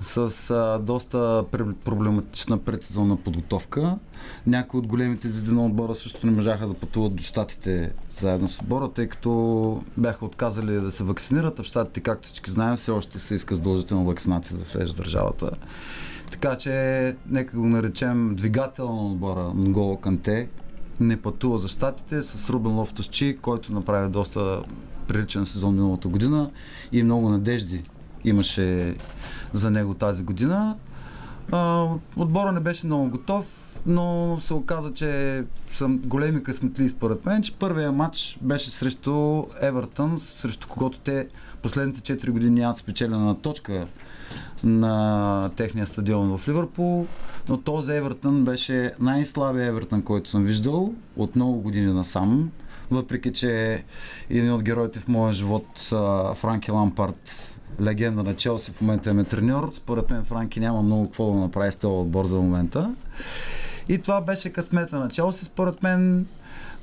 с 0.00 0.50
а, 0.50 0.78
доста 0.78 1.44
пр- 1.52 1.74
проблематична 1.74 2.58
предсезонна 2.58 3.16
подготовка. 3.16 3.98
Някои 4.46 4.80
от 4.80 4.86
големите 4.86 5.28
звезди 5.28 5.52
на 5.52 5.66
отбора 5.66 5.94
също 5.94 6.26
не 6.26 6.32
можаха 6.32 6.68
да 6.68 6.74
пътуват 6.74 7.14
до 7.14 7.22
щатите 7.22 7.92
заедно 8.20 8.48
с 8.48 8.60
отбора, 8.60 8.88
тъй 8.88 9.08
като 9.08 9.82
бяха 9.96 10.24
отказали 10.24 10.80
да 10.80 10.90
се 10.90 11.04
вакцинират, 11.04 11.60
а 11.60 11.62
в 11.62 11.66
щатите, 11.66 12.00
както 12.00 12.28
всички 12.28 12.50
знаем, 12.50 12.76
все 12.76 12.90
още 12.90 13.18
се 13.18 13.34
иска 13.34 13.54
задължителна 13.54 14.04
вакцинация 14.04 14.56
да 14.56 14.64
влезе 14.64 14.92
в 14.92 14.96
държавата. 14.96 15.50
Така 16.30 16.56
че, 16.56 17.16
нека 17.28 17.56
го 17.56 17.66
наречем 17.66 18.34
двигател 18.34 18.92
на 18.92 19.06
отбора 19.06 19.52
Нголо 19.54 19.96
Канте, 19.96 20.48
не 21.00 21.16
пътува 21.16 21.58
за 21.58 21.68
щатите 21.68 22.22
с 22.22 22.50
Рубен 22.50 22.72
Лофтовчи, 22.72 23.38
който 23.42 23.72
направи 23.72 24.10
доста 24.10 24.62
приличен 25.08 25.46
сезон 25.46 25.74
миналата 25.74 26.08
година 26.08 26.50
и 26.92 27.02
много 27.02 27.28
надежди 27.28 27.82
имаше 28.26 28.96
за 29.52 29.70
него 29.70 29.94
тази 29.94 30.22
година. 30.22 30.76
А, 31.52 31.86
отбора 32.16 32.52
не 32.52 32.60
беше 32.60 32.86
много 32.86 33.10
готов, 33.10 33.66
но 33.86 34.36
се 34.40 34.54
оказа, 34.54 34.92
че 34.92 35.42
съм 35.70 35.98
големи 35.98 36.42
късметли 36.42 36.88
според 36.88 37.26
мен, 37.26 37.42
че 37.42 37.52
първият 37.52 37.94
матч 37.94 38.38
беше 38.42 38.70
срещу 38.70 39.44
Евертън, 39.60 40.18
срещу 40.18 40.68
когото 40.68 40.98
те 40.98 41.28
последните 41.62 42.18
4 42.18 42.30
години 42.30 42.60
нямат 42.60 42.78
спечелена 42.78 43.40
точка 43.40 43.86
на 44.64 45.50
техния 45.56 45.86
стадион 45.86 46.38
в 46.38 46.48
Ливърпул, 46.48 47.06
но 47.48 47.60
този 47.60 47.92
Евертън 47.92 48.44
беше 48.44 48.94
най-слабия 49.00 49.66
Евертън, 49.66 50.02
който 50.02 50.30
съм 50.30 50.44
виждал 50.44 50.94
от 51.16 51.36
много 51.36 51.60
години 51.60 51.92
насам. 51.92 52.50
Въпреки, 52.90 53.32
че 53.32 53.84
един 54.30 54.52
от 54.52 54.62
героите 54.62 55.00
в 55.00 55.08
моя 55.08 55.32
живот, 55.32 55.66
Франки 56.34 56.70
Лампард, 56.70 57.55
легенда 57.80 58.22
на 58.22 58.34
Челси, 58.34 58.72
в 58.72 58.80
момента 58.80 59.10
е 59.10 59.24
треньор. 59.24 59.70
Според 59.74 60.10
мен 60.10 60.24
Франки 60.24 60.60
няма 60.60 60.82
много 60.82 61.04
какво 61.06 61.32
да 61.32 61.38
направи 61.38 61.72
с 61.72 61.76
този 61.76 61.92
отбор 61.92 62.24
за 62.24 62.36
момента. 62.36 62.94
И 63.88 63.98
това 63.98 64.20
беше 64.20 64.52
късмета 64.52 64.96
на 64.98 65.08
Челси, 65.08 65.44
според 65.44 65.82
мен 65.82 66.26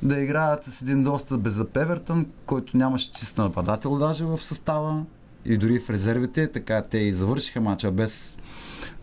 да 0.02 0.20
играят 0.20 0.64
с 0.64 0.82
един 0.82 1.04
доста 1.04 1.38
безапевертън, 1.38 2.26
който 2.46 2.78
нямаше 2.78 3.12
чист 3.12 3.38
нападател 3.38 3.98
даже 3.98 4.26
в 4.26 4.44
състава 4.44 5.04
и 5.46 5.58
дори 5.58 5.80
в 5.80 5.89
резервите, 5.89 6.52
така 6.52 6.82
те 6.82 6.98
и 6.98 7.14
завършиха 7.14 7.62
мача 7.62 7.91
без 7.91 8.38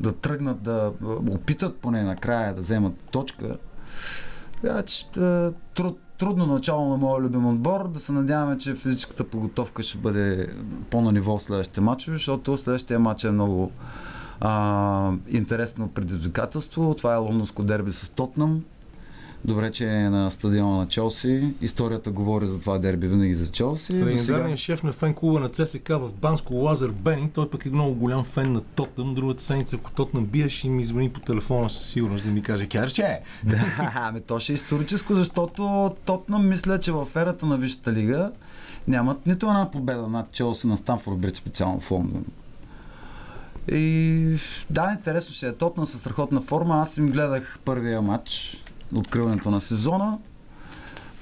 да 0.00 0.12
тръгнат 0.12 0.62
да 0.62 0.92
опитат 1.30 1.76
поне 1.76 2.02
накрая 2.02 2.54
да 2.54 2.60
вземат 2.60 2.94
точка. 3.10 3.56
Така 4.62 4.82
че 4.82 5.06
е, 5.20 5.50
труд, 5.74 5.98
трудно 6.20 6.46
начало 6.46 6.88
на 6.88 6.96
моя 6.96 7.20
любим 7.20 7.46
отбор. 7.46 7.88
Да 7.88 8.00
се 8.00 8.12
надяваме, 8.12 8.58
че 8.58 8.74
физическата 8.74 9.24
подготовка 9.24 9.82
ще 9.82 9.98
бъде 9.98 10.54
по-на 10.90 11.12
ниво 11.12 11.38
в 11.38 11.42
следващите 11.42 11.80
матчове, 11.80 12.16
защото 12.16 12.58
следващия 12.58 12.98
матч 12.98 13.24
е 13.24 13.30
много 13.30 13.72
а, 14.40 15.12
интересно 15.28 15.88
предизвикателство. 15.88 16.94
Това 16.98 17.14
е 17.14 17.18
лондонско 17.18 17.62
дерби 17.62 17.92
с 17.92 18.08
Тотнам. 18.08 18.62
Добре, 19.44 19.72
че 19.72 19.88
е 19.88 20.10
на 20.10 20.30
стадиона 20.30 20.76
на 20.76 20.88
Челси. 20.88 21.54
Историята 21.60 22.10
говори 22.10 22.46
за 22.46 22.60
това 22.60 22.78
дерби 22.78 23.06
винаги 23.06 23.34
за 23.34 23.50
Челси. 23.50 23.92
Легендарният 23.92 24.26
сега... 24.26 24.56
шеф 24.56 24.82
на 24.82 24.92
фен 24.92 25.14
клуба 25.14 25.40
на 25.40 25.48
ЦСК 25.48 25.88
в 25.88 26.10
Банско 26.14 26.54
Лазар 26.54 26.90
Бенинг, 26.90 27.32
той 27.34 27.50
пък 27.50 27.66
е 27.66 27.70
много 27.70 27.94
голям 27.94 28.24
фен 28.24 28.52
на 28.52 28.60
Тотнам. 28.60 29.14
Другата 29.14 29.42
седмица, 29.42 29.76
ако 29.76 29.90
Тотнам 29.90 30.26
биеш 30.26 30.64
и 30.64 30.68
ми 30.68 30.84
звъни 30.84 31.10
по 31.10 31.20
телефона 31.20 31.70
със 31.70 31.86
сигурност 31.86 32.24
да 32.24 32.30
ми 32.30 32.42
каже 32.42 32.66
Керче. 32.66 33.20
да, 33.44 33.64
ами 33.94 34.20
то 34.20 34.40
ще 34.40 34.52
е 34.52 34.54
историческо, 34.54 35.14
защото 35.14 35.94
Тотнам 36.04 36.48
мисля, 36.48 36.80
че 36.80 36.92
в 36.92 37.08
ерата 37.16 37.46
на 37.46 37.58
Висшата 37.58 37.92
лига 37.92 38.32
нямат 38.88 39.26
нито 39.26 39.46
една 39.46 39.70
победа 39.70 40.08
над 40.08 40.32
Челси 40.32 40.66
на 40.66 40.76
Станфорд 40.76 41.18
Брид 41.18 41.36
специално 41.36 41.80
в 41.80 41.90
Лондон. 41.90 42.24
И 43.72 44.36
да, 44.70 44.92
интересно 44.98 45.34
ще 45.34 45.48
е. 45.48 45.52
Тотнам 45.52 45.86
със 45.86 46.00
страхотна 46.00 46.40
форма. 46.40 46.80
Аз 46.82 46.96
им 46.96 47.06
гледах 47.06 47.58
първия 47.64 48.02
матч 48.02 48.62
откриването 48.94 49.50
на 49.50 49.60
сезона. 49.60 50.18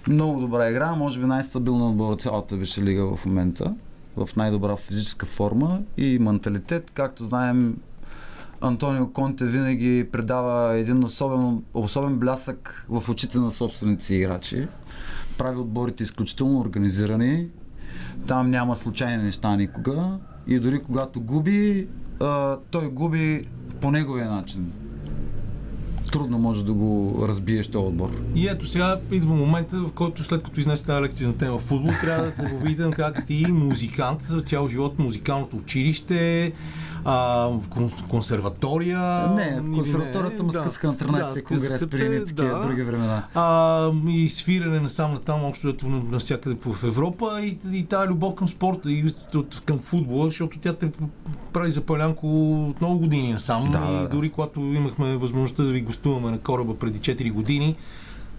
Много 0.08 0.40
добра 0.40 0.70
игра, 0.70 0.94
може 0.94 1.20
би 1.20 1.26
най-стабилна 1.26 1.88
отбор 1.88 2.12
от 2.12 2.22
цялата 2.22 2.56
Висша 2.56 2.82
лига 2.82 3.16
в 3.16 3.26
момента, 3.26 3.74
в 4.16 4.28
най-добра 4.36 4.76
физическа 4.76 5.26
форма 5.26 5.80
и 5.96 6.18
менталитет. 6.18 6.90
Както 6.94 7.24
знаем, 7.24 7.76
Антонио 8.60 9.12
Конте 9.12 9.44
винаги 9.44 10.06
предава 10.12 10.76
един 10.76 11.04
особен, 11.04 11.62
особен 11.74 12.18
блясък 12.18 12.86
в 12.88 13.08
очите 13.08 13.38
на 13.38 13.50
собствените 13.50 14.04
си 14.04 14.14
играчи. 14.14 14.68
Прави 15.38 15.58
отборите 15.58 16.04
изключително 16.04 16.60
организирани. 16.60 17.48
Там 18.26 18.50
няма 18.50 18.76
случайни 18.76 19.22
неща 19.22 19.56
никога. 19.56 20.18
И 20.46 20.58
дори 20.58 20.82
когато 20.82 21.20
губи, 21.20 21.88
той 22.70 22.90
губи 22.90 23.48
по 23.80 23.90
неговия 23.90 24.30
начин 24.30 24.72
трудно 26.10 26.38
може 26.38 26.64
да 26.64 26.72
го 26.72 27.24
разбиеш 27.28 27.68
този 27.68 27.86
отбор. 27.86 28.10
И 28.34 28.48
ето 28.48 28.66
сега 28.66 29.00
идва 29.12 29.34
момента, 29.34 29.76
в 29.76 29.92
който 29.92 30.24
след 30.24 30.42
като 30.42 30.60
изнесе 30.60 30.84
тази 30.84 31.02
лекция 31.02 31.28
на 31.28 31.36
тема 31.36 31.58
футбол, 31.58 31.90
трябва 32.00 32.24
да 32.24 32.30
те 32.30 32.50
попитам 32.50 32.92
как 32.92 33.26
ти, 33.26 33.46
музикант 33.48 34.22
за 34.22 34.40
цял 34.40 34.68
живот, 34.68 34.98
музикалното 34.98 35.56
училище, 35.56 36.52
а, 37.04 37.50
консерватория. 38.08 39.28
Не, 39.28 39.60
консерваторията 39.74 40.42
му 40.42 40.52
скъсаха 40.52 40.86
на 40.86 40.94
13 40.94 41.34
да, 41.34 41.44
конгрес 41.44 41.90
при 41.90 42.24
такива 42.24 42.48
да, 42.48 42.60
други 42.60 42.82
времена. 42.82 43.22
А, 43.34 43.90
и 44.08 44.28
свирене 44.28 44.80
насам 44.80 45.12
на 45.12 45.20
там, 45.20 45.44
общо 45.44 45.74
навсякъде 46.10 46.56
в 46.66 46.84
Европа 46.84 47.40
и, 47.42 47.58
и 47.72 47.86
тази 47.86 48.08
любов 48.08 48.34
към 48.34 48.48
спорта 48.48 48.92
и 48.92 49.04
към 49.64 49.78
футбола, 49.78 50.24
защото 50.24 50.58
тя 50.58 50.72
те 50.72 50.90
прави 51.52 51.70
запалянко 51.70 52.26
от 52.68 52.80
много 52.80 52.98
години 52.98 53.32
насам. 53.32 53.64
Да, 53.64 53.78
и 53.78 53.96
да, 54.02 54.08
дори 54.08 54.30
когато 54.30 54.60
имахме 54.60 55.16
възможността 55.16 55.62
да 55.62 55.70
ви 55.70 55.80
гостуваме 55.80 56.30
на 56.30 56.38
кораба 56.38 56.78
преди 56.78 56.98
4 56.98 57.32
години, 57.32 57.76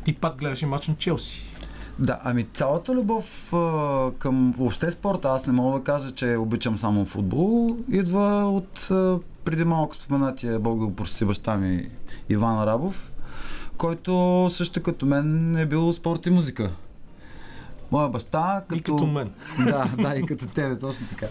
ти 0.05 0.13
пак 0.13 0.37
гледаше 0.37 0.65
матч 0.65 0.87
на 0.87 0.95
Челси. 0.95 1.55
Да, 1.99 2.19
ами 2.23 2.43
цялата 2.43 2.95
любов 2.95 3.53
а, 3.53 4.11
към 4.19 4.53
въобще 4.57 4.91
спорта, 4.91 5.29
аз 5.29 5.47
не 5.47 5.53
мога 5.53 5.77
да 5.77 5.83
кажа, 5.83 6.11
че 6.11 6.35
обичам 6.35 6.77
само 6.77 7.05
футбол, 7.05 7.77
идва 7.91 8.51
от 8.51 8.91
а, 8.91 9.19
преди 9.45 9.63
малко 9.63 9.95
споменатия, 9.95 10.59
Бог 10.59 10.79
да 10.79 10.85
го 10.85 10.95
прости 10.95 11.25
баща 11.25 11.57
ми, 11.57 11.89
Иван 12.29 12.63
Рабов, 12.63 13.11
който 13.77 14.47
също 14.51 14.83
като 14.83 15.05
мен 15.05 15.55
е 15.57 15.65
бил 15.65 15.93
спорт 15.93 16.25
и 16.25 16.29
музика. 16.29 16.71
Моя 17.91 18.09
баща 18.09 18.61
като... 18.67 18.75
И 18.75 18.81
като 18.81 19.07
мен. 19.07 19.31
Да, 19.65 19.91
да, 19.97 20.15
и 20.15 20.25
като 20.25 20.47
тебе, 20.47 20.79
точно 20.79 21.07
така. 21.07 21.27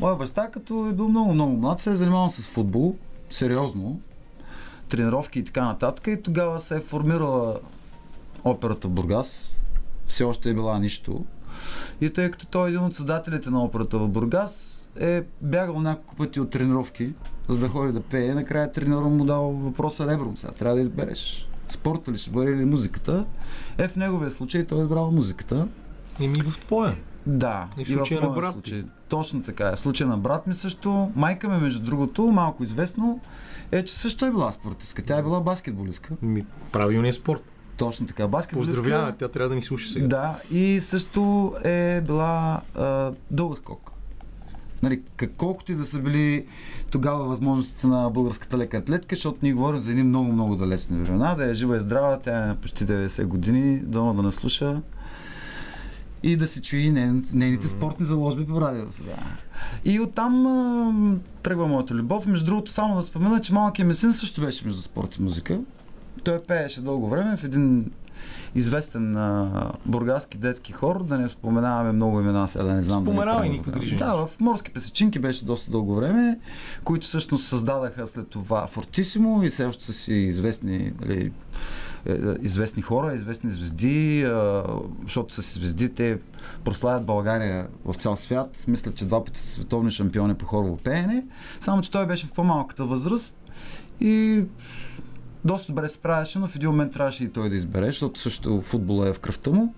Моя 0.00 0.16
баща 0.16 0.50
като 0.50 0.88
е 0.88 0.92
бил 0.92 1.08
много, 1.08 1.34
много 1.34 1.56
млад, 1.56 1.80
се 1.80 1.90
е 1.90 1.94
занимавал 1.94 2.28
с 2.28 2.48
футбол, 2.48 2.96
сериозно, 3.30 4.00
тренировки 4.88 5.38
и 5.38 5.44
така 5.44 5.64
нататък 5.64 6.06
и 6.06 6.22
тогава 6.22 6.60
се 6.60 6.76
е 6.76 6.80
формирала 6.80 7.60
операта 8.44 8.88
в 8.88 8.90
Бургас, 8.90 9.56
все 10.06 10.24
още 10.24 10.50
е 10.50 10.54
била 10.54 10.78
нищо. 10.78 11.24
И 12.00 12.10
тъй 12.10 12.30
като 12.30 12.46
той 12.46 12.68
е 12.68 12.70
един 12.70 12.84
от 12.84 12.94
създателите 12.94 13.50
на 13.50 13.64
операта 13.64 13.98
в 13.98 14.08
Бургас, 14.08 14.82
е 15.00 15.22
бягал 15.40 15.80
няколко 15.80 16.16
пъти 16.16 16.40
от 16.40 16.50
тренировки, 16.50 17.12
за 17.48 17.58
да 17.58 17.68
ходи 17.68 17.92
да 17.92 18.00
пее. 18.00 18.34
Накрая 18.34 18.72
треньора 18.72 19.08
му 19.08 19.24
дал 19.24 19.50
въпроса 19.50 20.06
ребром. 20.06 20.36
Сега 20.36 20.52
трябва 20.52 20.76
да 20.76 20.82
избереш. 20.82 21.48
Спорта 21.68 22.12
ли 22.12 22.18
ще 22.18 22.30
бъде 22.30 22.52
или 22.52 22.64
музиката? 22.64 23.24
Е, 23.78 23.88
в 23.88 23.96
неговия 23.96 24.30
случай 24.30 24.66
той 24.66 24.78
е 24.78 24.82
избрал 24.82 25.10
музиката. 25.10 25.68
И 26.20 26.28
ми 26.28 26.42
в 26.42 26.60
твоя. 26.60 26.96
Да. 27.26 27.68
И 27.78 27.84
в 27.84 27.88
случая 27.88 28.20
на 28.20 28.28
брат 28.28 28.52
случай. 28.52 28.84
Точно 29.08 29.42
така 29.42 29.68
е. 29.68 29.76
В 29.76 29.80
случая 29.80 30.08
на 30.08 30.16
брат 30.16 30.46
ми 30.46 30.54
също. 30.54 31.12
Майка 31.16 31.48
ми, 31.48 31.56
между 31.56 31.84
другото, 31.84 32.26
малко 32.26 32.62
известно, 32.62 33.20
е, 33.72 33.84
че 33.84 33.94
също 33.94 34.26
е 34.26 34.30
била 34.30 34.52
спортистка. 34.52 35.02
Тя 35.02 35.18
е 35.18 35.22
била 35.22 35.40
баскетболистка. 35.40 36.14
Ми, 36.22 36.46
правилният 36.72 37.16
спорт. 37.16 37.51
Точно 37.82 38.06
така. 38.06 38.28
Баскетболистка. 38.28 38.76
Поздравява, 38.76 39.12
тя 39.12 39.28
трябва 39.28 39.48
да 39.48 39.54
ни 39.54 39.62
слуша 39.62 39.88
сега. 39.88 40.06
Да, 40.06 40.38
и 40.50 40.80
също 40.80 41.54
е 41.64 42.00
била 42.00 42.60
а, 42.74 43.12
дълга 43.30 43.56
скок. 43.56 43.92
Нали, 44.82 45.00
колкото 45.36 45.72
и 45.72 45.74
да 45.74 45.84
са 45.84 45.98
били 45.98 46.46
тогава 46.90 47.24
възможностите 47.24 47.86
на 47.86 48.10
българската 48.10 48.58
лека 48.58 48.76
атлетка, 48.76 49.14
защото 49.14 49.38
ние 49.42 49.52
говорим 49.52 49.80
за 49.80 49.90
едни 49.90 50.02
много-много 50.02 50.56
далечни 50.56 50.98
времена, 50.98 51.34
да 51.34 51.50
е 51.50 51.54
жива 51.54 51.76
и 51.76 51.80
здрава, 51.80 52.18
тя 52.18 52.50
е 52.50 52.56
почти 52.56 52.86
90 52.86 53.24
години, 53.24 53.78
дано 53.78 54.14
да 54.14 54.22
наслуша 54.22 54.82
и 56.22 56.36
да 56.36 56.46
се 56.46 56.62
чуи 56.62 56.90
нейните 57.32 57.68
спортни 57.68 58.06
заложби 58.06 58.46
по 58.46 58.60
радиото. 58.60 59.02
Да. 59.02 59.16
И 59.84 60.00
оттам 60.00 60.46
а, 60.46 60.94
тръгва 61.42 61.66
моята 61.66 61.94
любов. 61.94 62.26
Между 62.26 62.46
другото, 62.46 62.72
само 62.72 62.96
да 62.96 63.02
спомена, 63.02 63.40
че 63.40 63.52
малкият 63.52 63.88
ми 63.88 63.94
син 63.94 64.12
също 64.12 64.40
беше 64.40 64.64
между 64.64 64.82
спорт 64.82 65.16
и 65.16 65.22
музика. 65.22 65.60
Той 66.24 66.42
пееше 66.42 66.80
дълго 66.80 67.08
време 67.08 67.36
в 67.36 67.44
един 67.44 67.90
известен 68.54 69.16
а, 69.16 69.72
бургаски 69.86 70.38
детски 70.38 70.72
хор, 70.72 71.04
да 71.04 71.18
не 71.18 71.28
споменаваме 71.28 71.92
много 71.92 72.20
имена, 72.20 72.48
сега 72.48 72.64
да 72.64 72.74
не 72.74 72.82
знам. 72.82 73.04
Споменавай 73.04 73.48
да 73.48 73.52
никакви 73.52 73.80
грижи. 73.80 73.96
Да, 73.96 74.14
в 74.14 74.40
Морски 74.40 74.70
песечинки 74.72 75.18
беше 75.18 75.44
доста 75.44 75.70
дълго 75.70 75.94
време, 75.94 76.38
които 76.84 77.06
всъщност 77.06 77.46
създадаха 77.46 78.06
след 78.06 78.28
това 78.28 78.66
Фортисимо 78.66 79.42
и 79.42 79.50
все 79.50 79.64
още 79.64 79.84
са 79.84 79.92
си 79.92 80.14
известни 80.14 80.92
нали, 81.00 81.32
е, 82.06 82.12
е, 82.12 82.16
известни 82.40 82.82
хора, 82.82 83.14
известни 83.14 83.50
звезди, 83.50 84.26
защото 85.04 85.34
с 85.34 85.54
звезди 85.54 85.94
те 85.94 86.18
прославят 86.64 87.04
България 87.04 87.68
в 87.84 87.94
цял 87.94 88.16
свят. 88.16 88.64
Мисля, 88.68 88.92
че 88.94 89.04
два 89.04 89.24
пъти 89.24 89.40
са 89.40 89.48
световни 89.48 89.90
шампиони 89.90 90.34
по 90.34 90.46
хорово 90.46 90.76
пеене. 90.76 91.26
Само, 91.60 91.82
че 91.82 91.90
той 91.90 92.06
беше 92.06 92.26
в 92.26 92.32
по-малката 92.32 92.84
възраст 92.84 93.34
и 94.00 94.44
доста 95.44 95.72
добре 95.72 95.88
справяше, 95.88 96.38
но 96.38 96.46
в 96.46 96.56
един 96.56 96.68
момент 96.70 96.92
трябваше 96.92 97.24
и 97.24 97.28
той 97.28 97.48
да 97.50 97.56
избере, 97.56 97.86
защото 97.86 98.20
също 98.20 98.62
футбола 98.62 99.08
е 99.08 99.12
в 99.12 99.20
кръвта 99.20 99.50
му. 99.50 99.74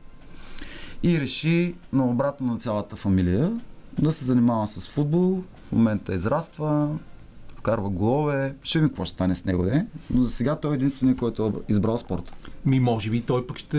И 1.02 1.20
реши, 1.20 1.74
но 1.92 2.10
обратно 2.10 2.46
на 2.52 2.58
цялата 2.58 2.96
фамилия, 2.96 3.52
да 3.98 4.12
се 4.12 4.24
занимава 4.24 4.66
с 4.66 4.88
футбол. 4.88 5.42
В 5.68 5.72
момента 5.72 6.14
израства, 6.14 6.88
вкарва 7.58 7.90
голове. 7.90 8.54
Ще 8.62 8.80
ми 8.80 8.88
какво 8.88 9.04
ще 9.04 9.14
стане 9.14 9.34
с 9.34 9.44
него, 9.44 9.64
де? 9.64 9.86
Но 10.10 10.22
за 10.22 10.30
сега 10.30 10.56
той 10.56 10.72
е 10.72 10.74
единственият, 10.74 11.18
който 11.18 11.46
е 11.46 11.72
избрал 11.72 11.98
спорта. 11.98 12.32
Ми, 12.66 12.80
може 12.80 13.10
би 13.10 13.20
той 13.20 13.46
пък 13.46 13.58
ще 13.58 13.78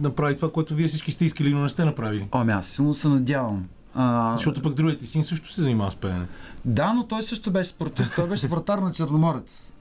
направи 0.00 0.36
това, 0.36 0.50
което 0.50 0.74
вие 0.74 0.86
всички 0.86 1.12
сте 1.12 1.24
искали, 1.24 1.54
но 1.54 1.62
не 1.62 1.68
сте 1.68 1.84
направили. 1.84 2.28
Ами 2.32 2.52
аз 2.52 2.66
силно 2.66 2.94
се 2.94 3.08
надявам. 3.08 3.66
А, 3.94 4.32
Защото 4.36 4.62
пък 4.62 4.74
другият 4.74 5.00
ти 5.00 5.06
син 5.06 5.24
също 5.24 5.52
се 5.52 5.62
занимава 5.62 5.90
с 5.90 5.96
пеене. 5.96 6.26
Да, 6.64 6.92
но 6.92 7.06
той 7.06 7.22
също 7.22 7.50
беше 7.50 7.70
спортист. 7.70 8.12
Той 8.16 8.28
беше 8.28 8.48
вратар 8.48 8.78
на 8.78 8.92
Черноморец. 8.92 9.72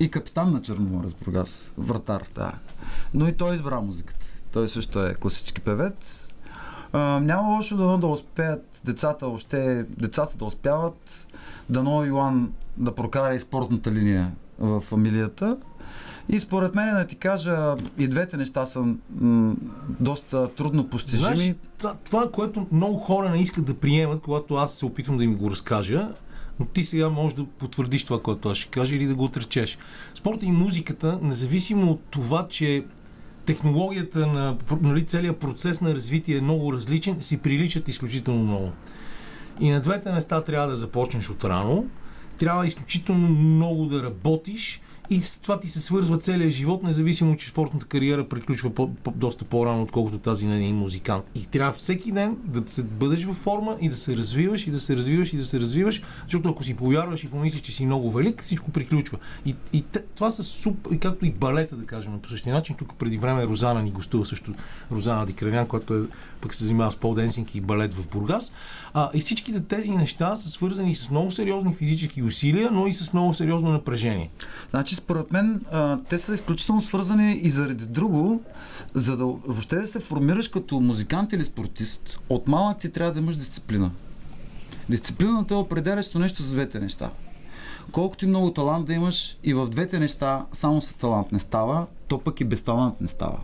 И 0.00 0.10
капитан 0.10 0.52
на 0.52 0.62
Черноморец, 0.62 1.14
Бургас. 1.14 1.72
Вратар, 1.78 2.22
да. 2.34 2.52
Но 3.14 3.28
и 3.28 3.32
той 3.32 3.54
избра 3.54 3.80
музиката. 3.80 4.26
Той 4.52 4.68
също 4.68 5.06
е 5.06 5.14
класически 5.14 5.60
певец. 5.60 6.28
А, 6.92 6.98
няма 7.20 7.56
лошо 7.56 7.76
дано 7.76 7.98
да 7.98 8.06
успеят 8.06 8.80
децата, 8.84 9.26
още 9.26 9.84
децата 9.88 10.36
да 10.36 10.44
успяват. 10.44 11.26
Дано 11.68 12.04
Йоан 12.04 12.52
да 12.76 12.94
прокара 12.94 13.34
и 13.34 13.40
спортната 13.40 13.92
линия 13.92 14.32
в 14.58 14.80
фамилията. 14.80 15.56
И 16.28 16.40
според 16.40 16.74
мен, 16.74 16.94
да 16.94 17.06
ти 17.06 17.16
кажа, 17.16 17.76
и 17.98 18.08
двете 18.08 18.36
неща 18.36 18.66
са 18.66 18.80
м- 19.20 19.54
доста 19.88 20.48
трудно 20.48 20.88
постижими. 20.88 21.36
Знаеш, 21.36 21.54
това- 21.78 21.94
това, 22.04 22.30
което 22.30 22.66
много 22.72 22.98
хора 22.98 23.30
не 23.30 23.40
искат 23.40 23.64
да 23.64 23.74
приемат, 23.74 24.22
когато 24.22 24.54
аз 24.54 24.74
се 24.74 24.86
опитвам 24.86 25.18
да 25.18 25.24
им 25.24 25.36
го 25.36 25.50
разкажа, 25.50 26.08
но 26.60 26.66
ти 26.66 26.84
сега 26.84 27.08
можеш 27.08 27.36
да 27.36 27.44
потвърдиш 27.44 28.04
това, 28.04 28.22
което 28.22 28.48
аз 28.48 28.58
ще 28.58 28.70
кажа 28.70 28.96
или 28.96 29.06
да 29.06 29.14
го 29.14 29.24
отречеш. 29.24 29.78
Спорта 30.14 30.46
и 30.46 30.52
музиката, 30.52 31.18
независимо 31.22 31.90
от 31.90 32.00
това, 32.10 32.48
че 32.48 32.84
технологията 33.46 34.26
на 34.26 34.56
нали, 34.80 35.06
целият 35.06 35.38
процес 35.38 35.80
на 35.80 35.94
развитие 35.94 36.36
е 36.36 36.40
много 36.40 36.72
различен, 36.72 37.16
си 37.20 37.42
приличат 37.42 37.88
изключително 37.88 38.42
много. 38.44 38.72
И 39.60 39.70
на 39.70 39.80
двете 39.80 40.12
места 40.12 40.44
трябва 40.44 40.68
да 40.68 40.76
започнеш 40.76 41.30
от 41.30 41.44
рано, 41.44 41.86
трябва 42.38 42.66
изключително 42.66 43.28
много 43.28 43.86
да 43.86 44.02
работиш 44.02 44.80
и 45.10 45.22
това 45.42 45.60
ти 45.60 45.68
се 45.68 45.80
свързва 45.80 46.18
целият 46.18 46.52
живот, 46.52 46.82
независимо, 46.82 47.36
че 47.36 47.48
спортната 47.48 47.86
кариера 47.86 48.28
приключва 48.28 48.74
по, 48.74 48.94
по, 48.94 49.10
доста 49.10 49.44
по-рано, 49.44 49.82
отколкото 49.82 50.18
тази 50.18 50.46
на 50.46 50.56
един 50.56 50.76
музикант. 50.76 51.24
И 51.34 51.46
трябва 51.46 51.72
всеки 51.72 52.12
ден 52.12 52.36
да 52.44 52.70
се 52.70 52.82
бъдеш 52.82 53.24
във 53.24 53.36
форма 53.36 53.76
и 53.80 53.88
да 53.88 53.96
се 53.96 54.16
развиваш, 54.16 54.66
и 54.66 54.70
да 54.70 54.80
се 54.80 54.96
развиваш, 54.96 55.32
и 55.32 55.36
да 55.36 55.44
се 55.44 55.60
развиваш, 55.60 56.02
защото 56.22 56.48
ако 56.48 56.64
си 56.64 56.74
повярваш 56.74 57.24
и 57.24 57.28
помислиш, 57.28 57.62
че 57.62 57.72
си 57.72 57.86
много 57.86 58.10
велик, 58.10 58.42
всичко 58.42 58.70
приключва. 58.70 59.18
И, 59.46 59.54
и 59.72 59.84
това 60.14 60.30
са 60.30 60.42
супер, 60.42 60.98
както 60.98 61.26
и 61.26 61.30
балета, 61.30 61.76
да 61.76 61.86
кажем, 61.86 62.18
по 62.22 62.28
същия 62.28 62.54
начин. 62.54 62.76
Тук 62.76 62.94
преди 62.98 63.18
време 63.18 63.46
Розана 63.46 63.82
ни 63.82 63.90
гостува 63.90 64.26
също, 64.26 64.52
Розана 64.92 65.26
Дикранян, 65.26 65.66
която 65.66 65.94
е, 65.94 66.00
пък 66.40 66.54
се 66.54 66.64
занимава 66.64 66.92
с 66.92 66.96
полденсинг 66.96 67.54
и 67.54 67.60
балет 67.60 67.94
в 67.94 68.08
Бургас. 68.08 68.52
А, 68.94 69.10
и 69.14 69.20
всичките 69.20 69.60
тези 69.60 69.90
неща 69.90 70.36
са 70.36 70.50
свързани 70.50 70.94
с 70.94 71.10
много 71.10 71.30
сериозни 71.30 71.74
физически 71.74 72.22
усилия, 72.22 72.70
но 72.72 72.86
и 72.86 72.92
с 72.92 73.12
много 73.12 73.34
сериозно 73.34 73.70
напрежение. 73.70 74.30
Значи, 74.70 74.94
според 74.94 75.32
мен, 75.32 75.64
а, 75.72 75.98
те 76.08 76.18
са 76.18 76.34
изключително 76.34 76.80
свързани 76.80 77.32
и 77.42 77.50
заради 77.50 77.86
друго, 77.86 78.42
за 78.94 79.16
да 79.16 79.24
въобще 79.24 79.76
да 79.76 79.86
се 79.86 80.00
формираш 80.00 80.48
като 80.48 80.80
музикант 80.80 81.32
или 81.32 81.44
спортист, 81.44 82.18
от 82.28 82.48
малък 82.48 82.78
ти 82.78 82.92
трябва 82.92 83.12
да 83.12 83.20
имаш 83.20 83.36
дисциплина. 83.36 83.90
Дисциплината 84.88 85.54
е 85.54 85.56
определящо 85.56 86.18
нещо 86.18 86.42
за 86.42 86.52
двете 86.52 86.80
неща. 86.80 87.10
Колкото 87.92 88.24
и 88.24 88.28
много 88.28 88.52
талант 88.52 88.86
да 88.86 88.92
имаш, 88.92 89.36
и 89.44 89.54
в 89.54 89.66
двете 89.66 89.98
неща 89.98 90.46
само 90.52 90.80
с 90.80 90.94
талант 90.94 91.32
не 91.32 91.38
става, 91.38 91.86
то 92.08 92.18
пък 92.18 92.40
и 92.40 92.44
без 92.44 92.62
талант 92.62 93.00
не 93.00 93.08
става. 93.08 93.38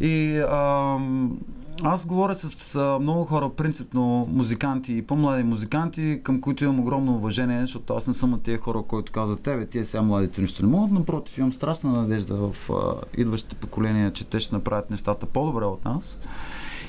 И 0.00 0.38
ам, 0.50 1.38
аз 1.82 2.06
говоря 2.06 2.34
с 2.34 2.74
а, 2.74 2.98
много 2.98 3.24
хора, 3.24 3.48
принципно 3.48 4.28
музиканти 4.32 4.96
и 4.96 5.02
по-млади 5.02 5.42
музиканти, 5.42 6.20
към 6.22 6.40
които 6.40 6.64
имам 6.64 6.80
огромно 6.80 7.14
уважение, 7.14 7.60
защото 7.60 7.94
аз 7.94 8.06
не 8.06 8.14
съм 8.14 8.32
от 8.32 8.42
тия 8.42 8.58
хора, 8.58 8.82
които 8.82 9.12
казват, 9.12 9.40
тебе, 9.40 9.66
тия 9.66 9.84
сега 9.84 10.02
младите 10.02 10.40
нищо 10.40 10.66
не 10.66 10.72
могат. 10.72 10.90
Напротив, 10.90 11.38
имам 11.38 11.52
страстна 11.52 11.90
надежда 11.90 12.36
в 12.36 12.70
а, 12.70 12.94
идващите 13.16 13.54
поколения, 13.54 14.12
че 14.12 14.24
те 14.24 14.40
ще 14.40 14.54
направят 14.54 14.90
нещата 14.90 15.26
по-добре 15.26 15.64
от 15.64 15.84
нас. 15.84 16.20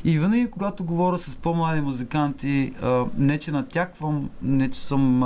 И 0.08 0.20
винаги, 0.20 0.52
когато 0.52 0.84
говоря 0.84 1.18
с 1.18 1.36
по-млади 1.36 1.82
музиканти, 1.82 2.74
не 3.18 3.40
че 3.40 3.52
натяквам, 3.52 4.30
не 4.42 4.70
че 4.70 4.80
съм 4.80 5.18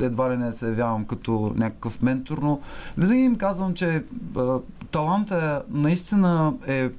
едва 0.00 0.32
ли 0.32 0.36
не 0.36 0.52
се 0.52 0.66
явявам 0.66 1.04
като 1.04 1.52
някакъв 1.56 2.02
ментор, 2.02 2.38
но 2.38 2.60
винаги 2.98 3.22
им 3.22 3.36
казвам, 3.36 3.74
че 3.74 4.04
а, 4.36 4.58
таланта 4.90 5.62
наистина 5.70 6.54
е 6.66 6.90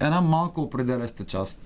една 0.00 0.20
малка 0.20 0.60
определяща 0.60 1.24
част. 1.24 1.60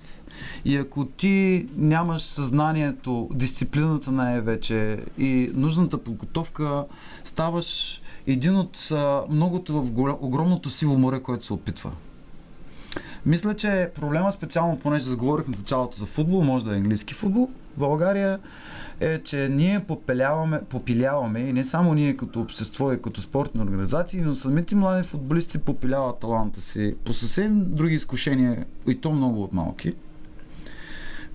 И 0.64 0.76
ако 0.76 1.04
ти 1.04 1.66
нямаш 1.76 2.22
съзнанието, 2.22 3.28
дисциплината 3.32 4.12
най-вече 4.12 5.04
и 5.18 5.50
нужната 5.54 5.98
подготовка, 5.98 6.84
ставаш 7.24 8.00
един 8.26 8.56
от 8.56 8.88
многото 9.30 9.82
в 9.82 9.90
огромното 10.20 10.70
сиво 10.70 10.98
море, 10.98 11.22
което 11.22 11.46
се 11.46 11.52
опитва. 11.52 11.92
Мисля, 13.26 13.54
че 13.54 13.90
проблема 13.94 14.32
специално, 14.32 14.78
понеже 14.78 15.04
заговорихме 15.04 15.54
в 15.54 15.58
началото 15.58 15.96
за 15.96 16.06
футбол, 16.06 16.42
може 16.42 16.64
да 16.64 16.72
е 16.72 16.76
английски 16.76 17.14
футбол, 17.14 17.50
България 17.76 18.38
е, 19.00 19.22
че 19.22 19.48
ние 19.48 19.80
попиляваме, 19.88 20.60
попиляваме 20.68 21.40
и 21.40 21.52
не 21.52 21.64
само 21.64 21.94
ние 21.94 22.16
като 22.16 22.40
общество 22.40 22.92
и 22.92 23.02
като 23.02 23.22
спортни 23.22 23.62
организации, 23.62 24.20
но 24.20 24.34
самите 24.34 24.74
млади 24.74 25.08
футболисти 25.08 25.58
попиляват 25.58 26.18
таланта 26.18 26.60
си 26.60 26.94
по 27.04 27.14
съвсем 27.14 27.74
други 27.74 27.94
изкушения 27.94 28.64
и 28.86 29.00
то 29.00 29.12
много 29.12 29.42
от 29.42 29.52
малки, 29.52 29.92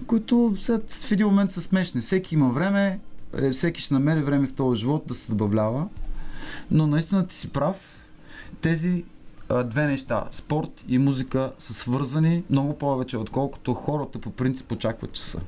които 0.07 0.55
след 0.59 0.89
в 0.89 1.11
един 1.11 1.27
момент 1.27 1.51
са 1.51 1.61
смешни. 1.61 2.01
Всеки 2.01 2.35
има 2.35 2.49
време, 2.49 2.99
е, 3.37 3.51
всеки 3.51 3.81
ще 3.81 3.93
намери 3.93 4.21
време 4.21 4.47
в 4.47 4.53
този 4.53 4.79
живот 4.79 5.03
да 5.07 5.15
се 5.15 5.31
забавлява, 5.31 5.87
но 6.71 6.87
наистина 6.87 7.27
ти 7.27 7.35
си 7.35 7.49
прав. 7.49 8.07
Тези 8.61 9.03
две 9.65 9.87
неща, 9.87 10.23
спорт 10.31 10.83
и 10.87 10.97
музика, 10.97 11.51
са 11.59 11.73
свързани 11.73 12.43
много 12.49 12.77
повече, 12.77 13.17
отколкото 13.17 13.73
хората 13.73 14.19
по 14.19 14.31
принцип 14.31 14.71
очакват, 14.71 15.11
че 15.13 15.23
са. 15.23 15.39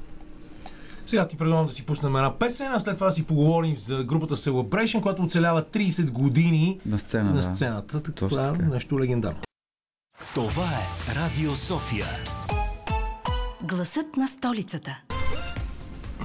Сега 1.06 1.28
ти 1.28 1.38
предлагам 1.38 1.68
да 1.68 1.74
си 1.74 1.86
пуснем 1.86 2.16
една 2.16 2.40
песен, 2.40 2.72
а 2.74 2.80
след 2.80 2.96
това 2.96 3.08
да 3.08 3.14
си 3.14 3.26
поговорим 3.26 3.78
за 3.78 4.04
групата 4.04 4.36
Celebration, 4.36 5.02
която 5.02 5.24
оцелява 5.24 5.64
30 5.64 6.12
години 6.12 6.80
На 6.86 7.00
сцена, 7.00 7.30
на 7.30 7.36
да. 7.36 7.44
сцената. 7.44 8.04
Точно 8.04 8.28
Това 8.28 8.48
е 8.48 8.52
нещо 8.52 9.00
легендарно. 9.00 9.40
Това 10.34 10.66
е 10.66 11.16
Радио 11.16 11.52
София. 11.56 12.06
Гласът 13.64 14.18
на 14.18 14.28
столицата. 14.28 14.98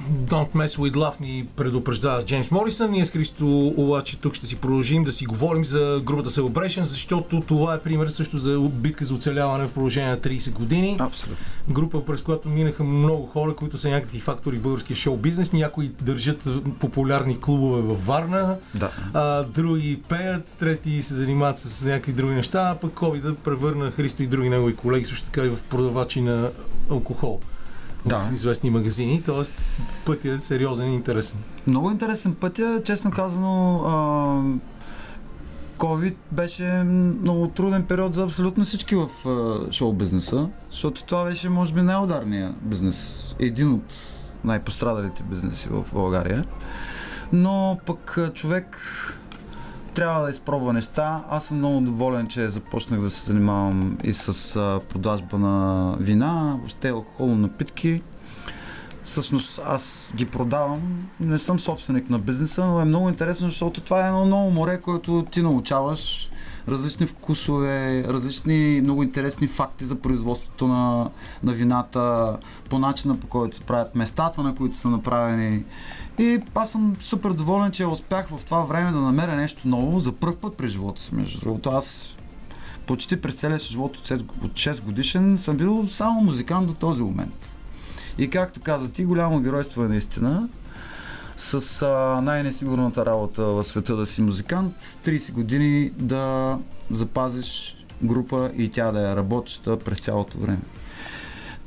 Don't 0.09 0.55
Mess 0.55 0.77
With 0.77 0.95
Love 0.95 1.21
ни 1.21 1.47
предупреждава 1.55 2.25
Джеймс 2.25 2.51
Морисън. 2.51 2.91
Ние 2.91 3.05
с 3.05 3.11
Христо 3.11 3.73
обаче 3.77 4.17
тук 4.17 4.33
ще 4.33 4.47
си 4.47 4.55
продължим 4.55 5.03
да 5.03 5.11
си 5.11 5.25
говорим 5.25 5.65
за 5.65 6.01
групата 6.03 6.29
Celebration, 6.29 6.83
защото 6.83 7.41
това 7.41 7.73
е 7.73 7.79
пример 7.79 8.07
също 8.07 8.37
за 8.37 8.59
битка 8.59 9.05
за 9.05 9.13
оцеляване 9.13 9.67
в 9.67 9.73
продължение 9.73 10.09
на 10.09 10.17
30 10.17 10.53
години. 10.53 10.97
Абсолютно. 10.99 11.45
Група, 11.69 12.05
през 12.05 12.21
която 12.21 12.49
минаха 12.49 12.83
много 12.83 13.25
хора, 13.25 13.55
които 13.55 13.77
са 13.77 13.89
някакви 13.89 14.19
фактори 14.19 14.57
в 14.57 14.61
българския 14.61 14.95
шоу 14.95 15.17
бизнес. 15.17 15.53
Някои 15.53 15.91
държат 16.01 16.49
популярни 16.79 17.39
клубове 17.39 17.81
във 17.81 18.05
Варна, 18.05 18.55
Да. 18.75 18.91
а, 19.13 19.43
други 19.43 20.01
пеят, 20.09 20.47
трети 20.59 21.01
се 21.01 21.13
занимават 21.13 21.57
с 21.57 21.85
някакви 21.85 22.13
други 22.13 22.33
неща, 22.33 22.69
а 22.71 22.75
пък 22.75 22.91
COVID 22.93 23.21
да 23.21 23.35
превърна 23.35 23.91
Христо 23.91 24.23
и 24.23 24.27
други 24.27 24.49
негови 24.49 24.75
колеги 24.75 25.05
също 25.05 25.25
така 25.25 25.45
и 25.47 25.49
в 25.49 25.63
продавачи 25.69 26.21
на 26.21 26.49
алкохол 26.91 27.39
Да. 28.09 28.17
в 28.19 28.33
известни 28.33 28.69
магазини. 28.69 29.21
Тоест 29.25 29.65
пътят 30.05 30.25
е 30.25 30.37
сериозен 30.37 30.91
и 30.91 30.95
интересен. 30.95 31.39
Много 31.67 31.91
интересен 31.91 32.35
пътя, 32.35 32.81
честно 32.85 33.11
казано. 33.11 33.83
А, 33.85 34.41
COVID 35.77 36.15
беше 36.31 36.63
много 36.83 37.47
труден 37.47 37.83
период 37.83 38.15
за 38.15 38.23
абсолютно 38.23 38.65
всички 38.65 38.95
в 38.95 39.09
шоу 39.71 39.93
бизнеса, 39.93 40.49
защото 40.71 41.03
това 41.03 41.23
беше, 41.23 41.49
може 41.49 41.73
би, 41.73 41.81
най-ударният 41.81 42.55
бизнес. 42.61 43.29
Един 43.39 43.73
от 43.73 43.93
най-пострадалите 44.43 45.23
бизнеси 45.23 45.69
в 45.69 45.85
България. 45.93 46.45
Но 47.33 47.79
пък 47.85 48.17
човек 48.33 48.77
трябва 49.93 50.23
да 50.23 50.29
изпробва 50.29 50.73
неща. 50.73 51.23
Аз 51.29 51.45
съм 51.45 51.57
много 51.57 51.81
доволен, 51.81 52.27
че 52.27 52.49
започнах 52.49 53.01
да 53.01 53.09
се 53.09 53.25
занимавам 53.25 53.97
и 54.03 54.13
с 54.13 54.53
продажба 54.89 55.37
на 55.37 55.95
вина, 55.99 56.55
въобще 56.57 56.89
алкохолни 56.89 57.35
напитки. 57.35 58.01
Всъщност 59.03 59.59
аз 59.65 60.09
ги 60.15 60.25
продавам. 60.25 61.07
Не 61.19 61.39
съм 61.39 61.59
собственик 61.59 62.09
на 62.09 62.19
бизнеса, 62.19 62.65
но 62.65 62.81
е 62.81 62.85
много 62.85 63.09
интересно, 63.09 63.49
защото 63.49 63.81
това 63.81 64.05
е 64.05 64.07
едно 64.07 64.25
ново 64.25 64.51
море, 64.51 64.81
което 64.81 65.25
ти 65.31 65.41
научаваш 65.41 66.29
различни 66.67 67.07
вкусове, 67.07 68.03
различни 68.07 68.81
много 68.83 69.03
интересни 69.03 69.47
факти 69.47 69.85
за 69.85 69.95
производството 69.95 70.67
на, 70.67 71.09
на 71.43 71.53
вината, 71.53 72.37
по 72.69 72.79
начина 72.79 73.19
по 73.19 73.27
който 73.27 73.55
се 73.55 73.61
правят 73.61 73.95
местата, 73.95 74.43
на 74.43 74.55
които 74.55 74.77
са 74.77 74.89
направени. 74.89 75.63
И 76.19 76.41
аз 76.55 76.71
съм 76.71 76.95
супер 76.99 77.29
доволен, 77.29 77.71
че 77.71 77.85
успях 77.85 78.27
в 78.27 78.39
това 78.45 78.61
време 78.61 78.91
да 78.91 78.97
намеря 78.97 79.35
нещо 79.35 79.67
ново 79.67 79.99
за 79.99 80.11
първ 80.11 80.35
път 80.35 80.57
през 80.57 80.71
живота 80.71 81.01
си. 81.01 81.15
Между 81.15 81.39
другото, 81.39 81.69
аз 81.69 82.17
почти 82.87 83.21
през 83.21 83.35
целия 83.35 83.59
си 83.59 83.67
живот 83.67 83.97
от 83.97 84.07
6 84.07 84.21
от 84.43 84.51
6 84.51 84.83
годишен 84.83 85.37
съм 85.37 85.57
бил 85.57 85.87
само 85.87 86.21
музикант 86.21 86.67
до 86.67 86.73
този 86.73 87.01
момент. 87.01 87.51
И 88.17 88.29
както 88.29 88.59
каза 88.61 88.91
ти, 88.91 89.05
голямо 89.05 89.39
геройство 89.39 89.83
е 89.83 89.87
наистина. 89.87 90.49
с 91.37 91.81
а, 91.81 92.21
най-несигурната 92.21 93.05
работа 93.05 93.43
в 93.43 93.63
света 93.63 93.95
да 93.95 94.05
си 94.05 94.21
музикант, 94.21 94.75
30 95.05 95.31
години 95.31 95.91
да 95.97 96.57
запазиш 96.91 97.77
група 98.03 98.51
и 98.57 98.69
тя 98.69 98.91
да 98.91 99.11
е 99.11 99.15
работеща 99.15 99.79
през 99.79 99.99
цялото 99.99 100.37
време. 100.37 100.59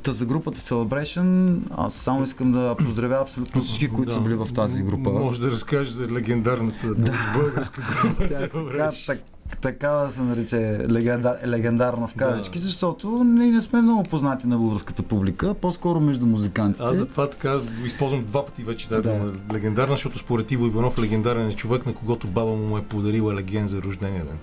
Та 0.03 0.11
за 0.11 0.25
групата 0.25 0.59
Celebration, 0.59 1.57
аз 1.71 1.93
само 1.93 2.23
искам 2.23 2.51
да 2.51 2.75
поздравя 2.85 3.21
абсолютно 3.21 3.61
всички, 3.61 3.87
които 3.89 4.09
Да. 4.09 4.13
са 4.13 4.21
били 4.21 4.33
в 4.35 4.47
тази 4.55 4.83
група. 4.83 5.09
Може 5.09 5.39
да 5.39 5.51
разкажеш 5.51 5.93
за 5.93 6.07
легендарната 6.07 6.87
българска 7.33 7.81
група. 7.81 8.27
Така, 8.27 8.33
Celebration. 8.33 9.05
так, 9.05 9.19
така 9.57 9.87
да 9.89 10.11
се 10.11 10.21
нарече 10.21 10.57
легендар, 10.91 11.37
легендарна 11.47 12.07
в 12.07 12.13
кавички, 12.13 12.59
защото 12.59 13.23
ние 13.23 13.51
не 13.51 13.61
сме 13.61 13.81
много 13.81 14.03
познати 14.03 14.47
на 14.47 14.57
българската 14.57 15.03
публика, 15.03 15.53
по-скоро 15.53 15.99
между 15.99 16.25
музикантите. 16.25 16.83
Аз 16.83 16.95
затова 16.95 17.29
така 17.29 17.53
използвам 17.85 18.23
два 18.23 18.45
пъти 18.45 18.63
вече 18.63 18.89
тази 18.89 19.01
Да. 19.01 19.09
дума. 19.09 19.31
Легендарна, 19.53 19.93
защото 19.93 20.17
според 20.19 20.51
Иво 20.51 20.65
Иванов 20.65 20.99
легендарен 20.99 21.47
е 21.47 21.53
човек, 21.53 21.85
на 21.85 21.93
когото 21.93 22.27
баба 22.27 22.51
му 22.51 22.67
му 22.67 22.77
е 22.77 22.83
подарила 22.83 23.33
леген 23.33 23.67
за 23.67 23.81
рождения 23.81 24.25
ден. 24.25 24.37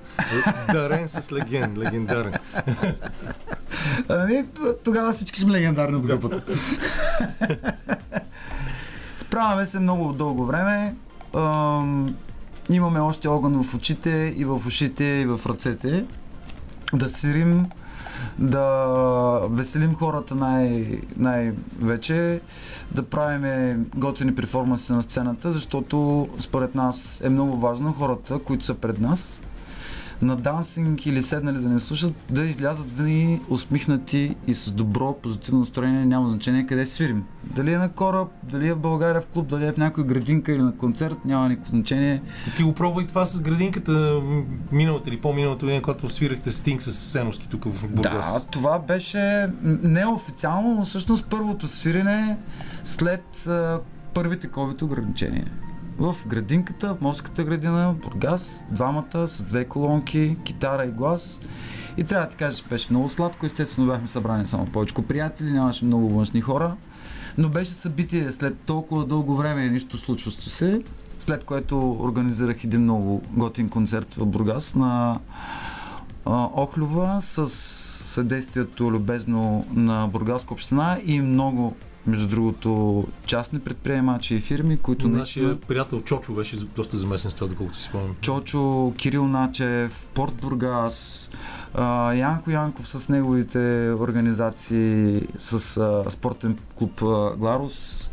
Е, 0.68 0.72
Дарен 0.72 1.08
с 1.08 1.32
леген, 1.32 1.78
легендарен. 1.78 2.32
Ами, 4.08 4.44
тогава 4.84 5.12
всички 5.12 5.40
сме 5.40 5.52
легендарни 5.52 5.96
от 5.96 6.06
групата. 6.06 6.42
Справяме 9.16 9.66
се 9.66 9.78
много 9.80 10.12
дълго 10.12 10.46
време. 10.46 10.94
Ам, 12.70 12.74
имаме 12.76 13.00
още 13.00 13.28
огън 13.28 13.62
в 13.62 13.74
очите 13.74 14.34
и 14.36 14.44
в 14.44 14.62
ушите 14.66 15.04
и 15.04 15.26
в 15.26 15.40
ръцете. 15.46 16.04
Да 16.94 17.08
свирим, 17.08 17.66
да 18.38 19.46
веселим 19.50 19.94
хората 19.94 20.34
най- 20.34 21.00
най-вече, 21.16 22.40
да 22.92 23.02
правим 23.02 23.86
готини 23.96 24.34
перформанси 24.34 24.92
на 24.92 25.02
сцената, 25.02 25.52
защото 25.52 26.28
според 26.38 26.74
нас 26.74 27.20
е 27.24 27.28
много 27.28 27.56
важно 27.56 27.92
хората, 27.92 28.38
които 28.38 28.64
са 28.64 28.74
пред 28.74 29.00
нас, 29.00 29.40
на 30.22 30.36
дансинг 30.36 31.06
или 31.06 31.22
седнали 31.22 31.58
да 31.58 31.68
не 31.68 31.80
слушат, 31.80 32.14
да 32.30 32.44
излязат 32.44 32.96
винаги 32.96 33.40
усмихнати 33.48 34.36
и 34.46 34.54
с 34.54 34.70
добро, 34.70 35.18
позитивно 35.22 35.60
настроение, 35.60 36.06
няма 36.06 36.30
значение 36.30 36.66
къде 36.66 36.86
свирим. 36.86 37.24
Дали 37.44 37.72
е 37.72 37.78
на 37.78 37.88
кораб, 37.88 38.28
дали 38.42 38.68
е 38.68 38.74
в 38.74 38.78
България 38.78 39.20
в 39.20 39.26
клуб, 39.26 39.48
дали 39.48 39.66
е 39.66 39.72
в 39.72 39.76
някоя 39.76 40.06
градинка 40.06 40.52
или 40.52 40.62
на 40.62 40.76
концерт, 40.76 41.16
няма 41.24 41.48
никакво 41.48 41.70
значение. 41.70 42.22
Ти 42.56 42.62
го 42.62 42.74
пробвай 42.74 43.06
това 43.06 43.24
с 43.24 43.40
градинката 43.40 44.20
миналата 44.72 45.08
или 45.08 45.20
по-миналата 45.20 45.66
година, 45.66 45.82
когато 45.82 46.08
свирахте 46.08 46.52
Стинг 46.52 46.82
с 46.82 46.92
Сеновски 46.92 47.48
тук 47.48 47.64
в 47.64 47.88
Бургас. 47.88 48.34
Да, 48.34 48.50
това 48.50 48.78
беше 48.78 49.48
неофициално, 49.64 50.74
но 50.74 50.84
всъщност 50.84 51.26
първото 51.30 51.68
свирене 51.68 52.38
след 52.84 53.48
първите 54.14 54.48
COVID 54.48 54.82
ограничения. 54.82 55.50
В 56.00 56.16
градинката, 56.26 56.94
в 56.94 57.00
морската 57.00 57.44
градина, 57.44 57.94
Бургас, 58.02 58.64
двамата 58.70 59.28
с 59.28 59.42
две 59.42 59.64
колонки, 59.64 60.36
китара 60.44 60.84
и 60.84 60.90
глас. 60.90 61.40
И 61.96 62.04
трябва 62.04 62.26
да 62.26 62.30
ти 62.30 62.36
кажа, 62.36 62.56
че 62.56 62.64
беше 62.68 62.86
много 62.90 63.08
сладко. 63.08 63.46
Естествено 63.46 63.88
бяхме 63.88 64.08
събрани 64.08 64.46
само 64.46 64.66
повече 64.66 64.94
приятели, 64.94 65.52
нямаше 65.52 65.84
много 65.84 66.08
външни 66.08 66.40
хора. 66.40 66.76
Но 67.38 67.48
беше 67.48 67.70
събитие 67.70 68.32
след 68.32 68.58
толкова 68.58 69.06
дълго 69.06 69.36
време 69.36 69.64
и 69.64 69.70
нищо 69.70 69.98
случващо 69.98 70.50
се. 70.50 70.82
След 71.18 71.44
което 71.44 71.92
организирах 71.92 72.64
един 72.64 72.82
много 72.82 73.22
готин 73.32 73.68
концерт 73.68 74.14
в 74.14 74.26
Бургас 74.26 74.74
на 74.74 75.18
а, 76.24 76.48
Охлюва 76.54 77.16
с 77.20 77.46
съдействието 78.10 78.90
любезно 78.90 79.66
на 79.74 80.08
Бургаска 80.12 80.54
община 80.54 80.98
и 81.04 81.20
много, 81.20 81.76
между 82.06 82.26
другото, 82.26 83.04
частни 83.26 83.60
предприемачи 83.60 84.34
и 84.34 84.40
фирми, 84.40 84.76
които 84.76 85.08
наистина... 85.08 85.48
Нашия 85.48 85.60
приятел 85.60 86.00
Чочо 86.00 86.32
беше 86.32 86.56
доста 86.56 86.96
замесен 86.96 87.30
с 87.30 87.34
това, 87.34 87.46
доколкото 87.46 87.78
си 87.78 87.84
спомням. 87.84 88.16
Чочо, 88.20 88.92
Кирил 88.96 89.26
Начев, 89.26 90.06
Порт 90.14 90.34
Бургас, 90.34 91.30
а, 91.74 92.12
Янко 92.14 92.50
Янков 92.50 92.88
с 92.88 93.08
неговите 93.08 93.94
организации, 93.98 95.22
с 95.38 95.76
а, 95.76 96.10
спортен 96.10 96.58
клуб 96.78 97.02
а, 97.02 97.36
Гларус. 97.36 98.10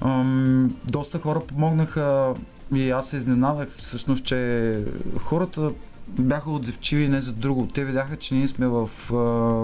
Ам, 0.00 0.76
доста 0.84 1.18
хора 1.18 1.40
помогнаха 1.40 2.34
и 2.74 2.90
аз 2.90 3.08
се 3.08 3.16
изненадах 3.16 3.68
всъщност, 3.76 4.24
че 4.24 4.80
хората 5.18 5.70
бяха 6.08 6.50
отзивчиви 6.50 7.08
не 7.08 7.20
за 7.20 7.32
друго. 7.32 7.68
Те 7.74 7.84
видяха, 7.84 8.16
че 8.16 8.34
ние 8.34 8.48
сме 8.48 8.66
в 8.66 8.90
а, 9.12 9.16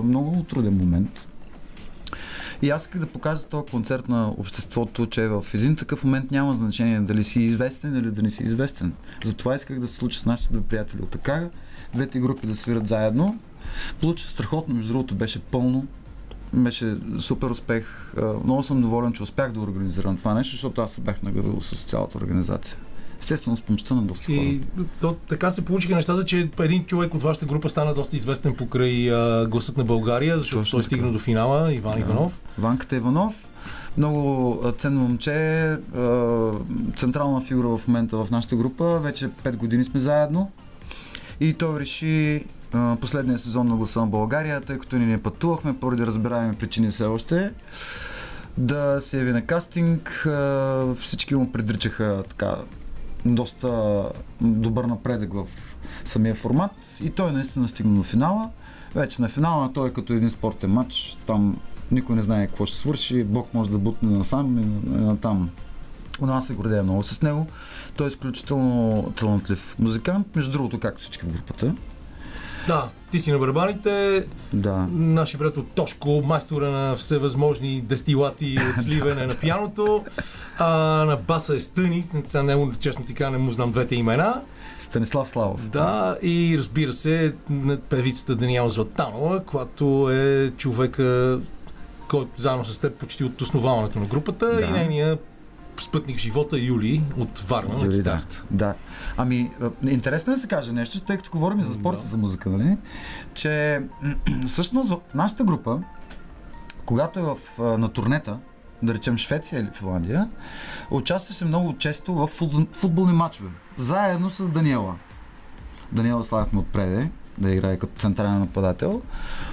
много 0.07 0.45
труден 0.49 0.77
момент. 0.77 1.28
И 2.63 2.71
аз 2.71 2.83
исках 2.83 3.01
да 3.01 3.07
покажа 3.07 3.45
този 3.45 3.71
концерт 3.71 4.09
на 4.09 4.29
обществото, 4.29 5.07
че 5.07 5.29
в 5.29 5.47
един 5.55 5.77
такъв 5.77 6.05
момент 6.05 6.31
няма 6.31 6.55
значение 6.55 7.01
дали 7.01 7.25
си 7.25 7.43
известен 7.43 7.97
или 7.97 8.11
да 8.11 8.23
не 8.23 8.31
си 8.31 8.43
известен. 8.43 8.93
Затова 9.25 9.55
исках 9.55 9.81
да 9.81 9.89
се 9.89 9.95
случи 9.95 10.19
с 10.19 10.27
нашите 10.27 10.53
добри 10.53 10.69
приятели 10.69 11.03
от 11.03 11.11
така, 11.11 11.49
двете 11.95 12.21
групи 12.21 12.47
да 12.47 12.57
свират 12.57 12.89
заедно. 12.89 13.39
Получи 14.01 14.25
страхотно, 14.25 14.75
между 14.75 14.93
другото 14.93 15.15
беше 15.15 15.41
пълно. 15.41 15.87
Беше 16.53 16.97
супер 17.19 17.51
успех. 17.51 18.13
А, 18.17 18.35
Много 18.45 18.63
съм 18.63 18.83
доволен, 18.83 19.13
че 19.13 19.23
успях 19.23 19.53
да 19.53 19.61
организирам 19.61 20.17
това 20.17 20.35
нещо, 20.35 20.53
защото 20.53 20.81
аз 20.81 20.93
се 20.93 21.01
бях 21.01 21.23
наградил 21.23 21.61
с 21.61 21.85
цялата 21.85 22.19
организация. 22.19 22.79
Естествено, 23.29 23.57
с 23.57 23.61
помощта 23.61 23.95
на 23.95 24.03
доста 24.03 24.27
хора. 24.27 24.37
И 24.37 24.61
то, 25.01 25.17
така 25.29 25.51
се 25.51 25.65
получиха 25.65 25.95
нещата, 25.95 26.25
че 26.25 26.49
един 26.59 26.85
човек 26.85 27.15
от 27.15 27.23
вашата 27.23 27.47
група 27.47 27.69
стана 27.69 27.95
доста 27.95 28.17
известен 28.17 28.55
покрай 28.55 29.13
а, 29.13 29.47
гласът 29.47 29.77
на 29.77 29.85
България, 29.85 30.39
защото 30.39 30.61
Точно 30.61 30.77
той 30.77 30.83
така. 30.83 30.87
стигна 30.95 31.13
до 31.13 31.19
финала, 31.19 31.73
Иван 31.75 31.93
Да. 31.93 31.99
Иванов. 31.99 32.41
Ванката 32.59 32.97
Иванов. 32.97 33.49
Много 33.97 34.63
ценно 34.79 35.01
момче, 35.01 35.77
централна 36.97 37.41
фигура 37.41 37.69
в 37.69 37.89
момента 37.89 38.17
в 38.17 38.31
нашата 38.31 38.57
група. 38.57 38.99
Вече 39.01 39.29
5 39.29 39.57
години 39.57 39.85
сме 39.85 40.01
заедно. 40.01 40.51
И 41.41 41.53
той 41.55 41.81
реши 41.81 42.45
последния 43.01 43.39
сезон 43.39 43.69
на 43.69 43.77
гласа 43.77 44.01
на 44.01 44.07
България, 44.07 44.61
тъй 44.61 44.79
като 44.79 44.97
ние 44.97 45.07
не 45.07 45.23
пътувахме 45.23 45.77
поради 45.79 46.07
разбираеми 46.07 46.55
причини 46.55 46.91
все 46.91 47.05
още, 47.05 47.51
да 48.57 49.01
се 49.01 49.19
яви 49.19 49.33
на 49.33 49.43
кастинг. 49.47 50.29
Всички 51.01 51.35
му 51.35 51.53
предричаха 51.53 52.23
така 52.29 52.55
доста 53.35 54.03
добър 54.41 54.85
напредък 54.85 55.35
в 55.35 55.45
самия 56.05 56.35
формат 56.35 56.71
и 57.03 57.11
той 57.11 57.33
наистина 57.33 57.69
стигна 57.69 57.97
до 57.97 58.03
финала. 58.03 58.51
Вече 58.95 59.23
на 59.23 59.29
финала 59.29 59.73
той 59.73 59.89
е 59.89 59.93
като 59.93 60.13
един 60.13 60.31
спортен 60.31 60.71
матч, 60.71 61.19
там 61.27 61.57
никой 61.91 62.17
не 62.17 62.23
знае 62.23 62.47
какво 62.47 62.67
ще 62.67 62.77
свърши, 62.77 63.25
Бог 63.25 63.55
може 63.55 63.71
да 63.71 63.79
бутне 63.79 64.19
насам 64.19 64.59
и 64.59 64.65
на- 64.65 65.01
и 65.01 65.05
натам. 65.05 65.51
Но 66.23 66.33
аз 66.33 66.47
се 66.47 66.55
гордея 66.55 66.83
много 66.83 67.03
с 67.03 67.23
него. 67.23 67.47
Той 67.97 68.07
е 68.07 68.09
изключително 68.09 69.03
талантлив 69.17 69.77
музикант, 69.79 70.37
между 70.37 70.53
другото, 70.53 70.81
както 70.81 71.03
всички 71.03 71.25
в 71.25 71.33
групата. 71.33 71.75
Да, 72.67 72.89
ти 73.11 73.19
си 73.21 73.33
на 73.33 73.39
барабаните, 73.39 74.25
Да. 74.53 74.87
нашия 74.91 75.39
приятел 75.39 75.63
Тошко, 75.65 76.23
майстора 76.25 76.71
на 76.71 76.97
всевъзможни 76.97 77.81
дестилати 77.81 78.59
от 78.71 78.83
сливане 78.83 79.27
на 79.27 79.35
пианото, 79.35 80.05
а, 80.59 80.69
на 81.05 81.17
баса 81.17 81.57
е 81.57 81.61
Стъни, 81.61 82.05
сега 82.27 82.43
него, 82.43 82.73
честно 82.81 83.05
ти 83.05 83.15
кажа, 83.15 83.31
не 83.31 83.39
му 83.39 83.51
знам 83.51 83.73
двете 83.73 83.95
имена. 83.95 84.41
Станислав 84.79 85.29
Славов. 85.29 85.69
Да, 85.69 86.17
и 86.23 86.55
разбира 86.59 86.93
се, 86.93 87.35
певицата 87.89 88.37
Даниела 88.37 88.71
Златанова, 88.71 89.41
която 89.41 90.11
е 90.13 90.51
човека, 90.51 91.41
който 92.09 92.31
заедно 92.37 92.65
с 92.65 92.79
теб 92.79 92.95
почти 92.95 93.25
от 93.25 93.43
основаването 93.43 93.99
на 93.99 94.07
групата 94.07 94.55
Да. 94.55 94.67
и 94.67 94.71
нейния 94.71 95.19
спътник 95.83 96.19
живота 96.19 96.59
Юли 96.59 97.03
от 97.19 97.39
Варна 97.39 97.79
на 97.79 97.85
Юли, 97.85 97.97
да. 97.97 98.03
китарата. 98.03 98.45
да. 98.51 98.75
Ами, 99.17 99.51
а, 99.63 99.71
интересно 99.91 100.33
е 100.33 100.37
да 100.37 100.41
се 100.41 100.49
каже 100.49 100.73
нещо, 100.73 101.01
тъй 101.01 101.17
като 101.17 101.31
говорим 101.31 101.61
и 101.61 101.65
за 101.65 101.75
спорта, 101.75 102.03
за 102.07 102.17
музика, 102.17 102.51
нали? 102.51 102.77
Че 103.35 103.83
всъщност 104.47 104.91
в 104.91 104.99
нашата 105.15 105.45
група, 105.45 105.81
когато 106.85 107.19
е 107.19 107.23
в, 107.23 107.39
на 107.79 107.89
турнета, 107.89 108.39
да 108.83 108.95
речем 108.95 109.19
Швеция 109.19 109.61
или 109.61 109.71
Финландия, 109.75 110.29
участваше 110.91 111.45
много 111.45 111.79
често 111.79 112.15
в 112.15 112.27
футбол, 112.27 112.67
футболни 112.73 113.13
матчове. 113.13 113.51
Заедно 113.77 114.31
с 114.31 114.49
Даниела. 114.49 114.95
Даниела 115.93 116.25
слагахме 116.25 116.61
отпреде, 116.61 117.11
да 117.39 117.51
играе 117.51 117.77
като 117.77 118.01
централен 118.01 118.39
нападател. 118.39 119.03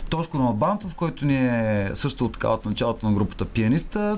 Тошко 0.09 0.37
Налбантов, 0.37 0.95
който 0.95 1.25
ни 1.25 1.47
е 1.47 1.91
също 1.93 2.29
така 2.29 2.49
от 2.49 2.65
началото 2.65 3.05
на 3.05 3.13
групата 3.13 3.45
пианиста, 3.45 4.17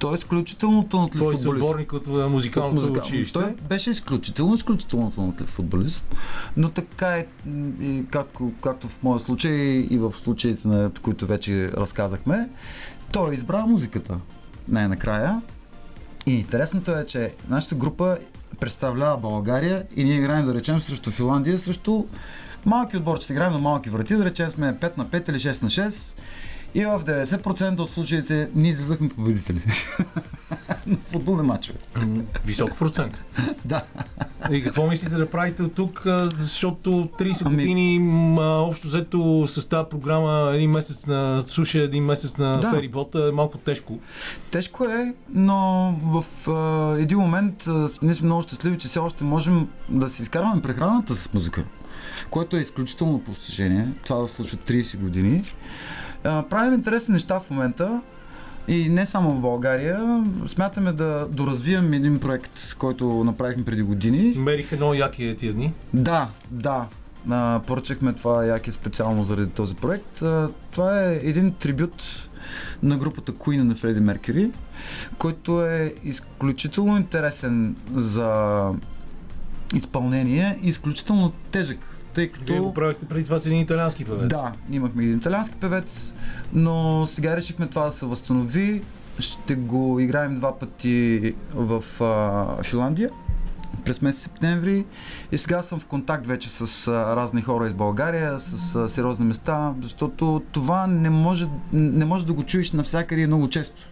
той 0.00 0.12
е 0.12 0.14
изключително 0.14 0.84
талантлив 0.84 1.20
Той 1.20 1.32
е 1.32 1.36
футболист. 1.36 1.60
съборник 1.60 1.92
от 1.92 2.06
музикалното 2.06 2.74
Музика- 2.76 2.98
училище. 3.00 3.32
Той 3.32 3.54
беше 3.68 3.90
изключително, 3.90 4.54
изключително 4.54 5.10
талантлив 5.10 5.48
футболист, 5.48 6.04
но 6.56 6.68
така 6.68 7.08
е, 7.08 7.26
и 7.80 8.04
както, 8.10 8.52
както 8.62 8.88
в 8.88 9.02
моя 9.02 9.20
случай 9.20 9.52
и 9.90 9.98
в 9.98 10.12
случаите, 10.12 10.68
на 10.68 10.90
които 11.02 11.26
вече 11.26 11.68
разказахме, 11.68 12.48
той 13.12 13.34
избра 13.34 13.66
музиката 13.66 14.18
най-накрая. 14.68 15.40
И 16.26 16.32
интересното 16.32 16.90
е, 16.92 17.04
че 17.06 17.34
нашата 17.48 17.74
група 17.74 18.18
представлява 18.60 19.16
България 19.18 19.84
и 19.96 20.04
ние 20.04 20.16
играем, 20.16 20.46
да 20.46 20.54
речем, 20.54 20.80
срещу 20.80 21.10
Финландия, 21.10 21.58
срещу 21.58 22.04
малки 22.66 22.96
отборчета. 22.96 23.32
Играем 23.32 23.52
на 23.52 23.58
малки 23.58 23.90
врати, 23.90 24.14
да 24.14 24.24
речем 24.24 24.50
сме 24.50 24.76
5 24.76 24.98
на 24.98 25.06
5 25.06 25.30
или 25.30 25.38
6 25.38 25.62
на 25.62 25.68
6 25.70 26.16
И 26.74 26.84
в 26.84 27.00
90% 27.00 27.78
от 27.78 27.90
случаите 27.90 28.48
ние 28.54 28.70
излизахме 28.70 29.08
победители. 29.08 29.60
на 30.86 30.96
футболни 31.12 31.42
матчове. 31.42 31.78
Висок 32.46 32.78
процент. 32.78 33.24
Да. 33.64 33.82
И 34.50 34.62
какво 34.62 34.86
мислите 34.86 35.14
да 35.14 35.30
правите 35.30 35.62
от 35.62 35.74
тук, 35.74 36.02
защото 36.34 36.90
30 37.18 37.46
Ами- 37.46 37.56
години 37.56 38.00
общо 38.40 38.86
взето 38.88 39.44
с 39.46 39.68
тази 39.68 39.88
програма 39.90 40.50
един 40.54 40.70
месец 40.70 41.06
на 41.06 41.40
суша, 41.40 41.78
един 41.78 42.04
месец 42.04 42.36
на 42.36 42.60
Да. 42.60 42.70
ферибота 42.70 43.28
е 43.28 43.32
малко 43.32 43.58
тежко. 43.58 43.98
Тежко 44.50 44.84
е, 44.84 45.14
но 45.28 45.94
в 46.04 46.50
а, 46.50 46.96
един 46.98 47.18
момент 47.18 47.66
а, 47.66 47.88
ние 48.02 48.14
сме 48.14 48.26
много 48.26 48.42
щастливи, 48.42 48.78
че 48.78 48.88
все 48.88 48.98
още 48.98 49.24
можем 49.24 49.68
да 49.88 50.08
си 50.08 50.22
изкарваме 50.22 50.62
прехраната 50.62 51.14
с 51.14 51.34
музика, 51.34 51.64
което 52.30 52.56
е 52.56 52.60
изключително 52.60 53.20
постижение. 53.20 53.88
Това 54.04 54.16
да 54.16 54.26
случва 54.28 54.58
30 54.58 54.96
години. 54.98 55.42
А, 56.24 56.42
правим 56.42 56.74
интересни 56.74 57.12
неща 57.12 57.40
в 57.40 57.50
момента 57.50 58.00
и 58.68 58.88
не 58.88 59.06
само 59.06 59.30
в 59.30 59.40
България. 59.40 60.24
Смятаме 60.46 60.92
да 60.92 61.28
доразвием 61.30 61.92
един 61.92 62.18
проект, 62.18 62.74
който 62.78 63.24
направихме 63.24 63.64
преди 63.64 63.82
години. 63.82 64.34
Мерих 64.38 64.72
едно 64.72 64.94
яки 64.94 65.36
тия 65.38 65.52
дни. 65.52 65.72
Да, 65.94 66.28
да. 66.50 66.86
А, 67.30 67.60
поръчахме 67.66 68.12
това 68.12 68.44
яки 68.44 68.70
специално 68.72 69.22
заради 69.22 69.50
този 69.50 69.74
проект. 69.74 70.22
А, 70.22 70.48
това 70.70 71.02
е 71.02 71.20
един 71.22 71.52
трибют 71.52 72.28
на 72.82 72.96
групата 72.96 73.32
Queen 73.32 73.62
на 73.62 73.74
Фреди 73.74 74.00
Меркюри, 74.00 74.50
който 75.18 75.66
е 75.66 75.94
изключително 76.04 76.96
интересен 76.96 77.76
за 77.94 78.64
изпълнение 79.74 80.58
и 80.62 80.68
изключително 80.68 81.32
тежък, 81.50 81.99
тъй 82.14 82.28
като... 82.28 82.52
Вие 82.52 82.60
го 82.60 82.74
правихте 82.74 83.06
преди 83.06 83.24
това 83.24 83.38
с 83.38 83.46
един 83.46 83.60
италиански 83.60 84.04
певец. 84.04 84.28
Да, 84.28 84.52
имахме 84.70 85.02
един 85.02 85.16
италиански 85.16 85.54
певец, 85.54 86.14
но 86.52 87.06
сега 87.06 87.36
решихме 87.36 87.66
това 87.66 87.84
да 87.84 87.90
се 87.90 88.06
възстанови. 88.06 88.82
Ще 89.18 89.54
го 89.54 90.00
играем 90.00 90.36
два 90.36 90.58
пъти 90.58 91.34
в 91.54 91.84
а, 92.00 92.62
Финландия 92.62 93.10
през 93.84 94.02
месец 94.02 94.22
септември 94.22 94.84
и 95.32 95.38
сега 95.38 95.62
съм 95.62 95.80
в 95.80 95.86
контакт 95.86 96.26
вече 96.26 96.50
с 96.50 96.88
а, 96.88 97.16
разни 97.16 97.42
хора 97.42 97.66
из 97.66 97.72
България, 97.72 98.38
с 98.38 98.74
а, 98.74 98.88
сериозни 98.88 99.24
места, 99.24 99.74
защото 99.82 100.42
това 100.52 100.86
не 100.86 101.10
може, 101.10 101.46
не 101.72 102.04
може 102.04 102.26
да 102.26 102.32
го 102.32 102.42
чуеш 102.42 102.72
навсякъде 102.72 103.22
и 103.22 103.26
много 103.26 103.48
често. 103.48 103.82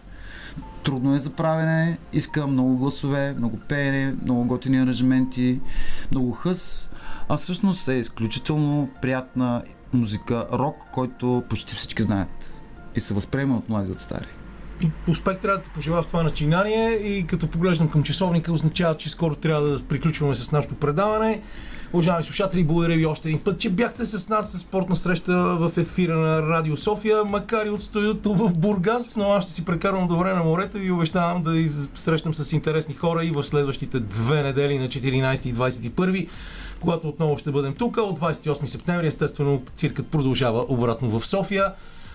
Трудно 0.85 1.15
е 1.15 1.19
за 1.19 1.31
правене, 1.31 1.99
иска 2.13 2.47
много 2.47 2.77
гласове, 2.77 3.35
много 3.39 3.57
пеене, 3.57 4.15
много 4.25 4.45
готини 4.45 4.79
аранжименти, 4.79 5.61
много 6.11 6.33
хъс, 6.33 6.91
а 7.29 7.37
всъщност 7.37 7.89
е 7.89 7.93
изключително 7.93 8.91
приятна 9.03 9.63
музика, 9.93 10.47
рок, 10.53 10.77
който 10.93 11.43
почти 11.49 11.75
всички 11.75 12.03
знаят 12.03 12.51
и 12.95 13.01
се 13.01 13.15
възприема 13.15 13.57
от 13.57 13.69
млади 13.69 13.93
от 13.93 14.01
стари. 14.01 14.27
И 14.81 14.91
успех 15.09 15.39
трябва 15.39 15.59
да 15.59 15.65
ти 15.65 15.71
пожелая 15.71 16.03
в 16.03 16.07
това 16.07 16.23
начинание 16.23 16.91
и 16.91 17.27
като 17.27 17.47
поглеждам 17.47 17.89
към 17.89 18.03
часовника 18.03 18.53
означава, 18.53 18.97
че 18.97 19.11
скоро 19.11 19.35
трябва 19.35 19.69
да 19.69 19.83
приключваме 19.83 20.35
с 20.35 20.53
нашето 20.53 20.75
предаване. 20.75 21.41
Уважаеми 21.93 22.25
слушатели, 22.25 22.65
благодаря 22.65 22.97
ви 22.97 23.07
още 23.07 23.29
един 23.29 23.41
път, 23.41 23.59
че 23.59 23.71
бяхте 23.71 24.05
с 24.05 24.29
нас 24.29 24.53
с 24.53 24.59
спортна 24.59 24.97
среща 24.97 25.33
в 25.35 25.73
ефира 25.77 26.17
на 26.17 26.43
Радио 26.43 26.77
София, 26.77 27.25
макар 27.25 27.67
и 27.67 27.71
от 27.71 27.83
студиото 27.83 28.35
в 28.35 28.59
Бургас, 28.59 29.17
но 29.17 29.33
аз 29.33 29.45
ще 29.45 29.53
си 29.53 29.65
прекарвам 29.65 30.09
добре 30.09 30.35
на 30.35 30.45
морето 30.45 30.79
и 30.79 30.91
обещавам 30.91 31.43
да 31.43 31.69
срещам 31.95 32.35
с 32.35 32.53
интересни 32.53 32.95
хора 32.95 33.25
и 33.25 33.31
в 33.31 33.45
следващите 33.45 34.01
две 34.01 34.43
недели 34.43 34.79
на 34.79 34.89
14 34.89 35.47
и 35.47 35.55
21 35.55 36.29
когато 36.81 37.09
отново 37.09 37.39
ще 37.39 37.51
бъдем 37.51 37.75
тук. 37.75 37.97
От 37.97 38.21
28 38.21 38.67
септември, 38.67 39.07
естествено, 39.07 39.63
циркът 39.77 40.07
продължава 40.07 40.65
обратно 40.69 41.19
в 41.19 41.27
София. 41.27 41.73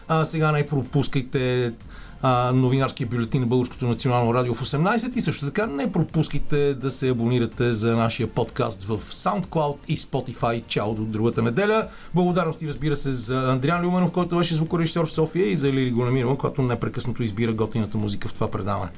А 0.07 0.25
сега 0.25 0.51
не 0.51 0.67
пропускайте 0.67 1.73
а, 2.21 2.51
новинарския 2.51 3.07
бюлетин 3.07 3.41
на 3.41 3.47
Българското 3.47 3.87
национално 3.87 4.33
радио 4.33 4.53
в 4.53 4.61
18 4.61 5.17
и 5.17 5.21
също 5.21 5.45
така 5.45 5.65
не 5.65 5.91
пропускайте 5.91 6.73
да 6.73 6.91
се 6.91 7.09
абонирате 7.09 7.73
за 7.73 7.97
нашия 7.97 8.27
подкаст 8.27 8.83
в 8.83 8.97
SoundCloud 8.97 9.75
и 9.87 9.97
Spotify. 9.97 10.63
Чао 10.67 10.93
до 10.93 11.01
другата 11.03 11.41
неделя. 11.41 11.87
Благодарности 12.13 12.67
разбира 12.67 12.95
се 12.95 13.11
за 13.11 13.51
Андриан 13.51 13.85
Люменов, 13.85 14.11
който 14.11 14.37
беше 14.37 14.55
звукорежисьор 14.55 15.05
в 15.05 15.11
София 15.11 15.51
и 15.51 15.55
за 15.55 15.71
Лили 15.71 15.91
Големирова, 15.91 16.37
която 16.37 16.61
непрекъснато 16.61 17.23
избира 17.23 17.53
готината 17.53 17.97
музика 17.97 18.27
в 18.27 18.33
това 18.33 18.51
предаване. 18.51 18.91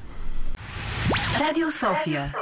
Радио 1.40 1.70
София. 1.70 2.34